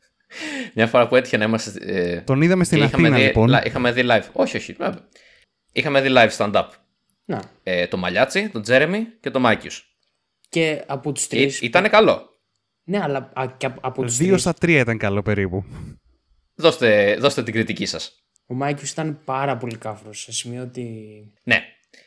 μια 0.74 0.86
φορά 0.86 1.08
που 1.08 1.16
έτυχε 1.16 1.36
να 1.36 1.44
είμαστε. 1.44 1.72
Ε, 1.80 2.20
Τον 2.20 2.42
είδαμε 2.42 2.64
στην 2.64 2.78
και 2.78 2.84
είχαμε 2.84 3.02
Αθήνα, 3.08 3.20
δει, 3.20 3.26
λοιπόν. 3.26 3.48
λα- 3.48 3.64
είχαμε 3.66 3.92
δει 3.92 4.02
live. 4.10 4.24
Όχι, 4.32 4.56
όχι. 4.56 4.72
βέβαια. 4.72 5.08
Είχαμε 5.72 6.00
δει 6.00 6.08
live 6.12 6.30
stand-up. 6.36 6.68
Να. 7.24 7.42
Ε, 7.62 7.86
το 7.86 7.96
Μαλιάτσι, 7.96 8.48
τον 8.48 8.62
Τζέρεμι 8.62 9.06
και 9.20 9.30
τον 9.30 9.40
Μάκιου. 9.42 9.70
Και 10.48 10.82
από 10.86 11.12
τους 11.12 11.26
τρεις. 11.26 11.60
Ήταν 11.60 11.88
καλό. 11.88 12.28
Ναι, 12.84 13.00
αλλά 13.02 13.30
α, 13.34 13.46
και 13.56 13.66
από, 13.66 13.80
από 13.82 14.02
τους 14.02 14.16
Δύο 14.16 14.28
τρεις. 14.30 14.40
στα 14.40 14.54
τρία 14.54 14.80
ήταν 14.80 14.98
καλό 14.98 15.22
περίπου. 15.22 15.64
Δώστε, 16.54 17.16
δώστε 17.20 17.42
την 17.42 17.52
κριτική 17.52 17.86
σας. 17.86 18.20
Ο 18.46 18.54
Μάικιο 18.54 18.86
ήταν 18.90 19.20
πάρα 19.24 19.56
πολύ 19.56 19.76
κάφρος. 19.76 20.20
Σε 20.20 20.32
σημείο 20.32 20.62
ότι. 20.62 20.84
Ναι. 21.42 21.60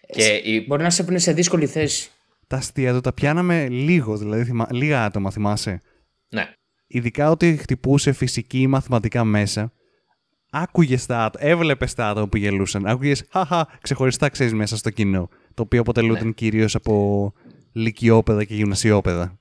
Και 0.07 0.41
η... 0.43 0.65
Μπορεί 0.67 0.83
να 0.83 0.89
σε 0.89 1.01
έπαιρνε 1.01 1.19
σε 1.19 1.33
δύσκολη 1.33 1.67
θέση. 1.67 2.09
Τα 2.47 2.57
αστεία 2.57 2.93
του 2.93 3.01
τα 3.01 3.13
πιάναμε 3.13 3.67
λίγο, 3.69 4.17
δηλαδή 4.17 4.43
θυμα... 4.43 4.67
λίγα 4.71 5.03
άτομα, 5.03 5.31
θυμάσαι; 5.31 5.81
ναι. 6.29 6.53
Ειδικά 6.87 7.29
ότι 7.29 7.57
χτυπούσε 7.57 8.11
φυσική 8.11 8.61
ή 8.61 8.67
μαθηματικά 8.67 9.23
μέσα. 9.23 9.73
Άκουγες 10.51 11.05
τα 11.05 11.23
άτομα, 11.23 11.45
έβλεπες 11.45 11.93
τα 11.93 12.07
άτομα 12.07 12.27
που 12.27 12.37
γελούσαν. 12.37 12.85
Άκουγες, 12.85 13.25
χαχα, 13.31 13.67
ξεχωριστά 13.81 14.29
ξέρεις 14.29 14.53
μέσα 14.53 14.77
στο 14.77 14.89
κοινό. 14.89 15.29
Το 15.53 15.61
οποίο 15.61 15.79
αποτελούνταν 15.79 16.27
Ναι. 16.27 16.31
κυρίως 16.31 16.75
από 16.75 17.33
λυκειόπαιδα 17.71 18.43
και 18.43 18.55
γυμνασιόπαιδα. 18.55 19.39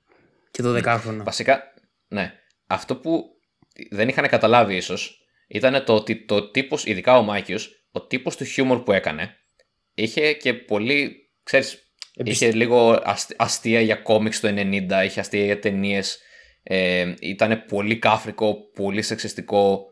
Και 0.51 0.61
το 0.61 0.71
δεκάχρονο. 0.71 1.23
Βασικά, 1.23 1.59
ναι. 2.07 2.33
Αυτό 2.67 2.95
που 2.95 3.23
δεν 3.89 4.07
είχαν 4.07 4.27
καταλάβει 4.27 4.75
ίσως 4.75 5.19
ήταν 5.47 5.85
το 5.85 5.95
ότι 5.95 6.25
το 6.25 6.51
τύπος, 6.51 6.85
ειδικά 6.85 7.17
ο 7.17 7.23
Μάκιος, 7.23 7.85
ο 7.91 8.07
τύπος 8.07 8.37
του 8.37 8.43
χιούμορ 8.43 8.83
που 8.83 8.91
έκανε, 8.91 9.35
είχε 10.01 10.33
και 10.33 10.53
πολύ, 10.53 11.29
ξέρεις, 11.43 11.93
Επισ- 12.15 12.41
είχε 12.41 12.51
λίγο 12.51 13.01
ασ- 13.03 13.33
αστεία 13.37 13.81
για 13.81 13.95
κόμιξ 13.95 14.39
το 14.39 14.47
90, 14.47 15.03
είχε 15.03 15.19
αστεία 15.19 15.43
για 15.45 15.59
ταινίες. 15.59 16.19
Ε, 16.63 17.13
ήταν 17.19 17.63
πολύ 17.67 17.97
κάφρικο, 17.99 18.55
πολύ 18.73 19.01
σεξιστικό, 19.01 19.85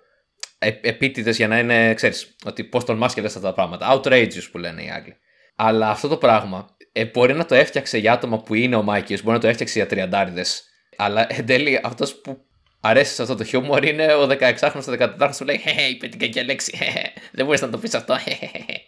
ε, 0.59 0.71
επίτηδες 0.81 1.37
για 1.37 1.47
να 1.47 1.59
είναι, 1.59 1.93
ξέρεις, 1.93 2.35
ότι 2.45 2.63
πώς 2.63 2.83
τολμάς 2.85 3.13
και 3.13 3.21
λες 3.21 3.35
αυτά 3.35 3.47
τα 3.47 3.53
πράγματα. 3.53 3.93
Outrageous 4.01 4.49
που 4.51 4.57
λένε 4.57 4.83
οι 4.83 4.89
Άγγλοι. 4.89 5.17
Αλλά 5.55 5.89
αυτό 5.89 6.07
το 6.07 6.17
πράγμα 6.17 6.75
ε, 6.91 7.05
μπορεί 7.05 7.33
να 7.33 7.45
το 7.45 7.55
έφτιαξε 7.55 7.97
για 7.97 8.13
άτομα 8.13 8.39
που 8.43 8.53
είναι 8.53 8.75
ο 8.75 8.83
Μάικιος, 8.83 9.21
μπορεί 9.21 9.35
να 9.35 9.41
το 9.41 9.47
έφτιαξε 9.47 9.79
για 9.79 9.87
τριαντάριδες. 9.87 10.63
Αλλά 10.95 11.27
εν 11.29 11.45
τέλει 11.45 11.79
αυτός 11.83 12.15
που 12.15 12.45
αρέσει 12.81 13.13
σε 13.13 13.21
αυτό 13.21 13.35
το 13.35 13.43
χιούμορ 13.43 13.85
είναι 13.85 14.13
ο 14.13 14.27
16χρονος, 14.27 14.87
ο 14.87 14.91
14χρονος 14.91 15.37
που 15.37 15.43
λέει 15.43 15.57
«Χε, 15.57 15.81
είπε 15.81 16.07
την 16.07 16.19
κακιά 16.19 16.43
λέξη, 16.43 16.75
χε, 16.77 16.91
δεν 17.31 17.45
μπορείς 17.45 17.61
να 17.61 17.69
το 17.69 17.77
πεις 17.77 17.93
αυτό». 17.93 18.17
χε, 18.23 18.29
χε, 18.29 18.47
χε». 18.47 18.86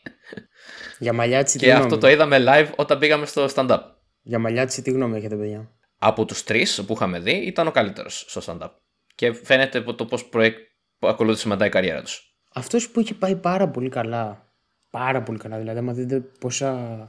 Για 0.99 1.13
Μαλιάτση, 1.13 1.57
τι 1.57 1.63
Και 1.63 1.69
γνώμη. 1.69 1.83
αυτό 1.83 1.97
το 1.97 2.09
είδαμε 2.09 2.37
live 2.47 2.69
όταν 2.75 2.99
πήγαμε 2.99 3.25
στο 3.25 3.47
stand-up. 3.55 3.79
Για 4.21 4.39
Μαλιάτση, 4.39 4.81
τι 4.81 4.91
γνώμη 4.91 5.17
έχετε, 5.17 5.35
παιδιά; 5.35 5.71
Από 5.99 6.25
τους 6.25 6.43
τρεις 6.43 6.83
που 6.85 6.93
είχαμε 6.93 7.19
δει 7.19 7.31
ήταν 7.31 7.67
ο 7.67 7.71
καλύτερος 7.71 8.25
στο 8.27 8.41
stand-up. 8.45 8.69
Και 9.15 9.33
φαίνεται 9.33 9.77
από 9.77 9.93
το 9.95 10.05
πώς 10.05 10.25
προεκ... 10.25 10.57
ακολούθησε 10.99 11.47
μετά 11.47 11.65
η 11.65 11.69
καριέρα 11.69 12.01
τους. 12.01 12.23
Αυτός 12.53 12.89
που 12.89 12.99
έχει 12.99 13.13
πάει 13.13 13.35
πάρα 13.35 13.69
πολύ 13.69 13.89
καλά. 13.89 14.53
Πάρα 14.89 15.21
πολύ 15.23 15.37
καλά. 15.37 15.57
Δηλαδή, 15.57 15.77
άμα 15.79 15.93
δείτε 15.93 16.19
πόσα, 16.39 17.05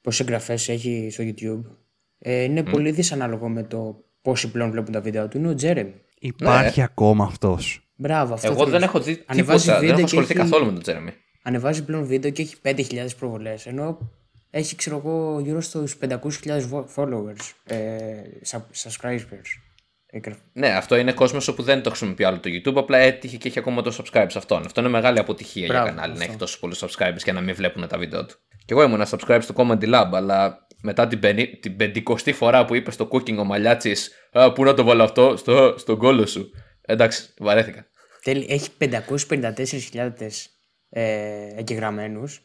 πόσες 0.00 0.20
εγγραφές 0.20 0.68
έχει 0.68 1.08
στο 1.12 1.24
YouTube, 1.26 1.70
ε, 2.18 2.42
είναι 2.42 2.62
πολύ 2.62 2.90
δυσανάλογο 2.90 3.48
με 3.48 3.62
το 3.62 4.04
πόσοι 4.22 4.50
πλέον 4.50 4.70
βλέπουν 4.70 4.92
τα 4.92 5.00
βίντεο 5.00 5.28
του. 5.28 5.38
Είναι 5.38 5.48
ο 5.48 5.54
Τζέρεμι. 5.54 5.94
Υπάρχει 6.18 6.82
ακόμα 6.82 7.24
αυτός. 7.24 7.90
Μπράβο, 7.96 8.34
αυτό 8.34 8.46
Εγώ 8.46 8.56
θέλω 8.58 8.70
δεν 8.70 8.80
να 8.80 8.86
έχω 8.86 8.98
σου 8.98 9.04
δει 9.04 9.16
πω. 9.16 9.24
Ανεβάζει 9.26 9.62
τίποτα, 9.62 9.80
δεν 9.80 9.88
βίντεο 9.88 9.98
έχω 9.98 9.98
και 9.98 10.04
ασχοληθεί 10.16 10.32
έχει- 10.32 10.50
καθόλου 10.50 10.64
με 10.66 10.72
τον 10.72 10.82
Τζέρεμι. 10.82 11.12
Ανεβάζει 11.46 11.84
πλέον 11.84 12.04
βίντεο 12.06 12.30
και 12.30 12.42
έχει 12.42 12.56
5.000 12.62 13.06
προβολές. 13.18 13.66
Ενώ 13.66 13.98
έχει, 14.50 14.76
ξέρω 14.76 14.96
εγώ, 14.96 15.40
γύρω 15.40 15.60
στους 15.60 15.96
500.000 16.00 16.18
fo- 16.72 16.84
followers, 16.96 17.50
ε, 17.64 17.96
sub- 18.50 18.88
subscribers. 18.88 19.50
Έγραφε. 20.06 20.40
Ναι, 20.52 20.68
αυτό 20.68 20.96
είναι 20.96 21.12
κόσμος 21.12 21.48
όπου 21.48 21.62
δεν 21.62 21.82
το 21.82 21.88
χρησιμοποιεί 21.90 22.24
άλλο 22.24 22.38
το 22.40 22.50
YouTube. 22.50 22.74
Απλά 22.76 22.98
έτυχε 22.98 23.36
και 23.36 23.48
έχει 23.48 23.58
ακόμα 23.58 23.82
το 23.82 23.96
subscribe 23.98 24.26
σε 24.28 24.38
αυτόν. 24.38 24.62
Αυτό 24.64 24.80
είναι 24.80 24.88
μεγάλη 24.90 25.18
αποτυχία 25.18 25.66
Μπράβο, 25.66 25.84
για 25.84 25.92
κανάλι 25.94 26.12
να 26.12 26.18
αυτό. 26.18 26.30
έχει 26.30 26.38
τόσου 26.38 26.60
πολλούς 26.60 26.82
subscribers 26.84 27.22
και 27.22 27.32
να 27.32 27.40
μην 27.40 27.54
βλέπουν 27.54 27.88
τα 27.88 27.98
βίντεο 27.98 28.26
του. 28.26 28.34
Και 28.64 28.72
εγώ 28.74 28.82
ήμουν 28.82 29.02
subscribe 29.10 29.38
στο 29.42 29.54
Comedy 29.56 29.94
Lab, 29.94 30.10
αλλά 30.12 30.66
μετά 30.82 31.06
την, 31.06 31.18
πενή, 31.18 31.46
την 31.46 31.76
πεντηκοστή 31.76 32.32
φορά 32.32 32.64
που 32.64 32.74
είπες 32.74 32.94
στο 32.94 33.08
cooking 33.12 33.36
ο 33.36 33.44
Μαλιάτσης, 33.44 34.10
Α, 34.32 34.52
πού 34.52 34.64
να 34.64 34.74
το 34.74 34.84
βάλω 34.84 35.02
αυτό, 35.02 35.36
στο, 35.36 35.74
στον 35.78 35.98
κόλο 35.98 36.26
σου. 36.26 36.50
Εντάξει, 36.80 37.34
βαρέθηκα. 37.38 37.86
Τέλει, 38.22 38.46
έχει 38.48 38.68
554.000 38.78 40.16
ε, 40.88 41.48
εγγεγραμμένους 41.56 42.40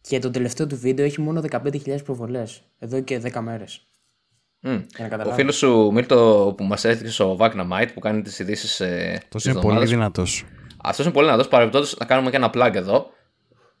και 0.00 0.18
το 0.18 0.30
τελευταίο 0.30 0.66
του 0.66 0.78
βίντεο 0.78 1.04
έχει 1.04 1.20
μόνο 1.20 1.42
15.000 1.50 2.04
προβολές 2.04 2.62
εδώ 2.78 3.00
και 3.00 3.20
10 3.24 3.40
μέρες. 3.40 3.84
Μμ. 4.62 4.70
Για 4.70 4.86
να 4.98 5.06
Ο 5.06 5.08
καταλάβω. 5.08 5.36
φίλος 5.36 5.56
σου 5.56 5.90
Μίλτο 5.92 6.54
που 6.56 6.64
μας 6.64 6.84
έστειξε 6.84 7.22
ο 7.22 7.36
Wagner 7.40 7.86
που 7.94 8.00
κάνει 8.00 8.22
τις 8.22 8.38
ειδήσεις. 8.38 8.80
Ε, 8.80 9.22
Τόσο 9.28 9.50
είναι 9.50 9.60
πολύ 9.60 9.86
δυνατός. 9.86 10.44
Αυτός 10.82 11.04
είναι 11.04 11.14
πολύ 11.14 11.26
δυνατός. 11.26 11.48
Παρεμπιπτόντως, 11.48 11.96
να 11.98 12.04
κάνουμε 12.06 12.30
και 12.30 12.36
ένα 12.36 12.50
plug 12.54 12.74
εδώ. 12.74 13.06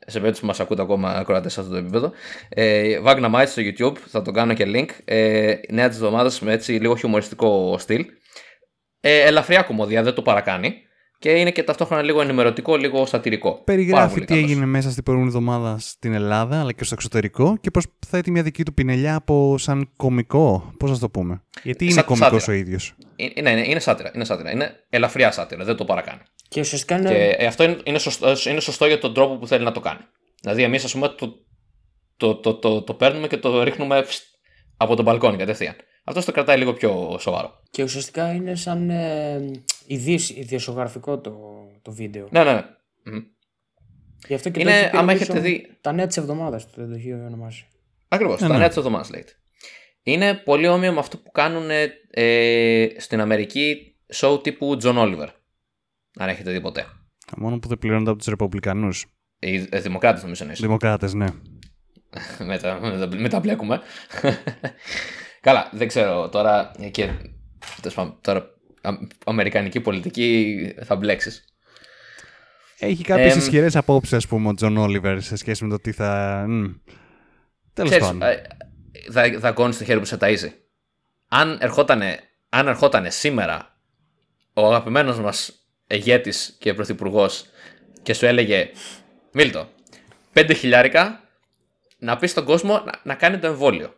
Σε 0.06 0.12
περίπτωση 0.18 0.40
που 0.40 0.46
μας 0.46 0.60
ακούτε 0.60 0.82
ακόμα 0.82 1.10
ακροατές 1.10 1.52
σε 1.52 1.60
αυτό 1.60 1.72
το 1.72 1.78
επίπεδο. 1.78 2.12
Ε, 2.48 3.00
Wagner 3.04 3.34
Might 3.34 3.46
στο 3.46 3.62
YouTube, 3.64 3.96
θα 3.98 4.22
το 4.22 4.30
κάνω 4.30 4.54
και 4.54 4.64
link. 4.66 4.88
Ε, 5.04 5.54
νέα 5.68 5.88
της 5.88 5.96
εβδομάδας 5.96 6.40
με 6.40 6.52
έτσι 6.52 6.72
λίγο 6.72 6.96
χιουμοριστικό 6.96 7.76
στυλ. 7.78 8.06
Ε, 9.00 9.20
ελαφριά 9.20 9.62
κομμωδία, 9.62 10.02
δεν 10.02 10.14
το 10.14 10.22
παρακάνει. 10.22 10.74
Και 11.20 11.30
είναι 11.30 11.50
και 11.50 11.62
ταυτόχρονα 11.62 12.02
λίγο 12.02 12.20
ενημερωτικό, 12.20 12.76
λίγο 12.76 13.06
σατυρικό. 13.06 13.50
Πάρα 13.50 13.62
Περιγράφει 13.64 14.12
πολύ 14.14 14.24
τι 14.26 14.32
καλός. 14.34 14.50
έγινε 14.50 14.66
μέσα 14.66 14.90
στην 14.90 15.02
προηγούμενη 15.02 15.36
εβδομάδα 15.36 15.78
στην 15.78 16.12
Ελλάδα 16.12 16.60
αλλά 16.60 16.72
και 16.72 16.84
στο 16.84 16.94
εξωτερικό 16.94 17.56
και 17.60 17.70
πώς 17.70 17.86
θέτει 18.06 18.30
μια 18.30 18.42
δική 18.42 18.62
του 18.62 18.74
πινελιά 18.74 19.14
από 19.14 19.58
σαν 19.58 19.90
κωμικό. 19.96 20.72
Πώς 20.78 20.90
να 20.90 20.98
το 20.98 21.10
πούμε. 21.10 21.42
Γιατί 21.62 21.84
είναι 21.84 21.92
Σαν- 21.92 22.04
κωμικός 22.04 22.42
σάτυρα. 22.42 22.56
ο 22.56 22.60
ίδιος. 22.60 22.94
Ε, 23.16 23.40
ναι, 23.40 23.50
ναι, 23.54 23.60
είναι 23.68 23.80
σάτυρα. 23.80 24.10
Είναι, 24.14 24.24
σάτυρα. 24.24 24.50
είναι 24.50 24.72
ελαφριά 24.90 25.30
σάτυρα, 25.30 25.64
δεν 25.64 25.76
το 25.76 25.84
παρακάνει. 25.84 26.20
Και 26.48 26.60
ουσιαστικά 26.60 26.96
είναι... 26.98 27.08
Και 27.08 27.34
ε, 27.38 27.46
αυτό 27.46 27.64
είναι, 27.64 27.76
είναι, 27.84 27.98
σωστό, 27.98 28.34
είναι 28.50 28.60
σωστό 28.60 28.86
για 28.86 28.98
τον 28.98 29.14
τρόπο 29.14 29.36
που 29.36 29.46
θέλει 29.46 29.64
να 29.64 29.72
το 29.72 29.80
κάνει. 29.80 30.00
Δηλαδή, 30.40 30.62
εμείς, 30.62 30.84
ας 30.84 30.92
πούμε, 30.92 31.08
το, 31.08 31.34
το, 32.16 32.34
το, 32.34 32.54
το, 32.54 32.82
το 32.82 32.94
παίρνουμε 32.94 33.26
και 33.26 33.36
το 33.36 33.62
ρίχνουμε 33.62 34.02
φστ, 34.02 34.22
από 34.76 34.96
τον 34.96 35.04
μπαλκόνι 35.04 35.36
κατευθείαν. 35.36 35.74
Αυτός 36.10 36.24
το 36.24 36.32
κρατάει 36.32 36.58
λίγο 36.58 36.72
πιο 36.72 37.16
σοβαρό. 37.20 37.60
Και 37.70 37.82
ουσιαστικά 37.82 38.32
είναι 38.32 38.54
σαν 38.54 38.90
ε, 38.90 39.50
ειδήσ- 39.86 40.36
ιδιοσιογραφικό 40.36 41.18
το, 41.18 41.32
το 41.82 41.92
βίντεο. 41.92 42.28
Ναι, 42.30 42.44
ναι. 42.44 42.52
ναι. 42.52 42.64
Μμ. 43.04 43.18
Γι' 44.26 44.34
αυτό 44.34 44.50
και 44.50 44.60
Είναι, 44.60 44.70
το 44.70 44.76
έχει 44.76 44.90
πει, 44.90 44.96
άμα 44.96 45.06
νομίζω, 45.12 45.22
έχετε 45.32 45.40
δει. 45.40 45.76
Τα 45.80 45.92
νέα 45.92 46.06
της 46.06 46.16
εβδομάδας 46.16 46.64
το 46.64 46.72
δεν 46.76 46.88
το 46.88 46.94
έχει 46.94 47.12
ονομάσει. 47.12 47.66
Ακριβώς, 48.08 48.40
Ναι, 48.40 48.46
τα 48.46 48.52
ναι. 48.52 48.58
νέα 48.58 48.68
της 48.68 48.76
εβδομάδας 48.76 49.10
λέγεται. 49.10 49.32
Είναι 50.02 50.34
πολύ 50.34 50.68
όμοιο 50.68 50.92
με 50.92 50.98
αυτό 50.98 51.18
που 51.18 51.30
κάνουν 51.30 51.70
ε, 52.10 52.86
στην 52.98 53.20
Αμερική 53.20 53.96
show 54.14 54.42
τύπου 54.42 54.76
John 54.82 54.96
Oliver. 54.96 55.28
Αν 56.18 56.28
έχετε 56.28 56.50
δει 56.52 56.60
ποτέ. 56.60 56.86
Μόνο 57.36 57.58
που 57.58 57.68
δεν 57.68 57.78
πληρώνονται 57.78 58.10
από 58.10 58.18
τους 58.18 58.28
Ρεπουμπλικανούς. 58.28 59.06
Οι 59.38 59.66
ε, 59.70 59.80
Δημοκράτες, 59.80 60.22
νομίζω 60.22 60.44
είναι. 60.44 60.52
Δημοκράτες, 60.52 61.14
ναι. 61.14 61.26
μετά, 62.38 62.80
μετά, 62.80 63.16
μετά 63.16 63.40
μπλέκουμε. 63.40 63.80
Καλά, 65.40 65.68
δεν 65.72 65.88
ξέρω 65.88 66.28
τώρα. 66.28 66.70
Και, 66.90 67.10
τέλος 67.80 67.94
πάντων, 67.94 68.18
τώρα 68.20 68.38
α, 68.80 68.90
αμερικανική 69.24 69.80
πολιτική 69.80 70.74
θα 70.84 70.96
μπλέξεις. 70.96 71.44
Έχει 72.78 73.02
κάποιες 73.02 73.32
Εμ, 73.32 73.38
ισχυρές 73.38 73.76
απόψεις, 73.76 74.12
ας 74.12 74.26
πούμε, 74.26 74.48
ο 74.48 74.54
Τζον 74.54 74.76
Όλιβερ 74.76 75.20
σε 75.20 75.36
σχέση 75.36 75.64
με 75.64 75.70
το 75.70 75.80
τι 75.80 75.92
θα. 75.92 76.46
Τέλος 77.72 77.96
πάντων. 77.98 78.22
ε, 78.22 78.42
θα, 79.12 79.38
δαγκώνει 79.40 79.74
το 79.74 79.84
χέρι 79.84 79.98
που 79.98 80.04
σε 80.04 80.16
ταΐζει. 80.20 80.52
Αν 81.28 81.58
ερχότανε, 81.60 82.18
αν 82.48 82.68
ερχότανε 82.68 83.10
σήμερα 83.10 83.80
ο 84.52 84.66
αγαπημένος 84.66 85.20
μας 85.20 85.52
ηγέτης 85.86 86.56
και 86.58 86.74
πρωθυπουργός 86.74 87.44
και 88.02 88.14
σου 88.14 88.26
έλεγε 88.26 88.70
Μίλτο, 89.32 89.68
πέντε 90.32 90.54
χιλιάρικα 90.54 91.20
να 91.98 92.16
πεις 92.16 92.30
στον 92.30 92.44
κόσμο 92.44 92.82
να, 92.84 92.92
να 93.02 93.14
κάνει 93.14 93.38
το 93.38 93.46
εμβόλιο. 93.46 93.94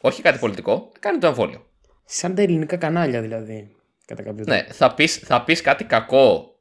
Όχι 0.00 0.22
κάτι 0.22 0.38
πολιτικό, 0.38 0.90
να 0.92 0.98
κάνει 0.98 1.18
το 1.18 1.26
εμβόλιο. 1.26 1.66
Σαν 2.04 2.34
τα 2.34 2.42
ελληνικά 2.42 2.76
κανάλια 2.76 3.20
δηλαδή. 3.20 3.76
Κατά 4.06 4.22
κάποιο 4.22 4.44
τρόπο. 4.44 4.60
Ναι, 4.60 4.72
θα 4.72 4.94
πεις, 4.94 5.16
θα 5.16 5.44
πεις 5.44 5.60
κάτι 5.60 5.84
κακό. 5.84 6.52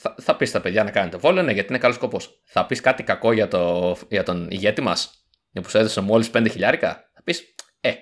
Θα, 0.00 0.14
θα 0.20 0.36
πεις 0.36 0.48
στα 0.48 0.60
παιδιά 0.60 0.84
να 0.84 0.90
κάνετε 0.90 1.16
εμβόλιο, 1.16 1.42
ναι, 1.42 1.52
γιατί 1.52 1.68
είναι 1.68 1.78
καλός 1.78 1.96
σκοπός. 1.96 2.40
Θα 2.44 2.66
πεις 2.66 2.80
κάτι 2.80 3.02
κακό 3.02 3.32
για, 3.32 3.48
το, 3.48 3.96
για 4.08 4.22
τον 4.22 4.50
ηγέτη 4.50 4.80
μας, 4.80 5.26
που 5.52 5.68
σου 5.68 5.78
έδωσε 5.78 6.00
μόλις 6.00 6.30
5 6.34 6.46
χιλιάρικα. 6.50 7.10
Θα 7.14 7.22
πεις, 7.22 7.54
ε, 7.80 7.92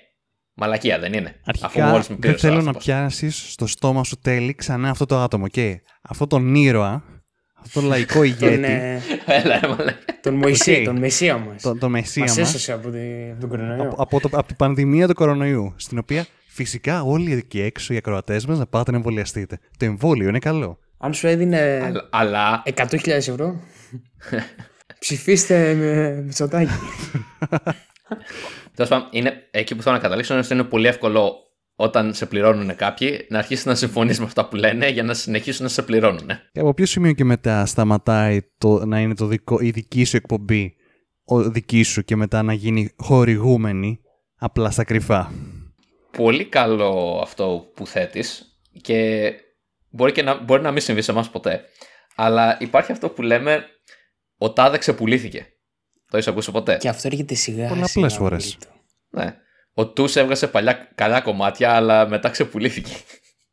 μαλακία 0.55 0.99
δεν 0.99 1.13
είναι. 1.13 1.41
αφού 1.45 1.65
Αρχικά 1.67 1.87
μόλις 1.87 2.09
με 2.09 2.17
πήρε 2.17 2.33
δεν 2.33 2.41
θέλω 2.41 2.63
να 2.63 2.73
πιάσεις 2.73 3.53
στο 3.53 3.67
στόμα 3.67 4.05
σου 4.05 4.19
τέλει 4.19 4.55
ξανά 4.55 4.91
αυτό 4.91 5.07
το 5.07 5.19
άτομο. 5.19 5.49
Και 5.49 5.83
αυτό 6.03 6.27
τον 6.27 6.55
ήρωα, 6.55 7.18
αυτό 7.65 7.81
τον 7.81 7.89
λαϊκό 7.89 8.15
Τον, 8.15 8.25
ηγέτη, 8.25 8.65
ε, 8.65 9.01
Έλα, 9.27 9.61
ρε, 9.61 9.69
μαλακία. 9.69 9.97
τον 10.23 10.35
Μωυσή, 10.35 10.77
Οκ. 10.79 10.85
τον 10.85 10.99
Μεσσία 10.99 11.39
μας. 11.39 11.63
τον 11.63 11.79
το 11.79 11.89
Μεσσία 11.89 12.23
Μας 12.23 12.37
μας, 12.39 12.49
έσωσε 12.49 12.73
από, 12.73 12.91
τη, 12.91 12.99
από 13.31 13.41
τον 13.41 13.49
κορονοϊό. 13.49 13.83
από, 13.83 14.03
από, 14.03 14.21
το, 14.21 14.29
από 14.33 14.47
την 14.47 14.57
πανδημία 14.57 15.09
του 15.09 15.15
κορονοϊού. 15.15 15.73
Στην 15.77 15.99
οποία 15.99 16.27
φυσικά 16.49 17.03
όλοι 17.03 17.33
εκεί 17.33 17.61
έξω 17.61 17.95
οι 17.95 17.97
ακροατές 17.97 18.47
μας 18.47 18.59
να 18.59 18.67
πάτε 18.67 18.91
να 18.91 18.97
εμβολιαστείτε. 18.97 19.59
Το 19.77 19.85
εμβόλιο 19.85 20.29
είναι 20.29 20.39
καλό. 20.39 20.79
Αν 20.99 21.15
σου 21.15 21.27
έδινε 21.27 21.81
Αλλά- 21.85 22.09
Αλλά 22.11 22.63
100.000 22.75 23.07
ευρώ, 23.29 23.61
ψηφίστε 24.99 25.75
με 25.75 26.23
Μητσοτάκη. 26.25 26.71
Τέλος 28.75 28.91
πάντων, 28.91 29.09
είναι, 29.11 29.33
εκεί 29.51 29.75
που 29.75 29.83
θέλω 29.83 29.95
να 29.95 30.01
καταλήξω 30.01 30.33
είναι 30.35 30.43
ότι 30.45 30.55
είναι 30.55 30.65
πολύ 30.65 30.87
εύκολο 30.87 31.33
όταν 31.81 32.15
σε 32.15 32.27
πληρώνουν 32.27 32.77
κάποιοι 32.77 33.27
να 33.29 33.39
αρχίσει 33.39 33.69
να 33.69 33.75
συμφωνείς 33.75 34.19
με 34.19 34.25
αυτά 34.25 34.49
που 34.49 34.57
λένε 34.57 34.89
για 34.89 35.03
να 35.03 35.15
συνεχίσουν 35.15 35.63
να 35.63 35.71
σε 35.71 35.83
πληρώνουν. 35.83 36.27
Και 36.53 36.61
από 36.61 36.75
ποιο 36.75 36.87
σημείο 36.87 37.13
και 37.13 37.25
μετά 37.25 37.67
σταματάει 37.67 38.41
το, 38.59 38.87
να 38.87 39.01
είναι 39.01 39.15
το 39.15 39.27
δικό, 39.27 39.61
η 39.61 39.71
δική 39.71 40.05
σου 40.05 40.17
εκπομπή, 40.17 40.77
ο 41.25 41.51
δική 41.51 41.83
σου 41.83 42.03
και 42.03 42.17
μετά 42.17 42.43
να 42.43 42.53
γίνει 42.53 42.91
χορηγούμενη 42.97 44.01
απλά 44.39 44.71
στα 44.71 44.85
κρυφά; 44.85 45.33
Πολύ 46.17 46.45
καλό 46.45 47.21
αυτό 47.23 47.71
που 47.75 47.87
θέτεις 47.87 48.59
και 48.81 49.31
μπορεί, 49.91 50.13
και 50.13 50.23
να, 50.23 50.43
μπορεί 50.43 50.63
να 50.63 50.71
μην 50.71 50.83
συμβεί 50.83 51.03
σε 51.03 51.11
εμάς 51.11 51.31
ποτέ. 51.31 51.65
Αλλά 52.17 52.57
υπάρχει 52.61 52.93
αυτό 52.93 53.09
που 53.09 53.23
λέμε 53.23 53.65
ο 54.39 54.53
τάδε 54.53 54.79
ξεπουλήθηκε. 54.79 55.47
Το 56.11 56.17
έχεις 56.17 56.29
ακούσει 56.29 56.51
ποτέ; 56.51 56.77
Και 56.77 56.89
αυτό 56.89 57.09
έρχεται 57.09 57.35
σιγά. 57.35 57.69
Πολλαπλές 57.69 57.91
σιγά, 57.91 58.09
φορές. 58.09 58.45
Μίλτο. 58.45 58.75
Ναι. 59.11 59.37
Ο 59.79 59.87
Tus 59.87 60.17
έβγασε 60.17 60.49
παλιά 60.49 60.89
καλά 60.95 61.21
κομμάτια, 61.21 61.73
αλλά 61.75 62.09
μετά 62.09 62.29
ξεπουλήθηκε. 62.29 62.93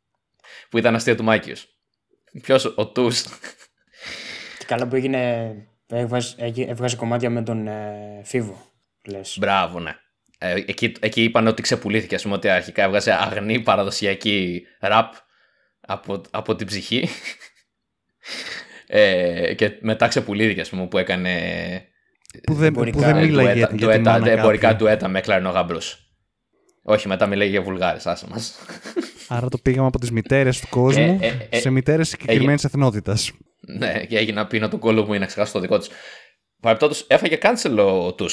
που 0.70 0.78
ήταν 0.78 0.94
αστείο 0.94 1.14
του 1.14 1.24
Μάικιους. 1.24 1.66
Ποιος, 2.42 2.72
ο 2.76 2.86
Tus. 2.86 3.22
Και 4.58 4.64
καλά 4.66 4.88
που 4.88 4.96
έγινε, 4.96 5.52
έβγαζε, 5.86 6.34
έγι- 6.38 6.68
έβγαζε 6.68 6.96
κομμάτια 6.96 7.30
με 7.30 7.42
τον 7.42 7.66
ε, 7.66 8.20
Φίβο. 8.24 8.72
Λες. 9.08 9.36
Μπράβο, 9.40 9.80
ναι. 9.80 9.96
Ε, 10.38 10.52
εκεί, 10.52 10.92
εκεί 11.00 11.22
είπαν 11.22 11.46
ότι 11.46 11.62
ξεπουλήθηκε, 11.62 12.14
ας 12.14 12.22
πούμε, 12.22 12.34
ότι 12.34 12.48
αρχικά 12.48 12.82
έβγαζε 12.82 13.12
αγνή 13.12 13.60
παραδοσιακή 13.60 14.62
ραπ 14.80 15.14
από, 15.80 16.20
από 16.30 16.56
την 16.56 16.66
ψυχή. 16.66 17.08
Ε, 18.86 19.54
και 19.54 19.78
μετά 19.80 20.08
ξεπουλήθηκε, 20.08 20.60
ας 20.60 20.68
πούμε, 20.68 20.86
που 20.86 20.98
έκανε 20.98 21.32
Που 22.42 22.54
δεν, 22.54 22.72
που 22.72 22.80
Εμπορικά, 22.80 22.98
δεν 22.98 23.16
ε, 23.16 23.20
μίλαγε 23.26 23.52
για, 23.52 23.66
ντουέτα, 23.68 23.76
για 23.76 23.96
τη 23.96 24.02
ντουέτα, 24.02 24.10
μάνα 24.18 24.30
εμπορικά 24.30 24.68
κάποιου. 24.68 24.86
ντουέτα 24.86 25.08
με 25.08 25.20
κλαρινό 25.20 25.50
γαμπρούς. 25.50 26.00
Όχι, 26.88 27.08
μετά 27.08 27.26
μιλάει 27.26 27.48
για 27.48 27.62
βουλγάρες, 27.62 28.06
άσε 28.06 28.26
μας. 28.30 28.54
Άρα 29.28 29.48
το 29.48 29.58
πήγαμε 29.58 29.86
από 29.86 29.98
τις 29.98 30.10
μητέρες 30.10 30.60
του 30.60 30.66
κόσμου 30.70 31.18
Ε, 31.20 31.26
ε, 31.26 31.48
ε, 31.50 31.58
σε 31.58 31.70
μητέρες 31.70 32.08
συγκεκριμένης 32.08 32.64
εθνότητας. 32.64 33.32
ναι, 33.60 34.04
και 34.04 34.16
έγινε 34.16 34.40
να 34.40 34.46
πίνω 34.46 34.68
τον 34.68 34.78
κόλλο 34.78 35.04
μου 35.06 35.14
ή 35.14 35.18
να 35.18 35.26
ξεχάσω 35.26 35.52
το 35.52 35.60
δικό 35.60 35.78
του. 35.78 35.86
Παρεπτόντω, 36.60 36.94
έφαγε 37.06 37.38
cancel 37.42 38.12
του 38.16 38.28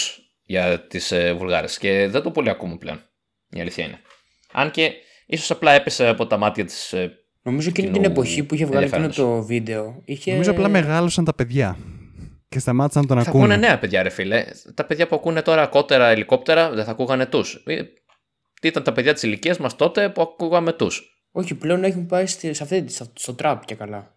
για 0.45 0.79
τις 0.87 1.11
ε, 1.11 1.33
Βουλγάρες 1.33 1.77
και 1.77 2.07
δεν 2.07 2.21
το 2.21 2.31
πολύ 2.31 2.49
ακούμε 2.49 2.77
πλέον. 2.77 3.01
Η 3.49 3.59
αλήθεια 3.61 3.85
είναι. 3.85 3.99
Αν 4.51 4.71
και 4.71 4.91
ίσως 5.25 5.51
απλά 5.51 5.71
έπεσε 5.71 6.07
από 6.07 6.27
τα 6.27 6.37
μάτια 6.37 6.65
της. 6.65 6.93
Ε, 6.93 7.17
Νομίζω 7.41 7.69
εκείνη 7.69 7.87
κοινού 7.87 8.01
την 8.01 8.11
εποχή 8.11 8.43
που 8.43 8.53
είχε 8.55 8.65
βγάλει 8.65 8.85
εκείνο 8.85 9.03
ενδιαφέροντος. 9.03 9.39
το 9.41 9.47
βίντεο. 9.47 10.01
Είχε... 10.05 10.31
Νομίζω 10.31 10.51
απλά 10.51 10.69
μεγάλωσαν 10.69 11.25
τα 11.25 11.33
παιδιά 11.33 11.77
και 12.49 12.59
σταμάτησαν 12.59 13.01
να 13.01 13.07
τον 13.07 13.23
θα 13.23 13.29
ακούνε 13.29 13.43
ακούνε. 13.43 13.67
νέα 13.67 13.79
παιδιά, 13.79 14.03
ρε 14.03 14.09
φίλε. 14.09 14.45
Τα 14.73 14.85
παιδιά 14.85 15.07
που 15.07 15.15
ακούνε 15.15 15.41
τώρα 15.41 15.67
κότερα 15.67 16.07
ελικόπτερα 16.07 16.69
δεν 16.69 16.85
θα 16.85 16.91
ακούγανε 16.91 17.25
του. 17.25 17.43
Τι 18.63 18.69
ήταν 18.69 18.83
τα 18.83 18.91
παιδιά 18.91 19.13
της 19.13 19.23
ηλικίας 19.23 19.57
μας 19.57 19.75
τότε 19.75 20.09
που 20.09 20.21
ακούγαμε 20.21 20.73
τους. 20.73 21.25
Όχι, 21.31 21.55
πλέον 21.55 21.83
έχουν 21.83 22.05
πάει 22.05 22.25
στη, 22.25 22.53
σε 22.53 22.63
αυτή, 22.63 22.85
στο, 22.89 23.11
στο 23.15 23.33
τραπ 23.33 23.65
και 23.65 23.75
καλά. 23.75 24.15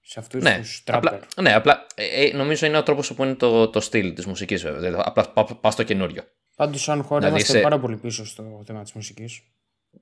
Σε 0.00 0.20
αυτούς 0.20 0.42
Ναι, 0.42 0.58
τους 0.58 0.82
τράπερ. 0.84 1.14
απλά, 1.14 1.26
ναι, 1.42 1.54
απλά 1.54 1.86
ε, 1.94 2.24
ε, 2.24 2.32
νομίζω 2.36 2.66
είναι 2.66 2.76
ο 2.78 2.82
τρόπος 2.82 3.14
που 3.14 3.24
είναι 3.24 3.34
το, 3.34 3.68
το 3.68 3.80
στυλ 3.80 4.14
της 4.14 4.26
μουσικής, 4.26 4.62
βέβαια. 4.62 4.80
Δηλαδή, 4.80 5.02
απλά 5.06 5.44
πα 5.60 5.70
στο 5.70 5.82
καινούριο. 5.82 6.22
Πάντως 6.56 6.82
σαν 6.82 7.02
χώρα 7.02 7.18
Δηλαδή 7.20 7.34
είμαστε 7.36 7.52
σε- 7.52 7.62
πάρα 7.62 7.78
πολύ 7.78 7.96
πίσω 7.96 8.26
στο 8.26 8.62
θέμα 8.66 8.82
της 8.82 8.92
μουσικής. 8.92 9.42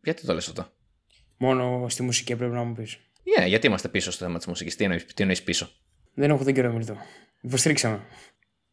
Γιατί 0.02 0.26
το 0.26 0.34
λες 0.34 0.48
αυτό; 0.48 0.66
Μόνο 1.36 1.86
στη 1.88 2.02
μουσική 2.02 2.36
πρέπει 2.36 2.52
να 2.52 2.62
μου 2.62 2.74
πεις. 2.74 2.96
Yeah, 3.40 3.46
γιατί 3.46 3.66
είμαστε 3.66 3.88
πίσω 3.88 4.10
στο 4.10 4.24
θέμα 4.24 4.38
της 4.38 4.46
μουσικής; 4.46 4.76
Τι 4.76 4.84
εννοεί 4.84 4.98
τι 5.02 5.14
εννοείς 5.22 5.42
πίσω; 5.42 5.68
Δεν 6.14 6.30
έχω 6.30 6.44
δεν 6.44 6.54
καιρό 6.54 6.72
μιλτό. 6.72 6.96
Υποστρίξαμε. 7.40 8.00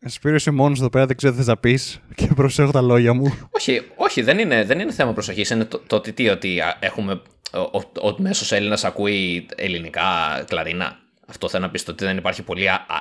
Σπύρο 0.06 0.36
είσαι 0.36 0.52
μόνος 0.52 0.80
εδώ 0.80 0.90
πέρα, 0.90 1.06
δεν 1.06 1.16
ξέρω 1.16 1.32
τι 1.34 1.38
θες 1.40 1.48
να 1.48 1.58
πεις 1.58 2.00
και 2.16 2.28
προσέχω 2.36 2.72
τα 2.72 2.82
λόγια 2.82 3.14
μου. 3.14 3.38
Όχι, 3.52 3.82
όχι 3.96 4.22
δεν, 4.22 4.40
είναι, 4.40 4.64
δεν 4.64 4.80
είναι 4.80 4.92
θέμα 4.92 5.14
προσοχής. 5.14 5.50
Είναι 5.50 5.66
το, 5.66 5.80
το 5.88 5.96
ότι, 5.96 6.14
τι, 6.14 6.30
ότι 6.30 6.60
α, 6.60 6.78
έχουμε 6.80 7.22
ο, 7.54 7.60
ο, 7.60 8.08
ο 8.08 8.16
μέσος 8.18 8.52
Έλληνας 8.52 8.84
ακούει 8.84 9.46
ελληνικά 9.56 10.04
κλαρίνα. 10.48 10.96
Αυτό 11.28 11.50
θέλω 11.50 11.66
να 11.66 11.72
πεις 11.72 11.88
ότι 11.88 12.06
δεν 12.06 12.18
υπάρχει 12.18 12.44
πολύ 12.44 12.70
α, 12.70 12.74
α, 12.74 12.96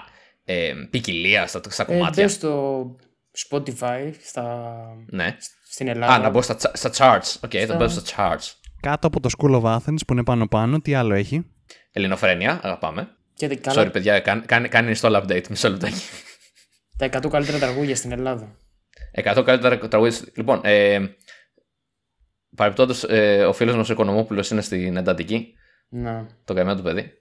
ε, 0.44 0.72
ποικιλία 0.90 1.46
στα, 1.46 1.60
στα 1.68 1.82
Ε, 1.82 1.86
κομμάτια. 1.86 2.22
μπες 2.22 2.32
στο 2.32 2.84
Spotify, 3.50 4.10
στα... 4.26 4.74
Ναι. 5.10 5.36
στην 5.70 5.88
Ελλάδα. 5.88 6.12
Α, 6.14 6.18
να 6.18 6.30
μπω 6.30 6.42
στα, 6.42 6.54
τσα- 6.56 6.72
στα 6.74 6.90
charts. 6.96 7.36
OK, 7.44 7.50
θα 7.54 7.64
Στα- 7.64 7.76
μπω 7.76 7.88
στα 7.88 8.02
charts. 8.16 8.50
Κάτω 8.80 9.06
από 9.06 9.20
το 9.20 9.28
School 9.38 9.60
of 9.60 9.62
Athens 9.76 9.98
που 10.06 10.12
είναι 10.12 10.24
πάνω 10.24 10.48
πάνω, 10.48 10.80
τι 10.80 10.94
άλλο 10.94 11.14
έχει; 11.14 11.46
Ελληνοφρένεια, 11.92 12.60
αγαπάμε. 12.62 13.08
Και 13.34 13.48
τα- 13.48 13.54
καλά, 13.72 13.86
Sorry, 13.88 13.92
παιδιά, 13.92 14.20
κάν- 14.20 14.46
κάν- 14.46 14.68
κάνεις 14.68 15.00
install 15.02 15.22
update. 15.22 15.48
Μισό 15.48 15.68
λεπτάκι. 15.70 16.00
Τα 16.96 17.06
100 17.06 17.28
καλύτερα 17.30 17.58
τραγούδια 17.58 17.96
στην 17.96 18.12
Ελλάδα. 18.12 18.56
100 19.14 19.42
καλύτερα 19.44 19.78
τραγούδια. 19.88 20.18
Λοιπόν, 20.34 20.60
ε, 20.64 20.98
παρεπτόντως, 22.56 23.04
ε, 23.04 23.44
ο 23.44 23.52
φίλος 23.52 23.76
μας 23.76 23.88
ο 23.88 23.92
Οικονομόπουλος 23.92 24.50
είναι 24.50 24.60
στην 24.60 24.96
εντατική. 24.96 25.54
Να. 25.88 26.26
Το 26.44 26.54
καημένο 26.54 26.76
του 26.76 26.82
παιδί. 26.82 27.12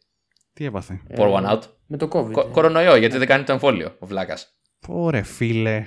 Τι 0.53 0.65
έπαθε; 0.65 1.01
Ε, 1.07 1.15
Pour 1.17 1.33
one 1.33 1.49
out. 1.51 1.61
Με 1.87 1.97
το 1.97 2.07
COVID. 2.11 2.31
Κο- 2.31 2.45
κορονοϊό, 2.51 2.95
γιατί 2.95 3.17
δεν 3.17 3.27
κάνει 3.27 3.43
το 3.43 3.51
εμβόλιο 3.51 3.95
ο 3.99 4.05
Βλάκας. 4.05 4.57
Ωραία, 4.87 5.23
φίλε. 5.23 5.85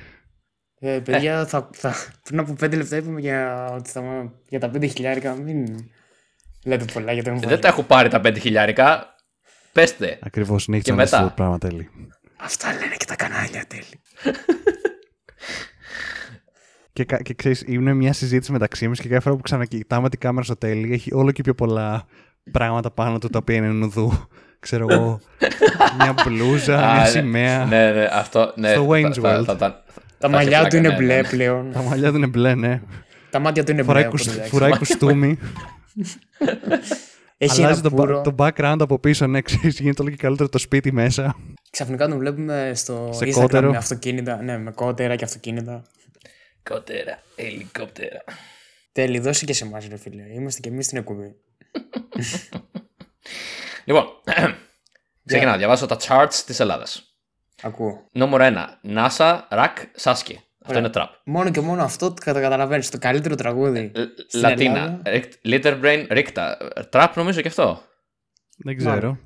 Ε, 0.79 0.99
παιδιά, 1.05 1.47
θα, 1.47 1.69
θα, 1.73 1.95
πριν 2.23 2.39
από 2.39 2.53
5 2.61 2.77
λεπτά 2.77 2.97
είπαμε 2.97 3.21
για, 3.21 3.69
ότι 3.73 3.91
θα, 3.91 4.33
για 4.49 4.61
τα 4.61 4.71
5 4.75 4.87
χιλιάρικα. 4.89 5.35
Μην 5.35 5.67
λέτε 6.65 6.85
πολλά 6.93 7.13
για 7.13 7.23
το 7.23 7.29
εμβόλιο. 7.29 7.49
Δεν 7.51 7.61
τα 7.61 7.69
έχω 7.69 7.83
πάρει 7.83 8.09
τα 8.09 8.21
5 8.25 8.37
χιλιάρικα. 8.39 9.15
Πέστε. 9.73 10.19
Ακριβώς 10.23 10.63
συνέχισε 10.63 10.91
Και 10.91 10.97
να 10.97 11.03
λες 11.03 11.11
μετά. 11.11 11.23
αυτό 11.25 11.29
το 11.37 11.43
πράγμα 11.43 11.59
τέλει. 11.59 11.89
Αυτά 12.45 12.73
λένε 12.73 12.95
και 12.97 13.05
τα 13.05 13.17
κανάλια 13.17 13.65
τέλει. 13.69 14.01
Και, 16.93 17.05
κα- 17.05 17.23
και 17.23 17.35
ξέρεις, 17.35 17.63
είναι 17.67 17.95
μια 17.95 18.13
συζήτηση 18.13 18.53
μεταξύ 18.53 18.89
μας 18.89 19.01
και 19.01 19.09
κάθε 19.09 19.21
φορά 19.21 19.35
που 19.37 19.43
ξανακοιτάμε 19.43 20.09
την 20.09 20.19
κάμερα 20.21 20.45
στο 20.45 20.57
τέλει 20.57 20.93
έχει 20.93 21.15
όλο 21.15 21.31
και 21.31 21.43
πιο 21.43 21.55
πολλά 21.55 22.07
πράγματα 22.51 22.91
πάνω 22.91 23.19
του 23.19 23.29
τα 23.29 23.39
οποία 23.39 23.57
είναι 23.57 23.67
νουδού. 23.69 24.29
Ξέρω 24.61 24.87
εγώ, 24.91 25.21
μια 25.99 26.15
μπλούζα, 26.25 26.79
Α, 26.89 26.93
μια 26.95 27.03
ναι. 27.03 27.09
σημαία. 27.09 27.65
Ναι, 27.65 27.91
ναι, 27.93 28.09
αυτό. 28.13 28.53
Ναι, 28.57 28.71
Στο 28.71 28.81
θα- 28.81 28.87
Wayne's 28.89 29.21
θα- 29.21 29.39
World. 29.41 29.45
θα- 29.45 29.57
θα- 29.57 29.85
Τα 30.19 30.29
θα 30.29 30.29
μαλλιά 30.29 30.59
έχει 30.61 30.69
του 30.69 30.77
είναι 30.77 30.89
πλάκα, 30.89 31.01
ναι, 31.01 31.07
μπλε 31.07 31.21
ναι. 31.23 31.29
πλέον. 31.29 31.73
Τα 31.73 31.83
μαλλιά 31.83 32.11
του 32.11 32.17
είναι 32.17 32.27
μπλε, 32.27 32.55
ναι. 32.55 32.81
τα 33.31 33.39
μάτια 33.39 33.65
του 33.65 33.71
είναι 33.73 33.83
μπλε. 33.83 33.93
Φοράει, 33.93 34.07
οπότε 34.07 34.23
κουσ- 34.23 34.35
εντάξει. 34.35 34.51
φοράει 34.51 34.77
κουστούμι. 34.79 35.39
Έχει 37.39 37.63
Αλλάζει 37.65 37.81
ένα 37.81 37.91
το, 37.91 37.97
πουρο. 37.97 38.21
το 38.21 38.35
background 38.39 38.77
από 38.81 38.99
πίσω, 38.99 39.27
ναι, 39.27 39.41
ξέρεις, 39.41 39.81
γίνεται 39.81 40.03
όλο 40.03 40.11
και 40.11 40.17
καλύτερο 40.17 40.49
το 40.49 40.59
σπίτι 40.59 40.93
μέσα. 40.93 41.37
Ξαφνικά 41.75 42.09
τον 42.09 42.19
βλέπουμε 42.19 42.73
στο 42.75 43.11
Σε 43.13 43.25
Instagram 43.25 43.33
κότερο. 43.33 43.71
με 43.71 43.77
αυτοκίνητα. 43.77 44.43
Ναι, 44.43 44.59
με 44.59 44.71
κότερα 44.71 45.17
και 45.17 45.25
αυτοκίνητα. 45.25 45.83
Κότερα, 46.63 47.23
ελικόπτερα. 47.37 48.25
Τέλει, 48.93 49.19
δώσε 49.19 49.45
και 49.45 49.53
σε 49.53 49.65
εμάς, 49.65 49.87
ρε 49.89 49.97
φίλε. 49.97 50.23
Είμαστε 50.33 50.61
και 50.61 50.69
εμείς 50.69 50.87
στην 50.87 50.99
εκπομπή. 50.99 51.35
Λοιπόν, 53.85 54.07
ξεκινάω 55.25 55.53
να 55.53 55.59
διαβάσω 55.59 55.87
τα 55.87 55.97
charts 56.01 56.43
της 56.47 56.61
Ελλάδας. 56.61 57.17
Ακούω. 57.63 58.09
Νούμερο 58.13 58.45
1. 58.85 58.97
NASA, 58.97 59.41
Rack, 59.51 59.75
Sasuke. 60.01 60.37
Αυτό 60.65 60.79
Ωραία. 60.79 60.79
είναι 60.79 60.91
trap. 60.95 61.09
Μόνο 61.25 61.51
και 61.51 61.61
μόνο 61.61 61.83
αυτό 61.83 62.13
το 62.13 62.23
καταλαβαίνεις. 62.25 62.91
Το 62.91 62.99
καλύτερο 62.99 63.35
τραγούδι. 63.35 63.93
Στην 64.29 64.41
Λατίνα. 64.41 65.01
Ελλάδα. 65.05 65.29
Little 65.45 65.81
Brain, 65.83 66.07
Ricta. 66.09 66.55
Trap 66.91 67.13
νομίζω 67.15 67.41
και 67.41 67.49
αυτό. 67.49 67.83
Δεν 68.57 68.77
ξέρω. 68.77 69.19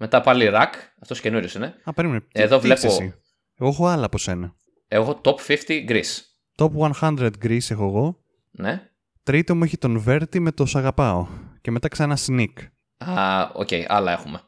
Μετά 0.00 0.20
πάλι 0.20 0.48
Rack. 0.52 0.72
Αυτός 1.02 1.20
καινούριος 1.20 1.54
είναι. 1.54 1.74
Α, 1.84 1.92
περίμενε. 1.92 2.20
Τι- 2.20 2.26
Εδώ 2.32 2.56
τι 2.56 2.62
βλέπω- 2.62 2.86
έχεις 2.86 2.98
εσύ; 2.98 3.14
Εγώ 3.58 3.68
έχω 3.68 3.86
άλλα 3.86 4.04
από 4.04 4.18
σένα. 4.18 4.54
Εγώ 4.88 5.20
top 5.24 5.34
50 5.46 5.84
Greece. 5.88 6.20
Top 6.56 6.70
100 7.00 7.30
Greece 7.42 7.70
έχω 7.70 7.84
εγώ. 7.84 8.18
Ναι. 8.50 8.82
Τρίτο 9.22 9.54
μου 9.56 9.64
έχει 9.64 9.78
τον 9.78 10.04
Verti 10.06 10.38
με 10.38 10.52
το 10.52 10.66
Σ' 10.66 10.76
αγαπάω. 10.76 11.26
Και 11.60 11.70
μετά 11.70 11.88
ξανά 11.88 12.18
Sneak. 12.26 12.52
Α, 12.98 13.42
οκ, 13.54 13.68
άλλα 13.86 14.12
έχουμε. 14.12 14.40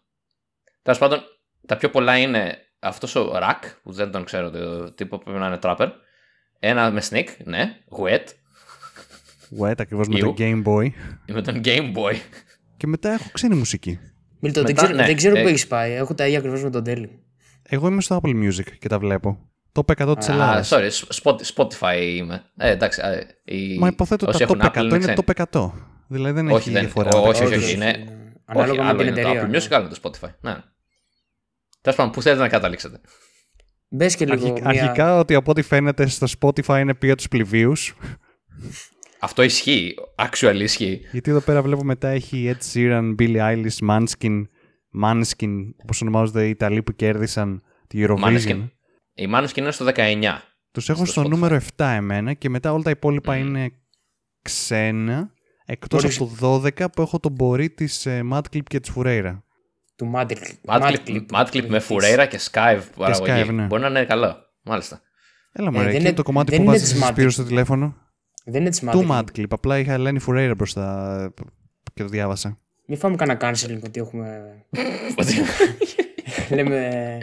Τέλος 0.82 0.98
πάντων, 0.98 1.20
τα 1.66 1.76
πιο 1.76 1.90
πολλά 1.90 2.18
είναι 2.18 2.58
αυτός 2.78 3.14
ο 3.14 3.30
Rack, 3.34 3.60
που 3.82 3.92
δεν 3.92 4.10
τον 4.10 4.24
ξέρω 4.24 4.50
το 4.50 4.92
τύπο, 4.92 5.18
πρέπει 5.18 5.38
να 5.38 5.46
είναι 5.46 5.58
trapper. 5.62 5.88
Ένα 6.58 6.90
με 6.90 7.02
Sneak, 7.10 7.26
ναι. 7.44 7.76
Wet, 7.98 8.24
Wet 9.60 9.74
ακριβώς 9.78 10.08
με 10.08 10.18
Ιου. 10.18 10.26
το 10.26 10.34
Game 10.38 10.62
Boy. 10.66 10.90
με 11.26 11.42
τον 11.42 11.60
Game 11.64 11.96
Boy. 11.96 12.14
Και 12.76 12.86
μετά 12.86 13.12
έχω 13.12 13.28
ξένη 13.32 13.54
μουσική. 13.54 13.98
Μίλτο, 14.40 14.60
δεν 14.62 14.70
Μετά, 14.70 14.82
ξέρω, 14.82 14.96
ναι, 14.98 15.06
δεν 15.06 15.16
ξέρω 15.16 15.38
ε, 15.38 15.42
που 15.42 15.48
έχεις 15.48 15.66
πάει. 15.66 15.92
Έχω 15.92 16.14
τα 16.14 16.26
ίδια 16.26 16.38
ακριβώς 16.38 16.62
με 16.62 16.70
τον 16.70 16.84
Τέλει. 16.84 17.22
Εγώ 17.62 17.88
είμαι 17.88 18.00
στο 18.00 18.20
Apple 18.22 18.28
Music 18.44 18.64
και 18.78 18.88
τα 18.88 18.98
βλέπω. 18.98 19.38
Top 19.72 20.02
100 20.06 20.14
της 20.18 20.28
Α, 20.28 20.32
Ελλάδας. 20.32 20.72
sorry, 20.72 20.90
Spot- 21.22 21.40
Spotify 21.54 22.02
είμαι. 22.16 22.42
Ε, 22.56 22.70
εντάξει. 22.70 23.00
α, 23.00 23.26
οι- 23.44 23.78
Μα 23.78 23.88
υποθέτω 23.88 24.26
όσοι 24.28 24.38
τα 24.38 24.44
έχουν 24.44 24.60
top 24.62 24.64
Apple 24.64 24.78
100 24.80 24.84
είναι 24.84 24.98
ξένοι. 24.98 25.16
top 25.26 25.42
100. 25.52 25.72
Δηλαδή 26.08 26.34
δεν 26.34 26.46
Όχι, 26.46 26.56
έχει 26.56 26.70
δεν- 26.70 26.80
διαφορά. 26.82 27.08
όχι, 27.08 27.18
μεταξύ 27.20 27.42
όχι, 27.42 27.54
τους. 27.54 27.64
όχι, 27.64 27.74
είναι- 27.74 27.88
Όχι, 27.88 28.58
Ανάλογα 28.58 28.82
με 28.82 28.88
άλλο 28.88 28.98
την 28.98 29.06
είναι 29.06 29.14
το 29.14 29.20
εταιρεία. 29.28 29.46
Apple 29.46 29.50
ναι. 29.50 29.58
Music, 29.58 29.68
άλλο 29.70 29.84
είναι 29.84 29.94
το 29.94 30.00
Spotify. 30.02 30.28
Ναι. 30.40 30.56
Τέλος 31.80 31.96
πάντων, 31.98 32.12
πού 32.12 32.22
θέλετε 32.22 32.42
να 32.42 32.48
καταλήξετε. 32.48 33.00
Μπες 33.88 34.16
και 34.16 34.24
λίγο. 34.26 34.46
Αρχι- 34.46 34.60
μια- 34.60 34.68
Αρχικά 34.82 35.18
ότι 35.18 35.34
από 35.34 35.50
ό,τι 35.50 35.62
φαίνεται 35.62 36.06
στο 36.06 36.26
Spotify 36.40 36.78
είναι 36.80 36.94
πια 36.94 37.14
τους 37.14 37.28
πληβίους. 37.28 37.94
Αυτό 39.20 39.42
ισχύει. 39.42 39.94
Actual 40.16 40.54
ισχύει. 40.60 41.00
Γιατί 41.12 41.30
εδώ 41.30 41.40
πέρα 41.40 41.62
βλέπω 41.62 41.84
μετά 41.84 42.08
έχει 42.08 42.54
Ed 42.56 42.72
Sheeran, 42.74 43.14
Billie 43.18 43.36
Eilish, 43.36 43.88
Manskin, 43.90 44.42
Manskin, 45.02 45.54
όπως 45.82 46.00
ονομάζονται 46.02 46.46
οι 46.46 46.50
Ιταλοί 46.50 46.82
που 46.82 46.92
κέρδισαν 46.92 47.62
τη 47.86 48.04
Eurovision. 48.06 48.24
Maneskin. 48.24 48.68
Η 49.14 49.26
Maneskin 49.34 49.56
είναι 49.56 49.70
στο 49.70 49.84
19. 49.84 50.22
Τους 50.72 50.88
έχω 50.88 51.04
στο 51.04 51.12
στο, 51.12 51.22
Spotify. 51.22 51.28
νούμερο 51.28 51.54
7 51.76 51.84
εμένα 51.96 52.32
και 52.32 52.48
μετά 52.48 52.72
όλα 52.72 52.82
τα 52.82 52.90
υπόλοιπα 52.90 53.36
είναι 53.36 53.70
ξένα, 54.42 55.32
εκτός 55.64 56.00
Μπορείς- 56.02 56.20
από 56.20 56.30
το 56.40 56.60
12 56.60 56.90
που 56.92 57.02
έχω 57.02 57.18
τον 57.20 57.32
Μπορή 57.32 57.70
της 57.70 58.06
ε, 58.06 58.22
Madclip 58.32 58.62
και 58.66 58.80
της 58.80 58.90
Φουρέιρα. 58.90 59.44
Του 59.96 60.12
Madclip. 60.14 60.36
Madclip, 60.66 61.26
Madclip 61.32 61.66
με 61.68 61.78
Φουρέιρα 61.78 62.26
και 62.26 62.38
Skype 62.50 62.80
παραγωγή. 62.96 63.32
Skype, 63.48 63.52
ναι. 63.52 63.66
Μπορεί 63.66 63.82
να 63.82 63.88
είναι 63.88 64.04
καλό. 64.04 64.36
Μάλιστα. 64.62 65.00
Έλα 65.52 65.68
Ε, 65.68 65.70
μωρέ, 65.70 65.84
δεν 65.84 65.94
εκεί 65.94 66.04
είναι- 66.04 66.12
το 66.12 66.22
κομμάτι 66.22 66.50
δεν 66.50 66.58
που 66.58 66.64
είναι 66.64 66.72
βάζεις 66.72 66.88
της 66.92 66.98
στη 66.98 67.06
Σπύρο 67.12 67.26
Madclip. 67.28 67.32
στο 67.32 67.44
τηλέφωνο. 67.44 67.96
Δεν 68.50 68.60
είναι 68.60 68.70
τη 68.70 68.80
Του 68.80 69.06
Madclip. 69.08 69.18
Madclip, 69.18 69.46
απλά 69.48 69.78
είχα 69.78 69.92
Ελένη 69.92 70.18
Φουρέιρα 70.18 70.54
μπροστά 70.54 71.32
και 71.94 72.02
το 72.02 72.08
διάβασα. 72.08 72.58
Μην 72.86 72.98
φάμε 72.98 73.16
κανένα 73.16 73.38
canceling 73.42 73.80
ότι 73.84 74.00
έχουμε. 74.00 74.54
Λέμε. 76.50 77.18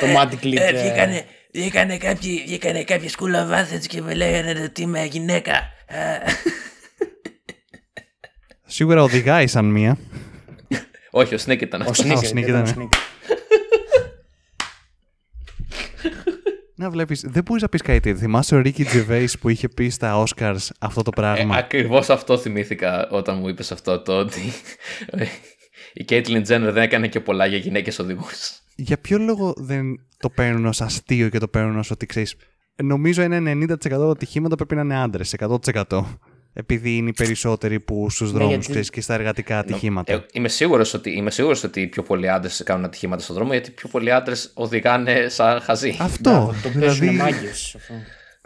το 0.00 0.06
Madclip. 0.16 0.56
Ε, 0.56 0.66
ε, 0.66 0.82
βγήκανε, 0.82 1.24
βγήκανε 1.52 1.96
κάποιοι, 1.96 2.42
βγήκανε 2.46 2.84
κάποιοι 2.84 3.10
school 3.18 3.34
of 3.34 3.60
Athens 3.60 3.86
και 3.86 4.00
με 4.00 4.14
λέγανε 4.14 4.62
ότι 4.62 4.82
είμαι 4.82 5.04
γυναίκα. 5.04 5.52
Ε, 5.86 6.18
Σίγουρα 8.66 9.02
οδηγάει 9.02 9.46
σαν 9.46 9.64
μία. 9.64 9.98
Όχι, 11.10 11.34
ο 11.34 11.38
Snake 11.46 11.60
ήταν 11.60 11.80
Ο 11.80 11.84
αυτός. 11.90 12.06
Sneak. 12.06 12.32
Sneak 12.32 12.46
ήταν 12.46 12.64
ο 12.64 12.68
ήταν. 12.68 12.88
Sneak. 12.88 12.96
Να 16.82 16.90
βλέπεις, 16.90 17.24
δεν 17.26 17.42
μπορείς 17.44 17.62
να 17.62 17.68
πεις 17.68 17.82
κάτι 17.82 18.00
τέτοιο. 18.00 18.18
Θυμάσαι 18.18 18.54
ο 18.54 18.60
Ρίκι 18.60 18.84
Τζεβέης 18.84 19.38
που 19.38 19.48
είχε 19.48 19.68
πει 19.68 19.88
στα 19.88 20.24
Oscars 20.24 20.68
αυτό 20.78 21.02
το 21.02 21.10
Ε, 21.16 21.20
πράγμα; 21.20 21.56
Ακριβώς 21.56 22.10
αυτό 22.10 22.38
θυμήθηκα 22.38 23.08
όταν 23.10 23.38
μου 23.38 23.48
είπες 23.48 23.72
αυτό 23.72 24.00
το 24.00 24.18
ότι 24.18 24.40
η 26.00 26.04
Caitlyn 26.08 26.40
Jenner 26.46 26.70
δεν 26.72 26.76
έκανε 26.76 27.08
και 27.08 27.20
πολλά 27.20 27.46
για 27.46 27.58
γυναίκες 27.58 27.98
οδηγούς. 27.98 28.60
Για 28.76 28.98
ποιο 28.98 29.18
λόγο 29.18 29.54
δεν 29.56 29.84
το 30.18 30.30
παίρνουν 30.30 30.66
ως 30.66 30.80
αστείο 30.80 31.28
και 31.28 31.38
το 31.38 31.48
παίρνουν 31.48 31.78
ως 31.78 31.90
ότι 31.90 32.06
ξέρεις. 32.06 32.34
Νομίζω 32.82 33.22
ένα 33.22 33.52
90% 33.52 33.76
των 33.78 34.10
ατυχήματα 34.10 34.56
πρέπει 34.56 34.74
να 34.74 34.80
είναι 34.80 34.96
άντρες, 35.02 35.34
100%. 35.38 36.04
Επειδή 36.54 36.96
είναι 36.96 37.08
οι 37.08 37.12
περισσότεροι 37.12 37.80
που 37.80 38.10
στους 38.10 38.32
δρόμους 38.32 38.48
γιατί- 38.50 38.68
ξέρεις, 38.70 38.90
και 38.90 39.00
στα 39.00 39.14
εργατικά 39.14 39.58
ατυχήματα. 39.58 40.12
Ε, 40.12 40.26
είμαι 40.32 40.48
σίγουρος 40.48 40.94
ότι, 40.94 41.10
είμαι 41.10 41.30
σίγουρος 41.30 41.64
ότι 41.64 41.80
οι 41.80 41.86
πιο 41.86 42.02
πολλοί 42.02 42.28
άντρες 42.28 42.62
κάνουν 42.64 42.84
ατυχήματα 42.84 43.22
στον 43.22 43.34
δρόμο 43.36 43.52
γιατί 43.52 43.68
οι 43.70 43.72
πιο 43.72 43.88
πολλοί 43.88 44.12
άντρες 44.12 44.50
οδηγάνε 44.54 45.28
σαν 45.28 45.60
χαζοί. 45.60 45.96
Αυτό. 46.00 46.54
Το 46.62 46.68
παίζουν 46.78 46.94
δηλαδή, 47.08 47.16
μάγκες, 47.16 47.74
αυτό. 47.76 47.94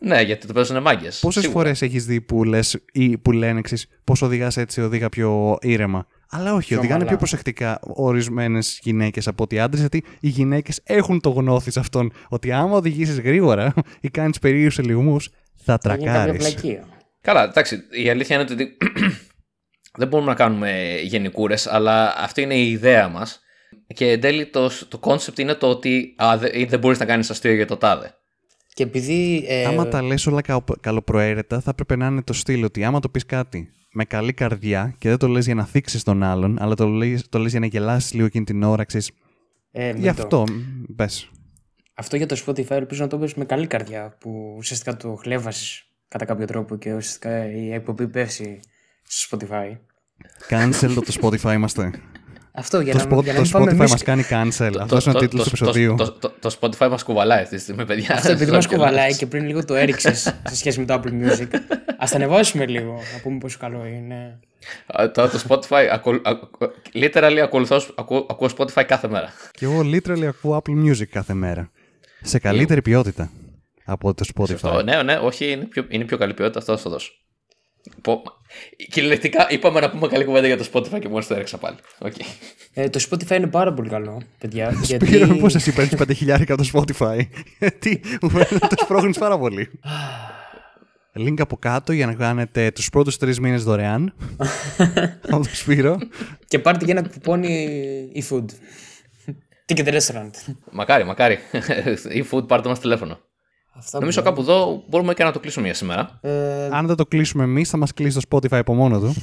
Ναι, 0.02 0.20
γιατί 0.22 0.46
το 0.46 0.52
παίζουν 0.52 0.82
μάγκες. 0.82 1.18
πόσες 1.18 1.46
φορές 1.46 1.82
έχεις 1.82 2.07
δει 2.07 2.20
που, 2.20 2.44
λες, 2.44 2.78
ή 2.92 3.18
που 3.18 3.32
λένε 3.32 3.59
εξή, 3.59 3.88
Πώς 4.04 4.22
οδηγάς 4.22 4.57
έτσι, 4.57 4.80
οδήγα 4.80 5.09
πιο 5.09 5.59
ήρεμα; 5.61 6.07
Αλλά 6.30 6.54
όχι, 6.54 6.68
Πιο 6.68 6.76
οδηγάνε 6.78 6.94
ομαλά. 6.94 7.09
πιο 7.11 7.18
προσεκτικά 7.18 7.78
ορισμένες 7.82 8.78
γυναίκες 8.82 9.26
από 9.28 9.42
ότι 9.42 9.59
άντρες, 9.59 9.80
γιατί 9.80 10.04
οι 10.20 10.28
γυναίκες 10.28 10.80
έχουν 10.84 11.20
το 11.20 11.30
γνώθι 11.30 11.70
σε 11.70 11.80
αυτόν 11.80 12.12
ότι 12.28 12.52
άμα 12.52 12.76
οδηγήσεις 12.76 13.20
γρήγορα 13.20 13.74
ή 14.00 14.09
κάνεις 14.09 14.38
περίεργους 14.38 14.78
ελιγμούς, 14.78 15.30
θα 15.64 15.78
Θα 15.82 15.94
γίνει 15.94 16.04
κάποια 16.07 16.32
τρακάρεις. 16.34 16.54
Βλακεία. 17.26 17.42
Καλά, 17.42 17.44
εντάξει, 17.50 17.82
η 18.04 18.10
αλήθεια 18.10 18.40
είναι 18.40 18.52
ότι 18.52 18.76
δεν 19.98 20.08
μπορούμε 20.08 20.30
να 20.30 20.36
κάνουμε 20.36 20.98
γενικούρες, 21.02 21.66
αλλά 21.66 22.14
αυτή 22.18 22.42
είναι 22.42 22.54
η 22.54 22.70
ιδέα 22.70 23.08
μας. 23.08 23.40
Και 23.94 24.10
εν 24.10 24.20
τέλει 24.20 24.46
το, 24.46 24.70
το 24.88 25.00
concept 25.02 25.38
είναι 25.38 25.54
το 25.54 25.68
ότι 25.68 26.14
α, 26.16 26.38
δε- 26.38 26.66
δεν 26.66 26.78
μπορείς 26.78 26.98
να 26.98 27.04
κάνεις 27.04 27.30
αστείο 27.30 27.54
για 27.54 27.66
το 27.66 27.76
τάδε. 27.76 28.14
Και 28.74 28.82
επειδή. 28.82 29.44
ε, 29.48 29.64
Άμα 29.64 29.88
τα 29.88 30.02
λες 30.02 30.26
όλα 30.26 30.40
κα- 30.40 30.64
καλοπροαίρετα, 30.80 31.60
θα 31.60 31.70
έπρεπε 31.70 31.96
να 31.96 32.06
είναι 32.06 32.22
το 32.22 32.32
στυλ 32.32 32.64
ότι 32.64 32.84
άμα 32.84 33.00
το 33.00 33.08
πεις 33.08 33.26
κάτι 33.26 33.70
με 33.92 34.04
καλή 34.04 34.32
καρδιά 34.32 34.94
και 34.98 35.08
δεν 35.08 35.18
το 35.18 35.28
λες 35.28 35.44
για 35.44 35.54
να 35.54 35.64
θίξεις 35.64 36.02
τον 36.02 36.22
άλλον, 36.22 36.56
αλλά 36.60 36.74
το 36.74 36.86
λες, 36.88 37.28
το 37.28 37.38
λες 37.38 37.50
για 37.50 37.60
να 37.60 37.66
γελάσεις 37.66 38.12
λίγο 38.12 38.26
εκείνη 38.26 38.44
την 38.44 38.62
ώρα, 38.62 38.84
ξέρεις. 38.84 39.10
ε, 39.72 39.86
Γι' 39.90 39.92
μην 39.94 40.02
το- 40.14 40.22
αυτό, 40.22 40.44
μ, 40.50 40.94
πες. 40.96 41.30
Αυτό 41.94 42.16
για 42.16 42.26
το 42.26 42.42
Spotify 42.46 42.70
ελπίζω 42.70 43.02
να 43.02 43.08
το 43.08 43.18
πες 43.18 43.34
με 43.34 43.44
καλή 43.44 43.66
καρδιά 43.66 44.16
που 44.20 44.54
ουσιαστικά 44.56 44.96
το 44.96 45.14
χλέβασες 45.14 45.86
κατά 46.09 46.24
κάποιο 46.24 46.46
τρόπο 46.46 46.76
και 46.76 46.92
ουσιαστικά 46.94 47.50
η 47.50 47.72
εκπομπή 47.72 48.07
πέσει 48.09 48.61
στο 49.02 49.36
Spotify. 49.40 49.76
Cancel 50.48 50.92
το, 50.94 51.00
το 51.00 51.14
Spotify 51.22 51.52
είμαστε. 51.54 51.90
Αυτό 52.59 52.80
για 52.80 52.92
Το, 52.92 52.98
να, 52.98 53.04
Spot- 53.16 53.22
για 53.22 53.32
να 53.32 53.38
το 53.38 53.42
μην 53.42 53.50
πάμε 53.50 53.64
Spotify 53.70 53.74
εμείς... 53.78 53.90
μας 53.90 54.02
κάνει 54.02 54.24
cancel. 54.30 54.72
Αυτός 54.80 55.07
είναι 55.07 55.16
ο 55.16 55.20
τίτλος 55.20 55.42
του 55.42 55.48
επεισοδίου. 55.48 55.94
Το, 55.94 56.12
το, 56.12 56.32
το 56.40 56.57
Spotify 56.61 56.88
μας 56.90 57.02
κουβαλάει 57.02 57.42
αυτή 57.42 57.57
τη 57.57 57.62
στιγμή, 57.62 57.84
παιδιά. 57.86 58.14
Αυτό 58.14 58.30
επειδή 58.30 58.44
Λέω 58.44 58.54
μας 58.54 58.66
και 58.66 58.74
κουβαλάει 58.74 59.09
λες. 59.09 59.16
και 59.16 59.26
πριν 59.26 59.46
λίγο 59.46 59.64
το 59.64 59.74
έριξες 59.74 60.20
σε 60.48 60.57
σχέση 60.57 60.78
με 60.80 60.84
το 60.86 60.94
Apple 60.94 61.09
Music. 61.11 61.48
Ας 61.98 62.11
τα 62.11 62.16
ανεβάσουμε 62.16 62.66
λίγο, 62.66 62.92
να 62.92 63.20
πούμε 63.22 63.38
πόσο 63.38 63.59
καλό 63.61 63.86
είναι. 63.86 64.38
Α, 64.86 65.11
Το, 65.11 65.28
το 65.28 65.42
Spotify, 65.48 65.88
ακολ, 65.92 66.20
ακου, 66.24 66.48
literally 66.94 67.38
ακολουθώ, 67.42 67.80
ακού, 67.96 68.26
ακούω 68.30 68.48
Spotify 68.59 68.84
κάθε 68.86 69.09
μέρα. 69.09 69.32
Και 69.50 69.64
εγώ 69.64 69.80
literally 69.80 70.24
ακούω 70.24 70.62
Apple 70.64 70.84
Music 70.90 71.04
κάθε 71.11 71.34
μέρα. 71.34 71.70
Σε 72.22 72.38
καλύτερη 72.38 72.82
ποιότητα 72.82 73.30
από 73.87 74.14
το 74.14 74.24
Spotify. 74.34 74.49
Σωστό. 74.49 74.82
Ναι, 74.82 75.03
ναι, 75.03 75.14
όχι, 75.14 75.51
είναι 75.51 75.64
πιο, 75.64 75.84
είναι 75.89 76.05
πιο 76.05 76.16
καλή 76.16 76.34
ποιότητα, 76.34 76.59
αυτό 76.59 76.76
θα 76.76 76.82
το 76.82 76.91
δώσω. 76.91 77.12
Πω, 78.03 78.22
κυριολεκτικά 78.91 79.47
είπαμε 79.51 79.80
να 79.80 79.91
πούμε 79.91 80.07
καλή 80.07 80.24
κουβέντα 80.24 80.47
για 80.47 80.57
το 80.57 80.68
Spotify 80.72 80.99
και 81.01 81.09
μόλις 81.09 81.26
το 81.26 81.34
έριξα 81.34 81.59
πάλι. 81.59 81.76
Okay. 81.99 82.24
Ε, 82.72 82.89
το 82.89 83.07
Spotify 83.11 83.37
είναι 83.37 83.47
πάρα 83.47 83.72
πολύ 83.72 83.89
καλό, 83.89 84.22
παιδιά. 84.39 84.72
γιατί... 84.82 85.07
Σπύρο, 85.07 85.37
πώς 85.37 85.55
εσύ 85.55 85.72
παίρνεις 85.74 85.95
πέντε 85.95 86.12
χιλιάρικα 86.12 86.55
από 86.55 86.62
το 86.62 86.70
Spotify. 86.72 87.20
Γιατί 87.59 88.01
μου 88.22 88.30
φαίνεται 88.30 88.55
ότι 88.55 88.76
το 88.76 88.84
σπρώχνεις 88.84 89.18
πάρα 89.18 89.39
πολύ. 89.39 89.70
Link 91.18 91.34
από 91.39 91.57
κάτω 91.57 91.93
για 91.93 92.07
να 92.07 92.14
κάνετε 92.14 92.70
τους 92.70 92.91
πρώτους 92.91 93.16
τρεις 93.16 93.41
μήνες 93.41 93.64
δωρεάν. 93.64 94.14
από 95.30 95.43
το 95.43 95.51
Σπύρο. 95.53 95.99
Και 96.49 96.59
πάρτε 96.59 96.84
και 96.84 96.91
ένα 96.91 97.03
κουπόνι 97.03 97.68
e-food. 98.14 98.45
Ticket 99.66 99.89
restaurant. 99.89 100.55
Μακάρι, 100.70 101.05
μακάρι. 101.05 101.39
Η 102.12 102.24
food 102.30 102.49
πάρτε 102.49 102.68
μας 102.68 102.80
τηλέφωνο. 102.80 103.18
Αυτά 103.78 103.98
Νομίζω 103.98 104.20
που- 104.20 104.26
κάπου 104.26 104.40
εδώ 104.40 104.84
μπορούμε 104.88 105.14
και 105.14 105.24
να 105.24 105.32
το 105.32 105.40
κλείσουμε 105.40 105.64
για 105.66 105.74
σήμερα. 105.74 106.18
Ε, 106.22 106.68
Αν 106.72 106.86
δεν 106.86 106.96
το 106.96 107.06
κλείσουμε 107.06 107.44
εμείς 107.44 107.68
θα 107.68 107.76
μας 107.76 107.92
κλείσει 107.94 108.18
το 108.20 108.22
Spotify 108.30 108.56
από 108.58 108.74
μόνο 108.74 109.00
του. 109.00 109.14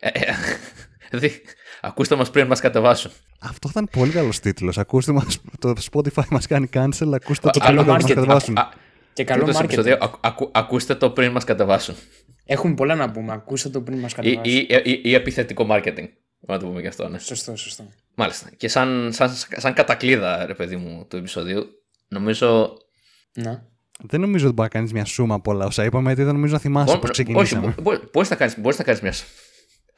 Ε, 0.00 0.08
ε, 0.08 1.18
δι- 1.18 1.42
ακούστε 1.80 2.16
μας 2.16 2.30
πριν 2.30 2.46
μας 2.46 2.60
κατεβάσουν. 2.60 3.10
Αυτό 3.40 3.68
θα 3.68 3.80
είναι 3.80 3.88
πολύ 3.92 4.10
καλός 4.12 4.40
τίτλος. 4.40 4.78
Ακούστε 4.78 5.12
μας, 5.12 5.38
το 5.58 5.72
Spotify 5.92 6.24
μας 6.30 6.46
κάνει 6.46 6.68
cancel, 6.72 7.10
ακούστε 7.14 7.50
το 7.50 7.60
Α, 7.62 7.66
καλό 7.66 7.80
α, 7.80 7.84
να 7.84 7.92
μας 7.92 8.02
marketing. 8.04 8.14
κατεβάσουν. 8.14 8.58
Α, 8.58 8.68
και 9.12 9.24
καλό 9.24 9.42
τρίτος 9.44 9.60
marketing. 9.60 9.64
επεισόδιο, 9.64 9.96
ακου- 10.00 10.18
ακου- 10.26 10.50
ακούστε 10.56 10.94
το 10.94 11.10
πριν 11.10 11.30
μας 11.32 11.44
κατεβάσουν. 11.44 11.94
Έχουμε 12.44 12.74
πολλά 12.74 12.94
να 12.94 13.10
πούμε. 13.10 13.32
Ακούστε 13.32 13.68
το 13.68 13.80
πριν 13.80 13.98
μας 13.98 14.12
Ή, 14.12 14.14
κατεβάσει. 14.14 14.50
ή, 14.50 14.66
ή, 14.84 15.00
ή 15.04 15.14
επιθετικό 15.14 15.66
marketing. 15.70 16.08
Να 16.40 16.58
το 16.58 16.66
πούμε 16.66 16.80
και 16.80 16.88
αυτό, 16.88 17.08
ναι. 17.08 17.18
Σωστό, 17.18 17.56
σωστό. 17.56 17.84
Μάλιστα. 18.14 18.50
Και 18.56 18.68
σαν, 18.68 19.10
σαν, 19.12 19.30
σαν 19.56 19.72
κατακλίδα, 19.74 20.46
ρε 20.46 20.54
παιδί 20.54 20.76
μου, 20.76 21.06
του 21.10 21.16
επεισοδίου, 21.16 21.64
νομίζω. 22.08 22.72
Ναι. 23.34 23.62
Δεν 24.04 24.20
νομίζω 24.20 24.44
ότι 24.46 24.54
μπορεί 24.54 24.68
να 24.72 24.78
κάνεις 24.78 24.92
μια 24.92 25.04
σούμα 25.04 25.34
από 25.34 25.50
όλα 25.52 25.66
όσα 25.66 25.84
είπαμε, 25.84 26.06
γιατί 26.06 26.22
δεν 26.22 26.34
νομίζω 26.34 26.52
να 26.52 26.58
θυμάσαι 26.58 26.92
Μπο- 26.94 27.00
πώς 27.00 27.10
όχι, 27.10 27.22
ξεκινήσαμε. 27.22 27.74
μπορείς 28.12 28.30
να 28.30 28.36
κάνεις 28.36 28.58
μπορείς 28.60 28.78
να 28.78 28.84
κάνεις 28.84 29.00
μια. 29.00 29.12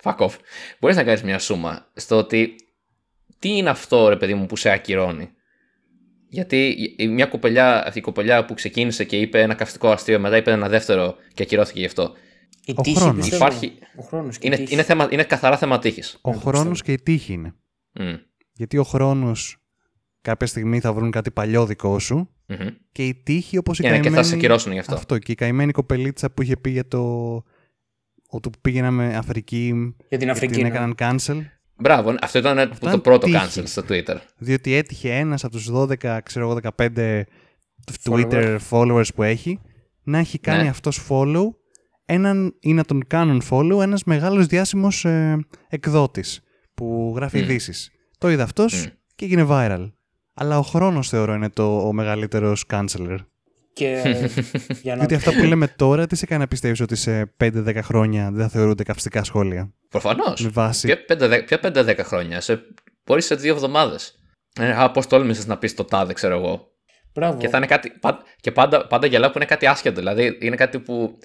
Fuck 0.03 0.17
off. 0.17 0.35
Μπορείς 0.81 0.97
να 0.97 1.05
κάνεις 1.05 1.23
μια 1.23 1.39
σούμα 1.39 1.87
στο 1.95 2.17
ότι. 2.17 2.55
Τι 3.39 3.57
είναι 3.57 3.71
αυτό, 3.71 4.09
ρε 4.09 4.17
παιδί 4.17 4.35
μου, 4.35 4.47
που 4.47 4.57
σε 4.57 4.71
ακυρώνει; 4.71 5.31
Γιατί 6.29 6.77
η- 6.99 7.09
μια 7.09 7.27
κοπελιά, 7.27 7.87
αυτή 7.87 7.99
η 7.99 8.03
κοπελιά 8.03 8.45
που 8.45 8.55
ξεκίνησε 8.55 9.05
και 9.05 9.17
είπε 9.17 9.41
ένα 9.41 9.55
καυστικό 9.55 9.91
αστείο, 9.91 10.19
μετά 10.21 10.37
είπε 10.37 10.51
ένα 10.51 10.69
δεύτερο 10.69 11.15
και 11.35 11.43
ακυρώθηκε 11.43 11.79
γι' 11.81 11.87
αυτό. 11.87 12.13
Η 12.65 12.73
Ο 12.77 12.81
τύχη 12.81 12.97
χρόνος. 12.97 13.17
πιστεύω. 13.17 13.45
Υπάρχει- 13.45 13.73
Ο 13.97 14.03
χρόνος 14.03 14.39
και 14.39 14.47
η 14.47 14.51
Είναι, 14.53 14.63
τύχη. 14.63 14.75
είναι, 14.75 14.83
θέμα, 14.83 15.09
είναι 15.11 15.25
καθαρά 15.25 15.57
θέμα 15.57 15.79
τύχης. 15.79 16.19
Ο 16.21 16.31
χρόνος 16.33 16.83
και 16.83 16.93
η 16.93 17.01
τύχη 17.03 17.33
είναι. 17.33 17.55
Μμ. 17.93 18.15
Γιατί 18.53 18.79
ο 18.79 18.85
χρόνος 18.85 19.60
κάποια 20.21 20.47
στιγμή 20.47 20.81
θα 20.81 20.93
βρουν 20.93 21.11
κάτι 21.11 21.31
παλιό 21.31 21.67
δικό 21.67 21.99
σου 21.99 22.31
Μμμ. 22.47 22.67
και 22.93 23.07
η 23.07 23.15
τύχη 23.25 23.59
όπως 23.59 23.79
η 23.79 23.83
Και, 23.83 23.89
ναι, 23.89 23.95
και 23.97 24.01
καημένη... 24.03 24.23
θα 24.25 24.29
σε 24.31 24.37
κυρώσουν 24.37 24.73
γι' 24.73 24.79
αυτό. 24.79 24.95
Αυτό 24.95 25.19
και 25.19 25.33
η 25.33 25.35
καημένη 25.35 25.73
κοπελίτσα 25.73 26.31
που 26.31 26.43
είχε 26.43 26.57
πει 26.57 26.71
για 26.71 26.89
το... 26.89 27.03
Ότι 28.33 28.51
πήγαιναμε 28.61 29.17
Αφρική 29.17 29.95
Για 30.09 30.19
την 30.19 30.27
και 30.27 30.31
Αφρική. 30.31 30.53
την 30.53 30.63
ναι. 30.63 30.69
έκαναν 30.69 30.95
cancel 30.99 31.41
Μπράβο, 31.77 32.15
αυτό 32.21 32.39
ήταν 32.39 32.57
το 32.81 32.89
είναι 32.89 32.99
πρώτο 32.99 33.27
τύχη. 33.27 33.39
cancel 33.41 33.63
στο 33.67 33.83
Twitter. 33.89 34.17
διότι 34.39 34.75
έτυχε 34.75 35.15
ένας 35.15 35.45
από 35.45 35.53
τους 35.57 35.71
12, 35.73 36.19
ξέρω 36.23 36.51
εγώ 36.51 36.59
15 36.77 37.23
Twitter 38.05 38.59
followers 38.71 39.15
που 39.15 39.23
έχει 39.23 39.61
να 40.03 40.19
έχει 40.19 40.39
κάνει 40.39 40.63
Ναι. 40.63 40.69
αυτός 40.69 41.07
follow 41.09 41.45
έναν, 42.05 42.57
ή 42.61 42.73
να 42.75 42.85
τον 42.85 43.07
κάνουν 43.07 43.43
follow 43.51 43.81
ένας 43.83 44.05
μεγάλος 44.05 44.47
διάσημος 44.47 45.05
ε, 45.05 45.47
εκδότης 45.69 46.41
που 46.75 47.13
γράφει 47.17 47.37
Μμ. 47.39 47.43
ειδήσεις. 47.43 47.91
Το 48.19 48.31
είδε 48.31 48.43
αυτός 48.43 48.87
Μμ. 48.87 48.91
και 49.15 49.25
έγινε 49.25 49.47
viral. 49.49 49.91
Αλλά 50.43 50.59
ο 50.59 50.63
χρόνος 50.63 51.09
θεωρώ 51.09 51.35
είναι 51.35 51.51
το, 51.51 51.87
ο 51.87 51.93
μεγαλύτερος 51.93 52.65
canceller. 52.71 53.17
Και 53.73 54.03
για 54.83 54.97
να... 54.97 54.99
Διότι 54.99 55.15
αυτά 55.15 55.33
που 55.33 55.43
λέμε 55.45 55.69
τώρα, 55.69 56.07
τι 56.07 56.17
σε 56.17 56.27
κάνει 56.27 56.41
να 56.41 56.49
πιστεύεις 56.49 56.81
ότι 56.81 56.97
σε 56.97 57.35
5-10 57.41 57.79
χρόνια 57.83 58.31
δεν 58.33 58.43
θα 58.43 58.49
θεωρούνται 58.49 58.83
καυστικά 58.83 59.25
σχόλια; 59.25 59.75
Προφανώς. 59.89 60.43
Με 60.43 60.49
βάση 60.49 60.87
Ποια 60.87 61.19
5-10 61.19 61.43
ποια 61.47 61.61
5-10 61.63 61.99
χρόνια; 62.03 62.41
Σε, 62.41 62.61
μπορεί 63.05 63.23
σε 63.23 63.35
δύο 63.35 63.55
εβδομάδες. 63.55 64.15
Ε, 64.61 64.83
α, 64.83 64.91
πώ 64.91 65.07
τόλμησε 65.07 65.47
να 65.47 65.59
πεις 65.59 65.75
το 65.75 65.85
τάδε, 65.85 66.13
ξέρω 66.13 66.37
εγώ. 66.37 66.69
Μπράβο. 67.15 67.39
Και 67.39 67.49
θα 67.49 67.57
είναι 67.57 67.67
κάτι. 67.67 67.91
πα- 67.91 68.23
και 68.41 68.53
πάντα, 68.53 68.87
πάντα 68.87 69.07
γελάω 69.07 69.31
που 69.31 69.37
είναι 69.39 69.47
κάτι 69.47 69.67
άσχετο. 69.67 69.99
Δηλαδή 69.99 70.39
είναι 70.41 70.57
κάτι 70.57 70.79
που. 70.79 71.19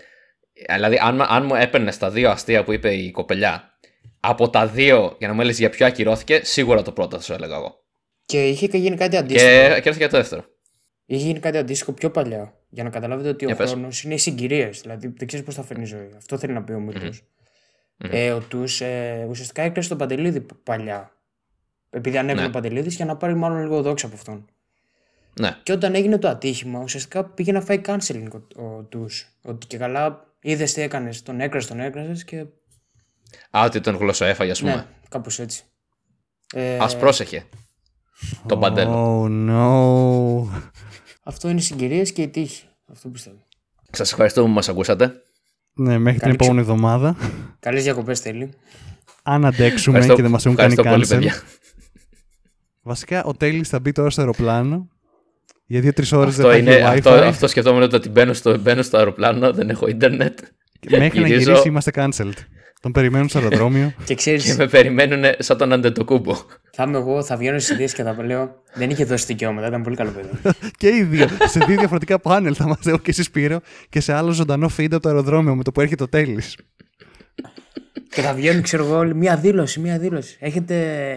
Δηλαδή, 0.76 0.98
αν, 1.02 1.22
αν 1.22 1.46
μου 1.46 1.56
έπαιρνε 1.56 1.92
τα 1.94 2.10
δύο 2.10 2.30
αστεία 2.30 2.64
που 2.64 2.72
είπε 2.72 2.94
η 2.94 3.12
κοπελιά, 3.12 3.78
από 4.20 4.50
τα 4.50 4.68
δύο 4.68 5.16
για 5.20 5.28
να 5.28 5.34
μου 5.34 5.40
έλεγες 5.40 5.60
για 5.60 5.70
ποιο 5.70 5.86
ακυρώθηκε, 5.86 6.40
σίγουρα 6.44 6.82
το 6.82 6.92
πρώτο 6.92 7.16
θα 7.16 7.24
σου 7.24 7.34
έλεγα 7.34 7.56
εγώ. 7.56 7.84
Και 8.26 8.48
είχε 8.50 8.68
και 8.68 8.78
γίνει 8.78 8.96
κάτι 8.96 9.18
αντίστοιχο. 9.18 9.50
Και 9.50 9.58
ακυρώθηκε 9.66 9.98
για 9.98 10.10
το 10.10 10.18
δεύτερο. 10.18 10.44
Είχε 11.06 11.26
γίνει 11.26 11.40
κάτι 11.40 11.58
αντίστοιχο 11.58 11.92
πιο 11.92 12.12
παλιά. 12.12 12.54
Για 12.70 12.84
να 12.84 12.90
καταλάβετε 12.90 13.30
ότι 13.30 13.46
Για 13.46 13.54
ο 13.54 13.58
πες. 13.58 13.70
χρόνος 13.72 14.04
είναι 14.04 14.14
οι 14.14 14.18
συγκυρίες. 14.18 14.82
Δηλαδή 14.82 15.14
δεν 15.18 15.28
ξέρεις 15.28 15.46
πώς 15.46 15.56
θα 15.56 15.64
φέρνει 15.64 15.84
η 15.84 15.86
ζωή. 15.86 16.10
Αυτό 16.18 16.38
θέλει 16.38 16.54
να 16.54 16.64
πει 16.64 16.72
ο 16.72 16.80
μιλτο 16.80 17.06
Μμμ. 17.98 18.10
Ε, 18.12 18.32
ο 18.32 18.40
Του 18.40 18.64
ε, 18.80 19.24
ουσιαστικά 19.26 19.62
έκλεισε 19.62 19.90
τον 19.90 19.98
Παντελίδη 19.98 20.46
παλιά. 20.64 21.12
Επειδή 21.90 22.18
ανέβαινε 22.18 22.42
Ναι. 22.42 22.48
ο 22.48 22.52
Παντελίδης 22.52 22.96
για 22.96 23.06
να 23.06 23.16
πάρει 23.18 23.34
μάλλον 23.36 23.62
λίγο 23.62 23.82
δόξα 23.82 24.06
από 24.06 24.16
αυτόν. 24.16 24.46
Ναι. 25.40 25.58
Και 25.64 25.72
όταν 25.72 25.96
έγινε 25.96 26.18
το 26.18 26.28
ατύχημα, 26.28 26.80
ουσιαστικά 26.80 27.26
πήγε 27.26 27.52
να 27.52 27.62
φάει 27.62 27.82
canceling 27.86 28.28
ο, 28.56 28.64
ο 28.66 28.84
Του. 28.84 29.10
Ότι 29.42 29.68
και 29.68 29.78
καλά 29.78 30.34
είδες 30.42 30.74
τι 30.74 30.82
έκανες. 30.82 31.22
Τον 31.24 31.40
έκρασε, 31.42 31.68
τον 31.68 31.80
έκρασε 31.80 32.24
και. 32.24 32.40
Α, 33.58 33.64
ότι 33.66 33.80
τον 33.82 33.96
γλωσσοέφαγε, 33.96 34.52
ας 34.52 34.60
πούμε. 34.60 34.76
Ναι, 34.76 34.86
κάπως 35.10 35.40
έτσι. 35.40 35.64
Ε, 36.54 36.78
Α 36.78 36.98
πρόσεχε. 36.98 37.44
Τον 38.46 38.60
παντέλο. 38.60 39.24
Oh 39.26 39.50
no. 39.50 40.62
Αυτό 41.24 41.50
είναι 41.50 41.60
οι 41.60 41.64
συγκυρίες 41.64 42.12
και 42.12 42.22
η 42.22 42.28
τύχη. 42.28 42.64
Αυτό 42.92 43.10
πιστεύω. 43.10 43.38
Σας 43.92 44.12
ευχαριστούμε 44.12 44.48
που 44.48 44.54
μας 44.54 44.70
ακούσατε. 44.70 45.14
Ναι, 45.74 45.98
μέχρι 45.98 46.12
την 46.20 46.22
Καλή 46.22 46.36
ξε- 46.36 46.50
επόμενη 46.50 46.60
εβδομάδα. 46.60 47.16
Καλές 47.60 47.84
διακοπές 47.84 48.20
θέλει. 48.20 48.50
Αν 49.24 49.46
αντέξουμε 49.46 49.98
Ευχαριστώ, 49.98 50.16
και 50.16 50.22
δεν 50.22 50.32
μας 50.32 50.46
έχουν 50.46 50.58
κάνει 50.58 50.74
ευχαριστώ 50.74 51.14
πολύ, 51.14 51.22
cancel. 51.24 51.30
παιδιά. 51.30 51.42
Βασικά, 52.82 53.24
ο 53.24 53.34
Τέλης 53.34 53.70
θα 53.70 53.80
μπει 53.80 53.92
τώρα 53.92 54.10
στο 54.10 54.22
αεροπλάνο. 54.22 54.88
Για 55.66 55.80
δύο-τρει 55.82 56.06
ώρες 56.16 56.36
δεν 56.36 56.46
Αυτό, 56.46 56.58
θα 56.58 56.58
είναι, 56.58 56.72
έχει 56.76 56.84
αυτό, 56.84 57.12
WiFi. 57.16 57.22
αυτό 57.28 57.48
σκεφτόμουν 57.48 57.82
ότι 57.94 58.10
μπαίνω 58.10 58.34
στο, 58.34 58.58
μπαίνω 58.58 58.82
στο 58.82 58.98
αεροπλάνο, 58.98 59.54
δεν 59.54 59.70
έχω 59.70 59.88
ίντερνετ 59.88 60.40
Και 60.80 60.98
Μέχρι 60.98 61.20
να 61.20 61.28
γυρίζω. 61.28 61.50
γυρίσει 61.50 61.68
είμαστε 61.68 61.92
cancelled. 61.96 62.38
Τον 62.86 62.94
περιμένουν 62.94 63.30
στο 63.30 63.38
αεροδρόμιο. 63.38 63.94
Και 64.06 64.16
ξέρεις, 64.16 64.44
και 64.46 64.54
με 64.54 64.68
περιμένουν 64.68 65.24
σαν 65.38 65.58
τον 65.58 65.74
Αντετοκούμπο. 65.74 66.36
θα 66.72 66.84
είμαι 66.88 66.98
εγώ, 66.98 67.24
θα 67.24 67.38
βγαίνω 67.38 67.60
στις 67.60 67.76
ειδήσει 67.76 67.96
και 67.96 68.04
θα 68.04 68.16
λέω 68.24 68.56
Δεν 68.74 68.90
είχε 68.90 69.06
δώσει 69.06 69.26
δικαιώματα, 69.26 69.68
ήταν 69.68 69.82
πολύ 69.84 69.96
καλό 69.96 70.10
παιδί. 70.12 70.30
και 70.78 70.88
οι 70.88 71.04
δύο. 71.04 71.28
σε 71.46 71.60
δύο 71.60 71.78
διαφορετικά 71.78 72.20
πάνελ 72.20 72.54
θα 72.58 72.64
είμαστε 72.68 72.90
εγώ 72.90 72.98
και 73.00 73.10
εσύ 73.10 73.24
Σπύρο 73.24 73.60
και 73.90 74.00
σε 74.00 74.14
άλλο 74.14 74.32
ζωντανό 74.32 74.70
feed 74.78 74.88
από 74.92 75.00
το 75.00 75.10
αεροδρόμιο 75.10 75.56
με 75.56 75.64
το 75.64 75.72
που 75.72 75.82
έρχεται 75.82 76.04
ο 76.04 76.08
Τέλης. 76.08 76.58
και 78.10 78.22
θα 78.22 78.34
βγαίνουν, 78.34 78.62
ξέρω 78.62 78.86
εγώ, 78.86 78.98
όλοι, 78.98 79.16
μία 79.16 79.36
δήλωση, 79.38 79.80
μία 79.80 79.98
δήλωση. 80.00 80.38
Έχετε 80.40 80.76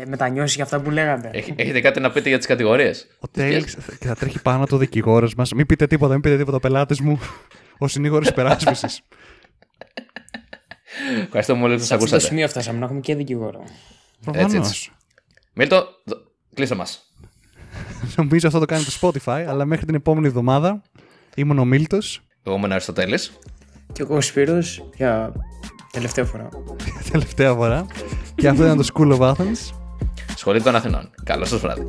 μετανιώσει 0.08 0.54
για 0.54 0.64
αυτά 0.64 0.80
που 0.80 0.90
λέγατε. 0.90 1.30
Έχ- 1.32 1.48
Έχετε 1.56 1.80
κάτι 1.80 2.00
να 2.00 2.10
πείτε 2.10 2.28
για 2.28 2.38
τις 2.38 2.46
κατηγορίες; 2.46 3.06
Ο 3.18 3.28
Τέλης 3.28 3.76
και 3.98 4.06
θα 4.06 4.14
τρέχει 4.14 4.42
πάνω 4.42 4.66
το 4.66 4.76
δικηγόρος 4.76 5.34
μας. 5.34 5.52
Μην 5.52 5.66
πείτε 5.66 5.86
τίποτα, 5.86 6.12
μην 6.12 6.20
πείτε 6.22 6.36
τίποτα, 6.36 6.60
πελάτες 6.60 7.00
μου. 7.00 7.20
Ο 7.78 7.88
συνήγορος 7.88 8.28
υπεράσπισης. 8.28 9.00
Ευχαριστώ 11.24 11.56
πολύ 11.56 11.74
που 11.74 11.80
Σε 11.80 11.86
σας 11.86 11.90
αυτό 11.96 12.04
το 12.04 12.14
ακούσατε. 12.14 12.20
σημείο 12.20 12.48
φτάσαμε 12.48 12.78
να 12.78 12.84
έχουμε 12.84 13.00
και 13.00 13.14
δικηγόρο. 13.14 13.64
Προφανώς. 14.24 14.54
έτσι. 14.54 14.90
Μίλτο, 15.52 15.86
δ- 16.04 16.12
κλείσε 16.54 16.74
μας. 16.74 17.02
Νομίζω 18.16 18.46
αυτό 18.46 18.58
το 18.58 18.64
κάνει 18.66 18.84
το 18.84 18.92
Spotify, 19.00 19.44
αλλά 19.48 19.64
μέχρι 19.64 19.86
την 19.86 19.94
επόμενη 19.94 20.26
εβδομάδα 20.26 20.82
ήμουν 21.34 21.58
ο 21.58 21.64
Μίλτος. 21.64 22.20
Εγώ 22.42 22.56
είμαι 22.56 22.66
ο 22.66 22.70
Αριστοτέλης. 22.70 23.32
Και 23.92 24.02
εγώ 24.02 24.16
ο 24.16 24.20
Σπύρος 24.20 24.84
για 24.96 25.32
τελευταία 25.92 26.24
φορά. 26.24 26.48
τελευταία 27.10 27.54
φορά. 27.54 27.86
και 28.34 28.48
αυτό 28.48 28.64
ήταν 28.64 28.76
το 28.76 28.86
School 28.94 29.18
of 29.18 29.30
Athens. 29.34 29.72
Σχολή 30.36 30.62
των 30.62 30.74
Αθηνών. 30.76 31.10
Καλό 31.24 31.44
σας 31.44 31.60
βράδυ. 31.60 31.86